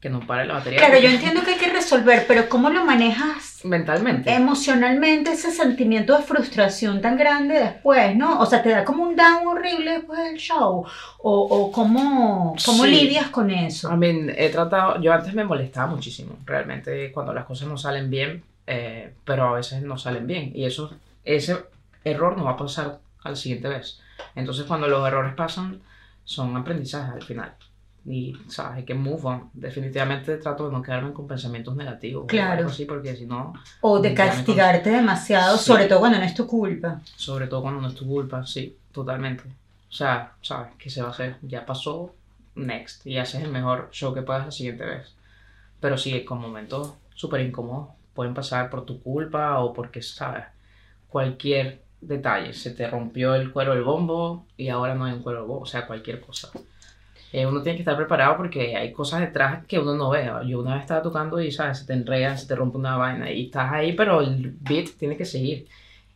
que 0.00 0.10
no 0.10 0.20
pare 0.20 0.46
la 0.46 0.54
batería. 0.54 0.78
Claro, 0.78 0.98
yo 0.98 1.08
entiendo 1.08 1.42
que 1.42 1.52
hay 1.52 1.58
que 1.58 1.72
resolver, 1.72 2.26
pero 2.28 2.48
¿cómo 2.48 2.68
lo 2.70 2.84
manejas 2.84 3.60
Mentalmente. 3.64 4.32
emocionalmente 4.32 5.32
ese 5.32 5.50
sentimiento 5.50 6.16
de 6.16 6.22
frustración 6.22 7.00
tan 7.00 7.16
grande 7.16 7.58
después, 7.58 8.14
¿no? 8.14 8.38
O 8.40 8.46
sea, 8.46 8.62
te 8.62 8.68
da 8.68 8.84
como 8.84 9.02
un 9.04 9.16
down 9.16 9.46
horrible 9.46 9.92
después 9.92 10.18
del 10.22 10.36
show. 10.36 10.84
O, 11.18 11.40
o 11.40 11.72
cómo, 11.72 12.54
cómo 12.64 12.84
Sí. 12.84 12.90
lidias 12.90 13.28
con 13.28 13.50
eso. 13.50 13.92
I 13.92 13.96
mean, 13.96 14.30
he 14.36 14.50
tratado, 14.50 15.00
yo 15.00 15.12
antes 15.12 15.32
me 15.34 15.44
molestaba 15.44 15.86
muchísimo, 15.88 16.36
realmente, 16.44 17.10
cuando 17.10 17.32
las 17.32 17.44
cosas 17.46 17.66
no 17.66 17.76
salen 17.78 18.10
bien, 18.10 18.44
eh, 18.66 19.12
pero 19.24 19.48
a 19.48 19.52
veces 19.52 19.82
no 19.82 19.96
salen 19.96 20.26
bien. 20.26 20.52
Y 20.54 20.66
eso, 20.66 20.94
ese 21.24 21.56
error 22.04 22.36
no 22.36 22.44
va 22.44 22.52
a 22.52 22.56
pasar 22.56 22.98
a 23.24 23.30
la 23.30 23.36
siguiente 23.36 23.68
vez. 23.68 24.00
Entonces, 24.34 24.66
cuando 24.66 24.86
los 24.88 25.06
errores 25.08 25.34
pasan, 25.34 25.80
son 26.24 26.56
aprendizajes 26.56 27.14
al 27.14 27.22
final. 27.22 27.52
Y, 28.08 28.36
¿sabes? 28.48 28.76
Hay 28.78 28.84
que 28.84 28.94
move 28.94 29.20
on. 29.24 29.50
Definitivamente 29.52 30.36
trato 30.36 30.66
de 30.66 30.72
no 30.72 30.80
quedarme 30.80 31.12
con 31.12 31.26
pensamientos 31.26 31.74
negativos. 31.74 32.24
o 32.24 32.26
Claro. 32.26 32.58
algo 32.58 32.70
así, 32.70 32.84
porque 32.84 33.16
si 33.16 33.26
no, 33.26 33.52
O 33.80 33.98
de 33.98 34.14
castigarte 34.14 34.90
demasiado, 34.90 35.56
Sí. 35.58 35.64
sobre 35.64 35.86
todo 35.86 35.98
cuando 36.00 36.18
no 36.18 36.24
es 36.24 36.34
tu 36.34 36.46
culpa. 36.46 37.00
sobre 37.16 37.46
todo 37.48 37.62
cuando 37.62 37.80
no 37.80 37.88
es 37.88 37.94
tu 37.94 38.06
culpa, 38.06 38.46
sí, 38.46 38.76
totalmente. 38.92 39.42
O 39.88 39.92
sea, 39.92 40.32
¿sabes? 40.42 40.68
¿Qué 40.78 40.88
se 40.90 41.02
va 41.02 41.08
a 41.08 41.10
hacer? 41.10 41.36
Ya 41.42 41.66
pasó, 41.66 42.14
next. 42.54 43.04
Y 43.06 43.18
haces 43.18 43.42
el 43.42 43.50
mejor 43.50 43.88
show 43.90 44.14
que 44.14 44.22
puedas 44.22 44.44
la 44.46 44.52
siguiente 44.52 44.84
vez. 44.84 45.14
Pero 45.80 45.98
sí, 45.98 46.24
con 46.24 46.40
momentos 46.40 46.94
súper 47.14 47.40
incómodos 47.40 47.88
pueden 48.14 48.34
pasar 48.34 48.70
por 48.70 48.84
tu 48.86 49.02
culpa 49.02 49.58
o 49.58 49.72
porque, 49.72 50.00
¿sabes? 50.02 50.44
Cualquier 51.08 51.82
detalles. 52.00 52.60
Se 52.62 52.70
te 52.70 52.88
rompió 52.88 53.34
el 53.34 53.52
cuero 53.52 53.74
del 53.74 53.82
bombo 53.84 54.46
y 54.56 54.68
ahora 54.68 54.94
no 54.94 55.04
hay 55.04 55.12
un 55.14 55.22
cuero 55.22 55.40
del 55.40 55.48
bombo, 55.48 55.62
o 55.64 55.66
sea, 55.66 55.86
cualquier 55.86 56.20
cosa. 56.20 56.50
Eh, 57.36 57.44
uno 57.44 57.60
tiene 57.60 57.76
que 57.76 57.82
estar 57.82 57.98
preparado 57.98 58.34
porque 58.38 58.74
hay 58.74 58.94
cosas 58.94 59.20
detrás 59.20 59.62
que 59.66 59.78
uno 59.78 59.94
no 59.94 60.08
ve. 60.08 60.26
Yo 60.46 60.58
una 60.58 60.72
vez 60.72 60.84
estaba 60.84 61.02
tocando 61.02 61.38
y, 61.38 61.52
¿sabes? 61.52 61.80
Se 61.80 61.84
te 61.84 61.92
enreda, 61.92 62.34
se 62.34 62.46
te 62.46 62.54
rompe 62.54 62.78
una 62.78 62.96
vaina 62.96 63.30
y 63.30 63.44
estás 63.44 63.70
ahí, 63.70 63.92
pero 63.92 64.22
el 64.22 64.56
beat 64.58 64.88
tiene 64.98 65.18
que 65.18 65.26
seguir 65.26 65.66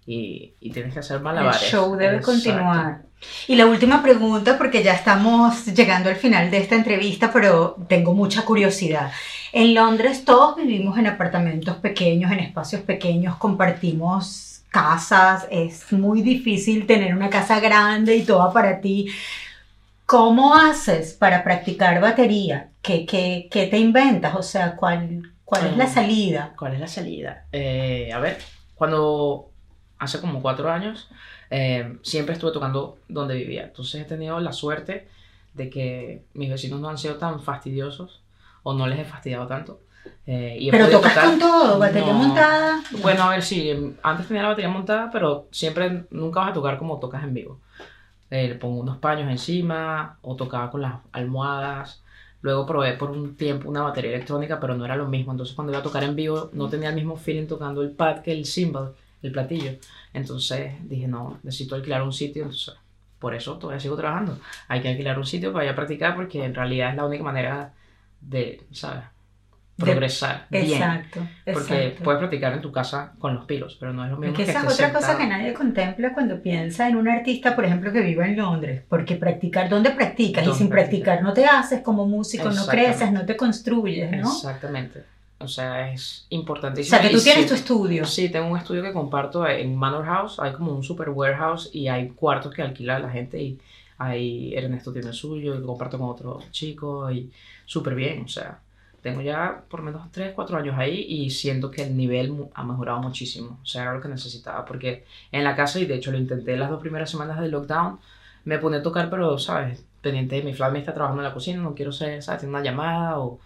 y, 0.06 0.54
y 0.60 0.70
tienes 0.70 0.94
que 0.94 1.00
hacer 1.00 1.20
malabares. 1.20 1.62
El 1.62 1.68
show 1.68 1.94
debe 1.94 2.16
Exacto. 2.16 2.32
continuar. 2.32 3.02
Y 3.48 3.56
la 3.56 3.66
última 3.66 4.00
pregunta, 4.02 4.56
porque 4.56 4.82
ya 4.82 4.94
estamos 4.94 5.66
llegando 5.66 6.08
al 6.08 6.16
final 6.16 6.50
de 6.50 6.56
esta 6.56 6.74
entrevista, 6.74 7.30
pero 7.30 7.76
tengo 7.86 8.14
mucha 8.14 8.46
curiosidad. 8.46 9.12
En 9.52 9.74
Londres 9.74 10.24
todos 10.24 10.56
vivimos 10.56 10.96
en 10.96 11.06
apartamentos 11.06 11.76
pequeños, 11.76 12.32
en 12.32 12.40
espacios 12.40 12.80
pequeños, 12.80 13.36
compartimos 13.36 14.62
casas, 14.70 15.46
es 15.50 15.92
muy 15.92 16.22
difícil 16.22 16.86
tener 16.86 17.14
una 17.14 17.28
casa 17.28 17.60
grande 17.60 18.16
y 18.16 18.22
toda 18.22 18.50
para 18.54 18.80
ti. 18.80 19.10
¿Cómo 20.14 20.56
haces 20.56 21.12
para 21.14 21.44
practicar 21.44 22.00
batería? 22.00 22.70
¿Qué, 22.82 23.06
qué, 23.06 23.46
qué 23.48 23.68
te 23.68 23.78
inventas? 23.78 24.34
O 24.34 24.42
sea, 24.42 24.74
¿cuál, 24.74 25.34
cuál 25.44 25.68
es 25.68 25.76
la 25.76 25.84
Mm. 25.84 25.88
salida? 25.94 26.52
¿Cuál 26.58 26.74
es 26.74 26.80
la 26.80 26.88
salida? 26.88 27.44
Eh, 27.52 28.10
a 28.12 28.18
ver, 28.18 28.38
cuando 28.74 29.50
hace 30.00 30.20
como 30.20 30.42
cuatro 30.42 30.68
años, 30.68 31.08
eh, 31.48 31.96
siempre 32.02 32.32
estuve 32.34 32.50
tocando 32.50 32.98
donde 33.06 33.36
vivía. 33.36 33.62
Entonces 33.62 34.00
he 34.00 34.04
tenido 34.04 34.40
la 34.40 34.52
suerte 34.52 35.06
de 35.54 35.70
que 35.70 36.24
mis 36.34 36.50
vecinos 36.50 36.80
no 36.80 36.88
han 36.88 36.98
sido 36.98 37.14
tan 37.14 37.40
fastidiosos 37.40 38.20
o 38.64 38.74
no 38.74 38.88
les 38.88 38.98
he 38.98 39.04
fastidiado 39.04 39.46
tanto. 39.46 39.78
Eh, 40.26 40.56
y 40.58 40.72
Pero 40.72 40.88
tocas 40.88 41.14
tocar- 41.14 41.30
con 41.30 41.38
todo, 41.38 41.78
batería 41.78 42.12
No. 42.12 42.18
montada. 42.18 42.80
Bueno, 43.00 43.22
a 43.22 43.30
ver, 43.30 43.42
sí, 43.42 43.94
antes 44.02 44.26
tenía 44.26 44.42
la 44.42 44.48
batería 44.48 44.70
montada, 44.70 45.08
pero 45.12 45.46
siempre 45.52 46.06
nunca 46.10 46.40
vas 46.40 46.50
a 46.50 46.54
tocar 46.54 46.78
como 46.78 46.98
tocas 46.98 47.22
en 47.22 47.32
vivo. 47.32 47.60
Eh, 48.30 48.48
le 48.48 48.54
pongo 48.54 48.80
unos 48.80 48.98
paños 48.98 49.30
encima 49.30 50.18
o 50.22 50.36
tocaba 50.36 50.70
con 50.70 50.82
las 50.82 50.94
almohadas. 51.12 52.02
Luego 52.42 52.64
probé 52.66 52.94
por 52.94 53.10
un 53.10 53.36
tiempo 53.36 53.68
una 53.68 53.82
batería 53.82 54.12
electrónica, 54.12 54.60
pero 54.60 54.74
no 54.74 54.84
era 54.84 54.96
lo 54.96 55.08
mismo. 55.08 55.32
Entonces 55.32 55.54
cuando 55.54 55.72
iba 55.72 55.80
a 55.80 55.82
tocar 55.82 56.04
en 56.04 56.16
vivo 56.16 56.50
no 56.52 56.68
tenía 56.68 56.90
el 56.90 56.94
mismo 56.94 57.16
feeling 57.16 57.46
tocando 57.46 57.82
el 57.82 57.90
pad 57.90 58.22
que 58.22 58.32
el 58.32 58.46
cymbal, 58.46 58.94
el 59.22 59.32
platillo. 59.32 59.72
Entonces 60.14 60.74
dije, 60.88 61.08
no, 61.08 61.38
necesito 61.42 61.74
alquilar 61.74 62.02
un 62.02 62.12
sitio. 62.12 62.44
Entonces, 62.44 62.74
por 63.18 63.34
eso 63.34 63.58
todavía 63.58 63.80
sigo 63.80 63.96
trabajando. 63.96 64.38
Hay 64.68 64.80
que 64.80 64.88
alquilar 64.88 65.18
un 65.18 65.26
sitio 65.26 65.52
para 65.52 65.66
ir 65.66 65.70
a 65.72 65.76
practicar 65.76 66.14
porque 66.16 66.44
en 66.44 66.54
realidad 66.54 66.90
es 66.90 66.96
la 66.96 67.06
única 67.06 67.24
manera 67.24 67.74
de, 68.20 68.62
¿sabes? 68.72 69.04
De- 69.80 69.92
Progresar 69.92 70.46
bien. 70.50 70.64
Exacto, 70.66 71.20
Porque 71.52 71.74
exacto. 71.86 72.04
puedes 72.04 72.18
practicar 72.18 72.52
en 72.52 72.60
tu 72.60 72.70
casa 72.70 73.12
con 73.18 73.34
los 73.34 73.44
pilos, 73.46 73.76
pero 73.80 73.92
no 73.92 74.04
es 74.04 74.10
lo 74.10 74.16
mismo 74.18 74.32
Porque 74.34 74.44
que 74.44 74.50
esa 74.50 74.66
es 74.66 74.74
otra 74.74 74.92
cosa 74.92 75.16
que 75.16 75.26
nadie 75.26 75.52
contempla 75.54 76.12
cuando 76.14 76.40
piensa 76.42 76.88
en 76.88 76.96
un 76.96 77.08
artista, 77.08 77.54
por 77.56 77.64
ejemplo, 77.64 77.92
que 77.92 78.00
viva 78.00 78.26
en 78.26 78.36
Londres. 78.36 78.82
Porque 78.88 79.16
practicar, 79.16 79.68
¿dónde 79.68 79.90
practicas? 79.90 80.42
Y 80.42 80.46
¿Dónde 80.46 80.58
sin 80.58 80.68
practicas? 80.68 81.18
practicar 81.18 81.22
no 81.22 81.32
te 81.32 81.46
haces 81.46 81.80
como 81.82 82.06
músico, 82.06 82.50
no 82.50 82.66
creces, 82.66 83.10
no 83.12 83.24
te 83.26 83.36
construyes, 83.36 84.10
¿no? 84.12 84.30
Exactamente. 84.30 85.02
O 85.38 85.48
sea, 85.48 85.90
es 85.90 86.26
O 86.30 86.34
importantísimo. 86.34 86.90
sea, 86.98 87.00
que 87.08 87.12
Y 87.14 87.16
tú 87.16 87.22
tienes 87.22 87.44
sí- 87.44 87.48
tu 87.48 87.54
estudio. 87.54 88.04
Sí, 88.04 88.28
tengo 88.28 88.48
un 88.48 88.58
estudio 88.58 88.82
que 88.82 88.92
comparto 88.92 89.48
en 89.48 89.74
Manor 89.74 90.04
House. 90.04 90.38
Hay 90.38 90.52
como 90.52 90.72
un 90.74 90.82
super 90.82 91.08
warehouse 91.08 91.70
y 91.72 91.88
hay 91.88 92.08
cuartos 92.10 92.52
que 92.52 92.60
alquila 92.60 92.98
la 92.98 93.08
gente 93.08 93.40
y 93.40 93.58
ahí 93.96 94.54
Ernesto 94.54 94.92
tiene 94.92 95.08
el 95.08 95.14
suyo 95.14 95.54
y 95.58 95.62
comparto 95.62 95.98
con 95.98 96.10
otro 96.10 96.40
chico 96.50 97.10
y 97.10 97.30
súper 97.64 97.94
bien. 97.94 98.22
O 98.24 98.28
sea, 98.28 98.58
tengo 99.02 99.20
ya 99.22 99.62
por 99.68 99.80
lo 99.80 99.86
menos 99.86 100.10
3, 100.12 100.32
4 100.34 100.58
años 100.58 100.76
ahí 100.78 101.04
y 101.08 101.30
siento 101.30 101.70
que 101.70 101.82
el 101.84 101.96
nivel 101.96 102.46
ha 102.54 102.62
mejorado 102.64 103.00
muchísimo. 103.00 103.58
O 103.62 103.66
sea, 103.66 103.82
era 103.82 103.94
lo 103.94 104.00
que 104.00 104.08
necesitaba 104.08 104.64
porque 104.64 105.04
en 105.32 105.44
la 105.44 105.56
casa, 105.56 105.78
y 105.80 105.86
de 105.86 105.94
hecho 105.96 106.10
lo 106.12 106.18
intenté 106.18 106.56
las 106.56 106.70
dos 106.70 106.80
primeras 106.80 107.10
semanas 107.10 107.40
del 107.40 107.50
lockdown, 107.50 107.98
me 108.44 108.58
pone 108.58 108.78
a 108.78 108.82
tocar, 108.82 109.10
pero, 109.10 109.38
¿sabes? 109.38 109.84
Pendiente 110.00 110.36
de 110.36 110.42
mi 110.42 110.54
flat 110.54 110.72
me 110.72 110.78
está 110.78 110.94
trabajando 110.94 111.22
en 111.22 111.28
la 111.28 111.34
cocina, 111.34 111.60
no 111.62 111.74
quiero 111.74 111.92
ser, 111.92 112.22
¿sabes? 112.22 112.40
Tener 112.40 112.54
una 112.54 112.64
llamada 112.64 113.18
o... 113.18 113.38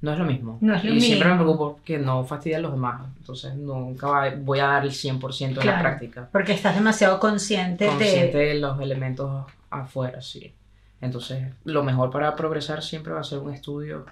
No 0.00 0.12
es 0.12 0.18
lo 0.18 0.24
mismo. 0.24 0.58
No 0.60 0.76
es 0.76 0.84
lo 0.84 0.94
y 0.94 1.00
siempre 1.00 1.28
me 1.28 1.34
mismo. 1.34 1.44
preocupo 1.56 1.80
que 1.84 1.98
no 1.98 2.22
fastidien 2.24 2.60
a 2.60 2.62
los 2.62 2.70
demás. 2.72 3.00
Entonces 3.18 3.56
nunca 3.56 4.32
voy 4.36 4.60
a 4.60 4.66
dar 4.66 4.84
el 4.84 4.92
100% 4.92 5.42
en 5.48 5.54
la 5.56 5.60
Claro. 5.62 5.80
práctica. 5.82 6.28
Porque 6.30 6.52
estás 6.52 6.76
demasiado 6.76 7.18
consciente, 7.18 7.86
Consciente 7.86 8.38
de... 8.38 8.44
de 8.46 8.54
los 8.60 8.80
elementos 8.80 9.44
afuera, 9.70 10.22
sí. 10.22 10.54
Entonces, 11.00 11.52
lo 11.64 11.82
mejor 11.82 12.10
para 12.10 12.34
progresar 12.36 12.82
siempre 12.82 13.12
va 13.12 13.20
a 13.20 13.24
ser 13.24 13.38
un 13.40 13.52
estudio 13.52 14.06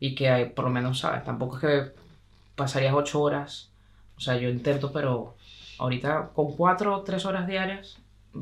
y 0.00 0.14
que 0.14 0.30
hay, 0.30 0.46
por 0.46 0.64
lo 0.64 0.70
menos, 0.70 0.98
¿sabes? 0.98 1.22
Tampoco 1.22 1.56
es 1.56 1.60
que 1.60 1.92
pasarías 2.56 2.94
ocho 2.94 3.20
horas. 3.20 3.70
O 4.16 4.20
sea, 4.20 4.36
yo 4.36 4.48
intento, 4.48 4.90
pero 4.92 5.36
ahorita 5.78 6.30
con 6.34 6.56
cuatro 6.56 6.96
o 6.96 7.02
tres 7.02 7.24
horas 7.26 7.46
diarias. 7.46 7.98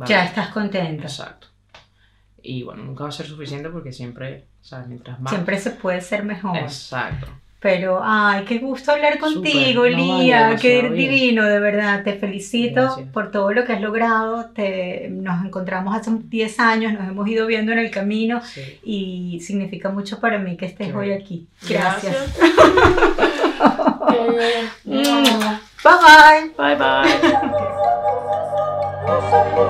Ya 0.06 0.24
estás 0.24 0.48
contenta. 0.48 1.02
Exacto. 1.02 1.48
Y 2.42 2.62
bueno, 2.62 2.84
nunca 2.84 3.04
va 3.04 3.10
a 3.10 3.12
ser 3.12 3.26
suficiente 3.26 3.68
porque 3.68 3.92
siempre, 3.92 4.46
¿sabes? 4.62 4.86
Mientras 4.86 5.20
más. 5.20 5.32
Siempre 5.32 5.58
se 5.58 5.72
puede 5.72 6.00
ser 6.00 6.24
mejor. 6.24 6.56
Exacto. 6.56 7.26
Pero, 7.60 8.00
ay, 8.04 8.44
qué 8.44 8.58
gusto 8.58 8.92
hablar 8.92 9.18
contigo, 9.18 9.82
Super, 9.84 9.98
no 9.98 10.20
Lía, 10.20 10.56
qué 10.60 10.90
divino, 10.90 11.44
de 11.44 11.58
verdad, 11.58 12.04
te 12.04 12.12
felicito 12.12 13.04
por 13.12 13.32
todo 13.32 13.52
lo 13.52 13.64
que 13.64 13.72
has 13.72 13.80
logrado, 13.80 14.50
te, 14.54 15.08
nos 15.10 15.44
encontramos 15.44 15.96
hace 15.96 16.12
10 16.12 16.60
años, 16.60 16.92
nos 16.92 17.08
hemos 17.08 17.26
ido 17.28 17.48
viendo 17.48 17.72
en 17.72 17.80
el 17.80 17.90
camino 17.90 18.40
y 18.84 19.40
significa 19.40 19.88
mucho 19.88 20.20
para 20.20 20.38
mí 20.38 20.56
que 20.56 20.66
estés 20.66 20.94
hoy 20.94 21.10
aquí. 21.10 21.48
Gracias. 21.68 22.36
Gracias. 22.38 22.58
bye 25.84 25.96
bye. 25.98 26.50
Bye 26.56 26.76
bye. 26.76 27.08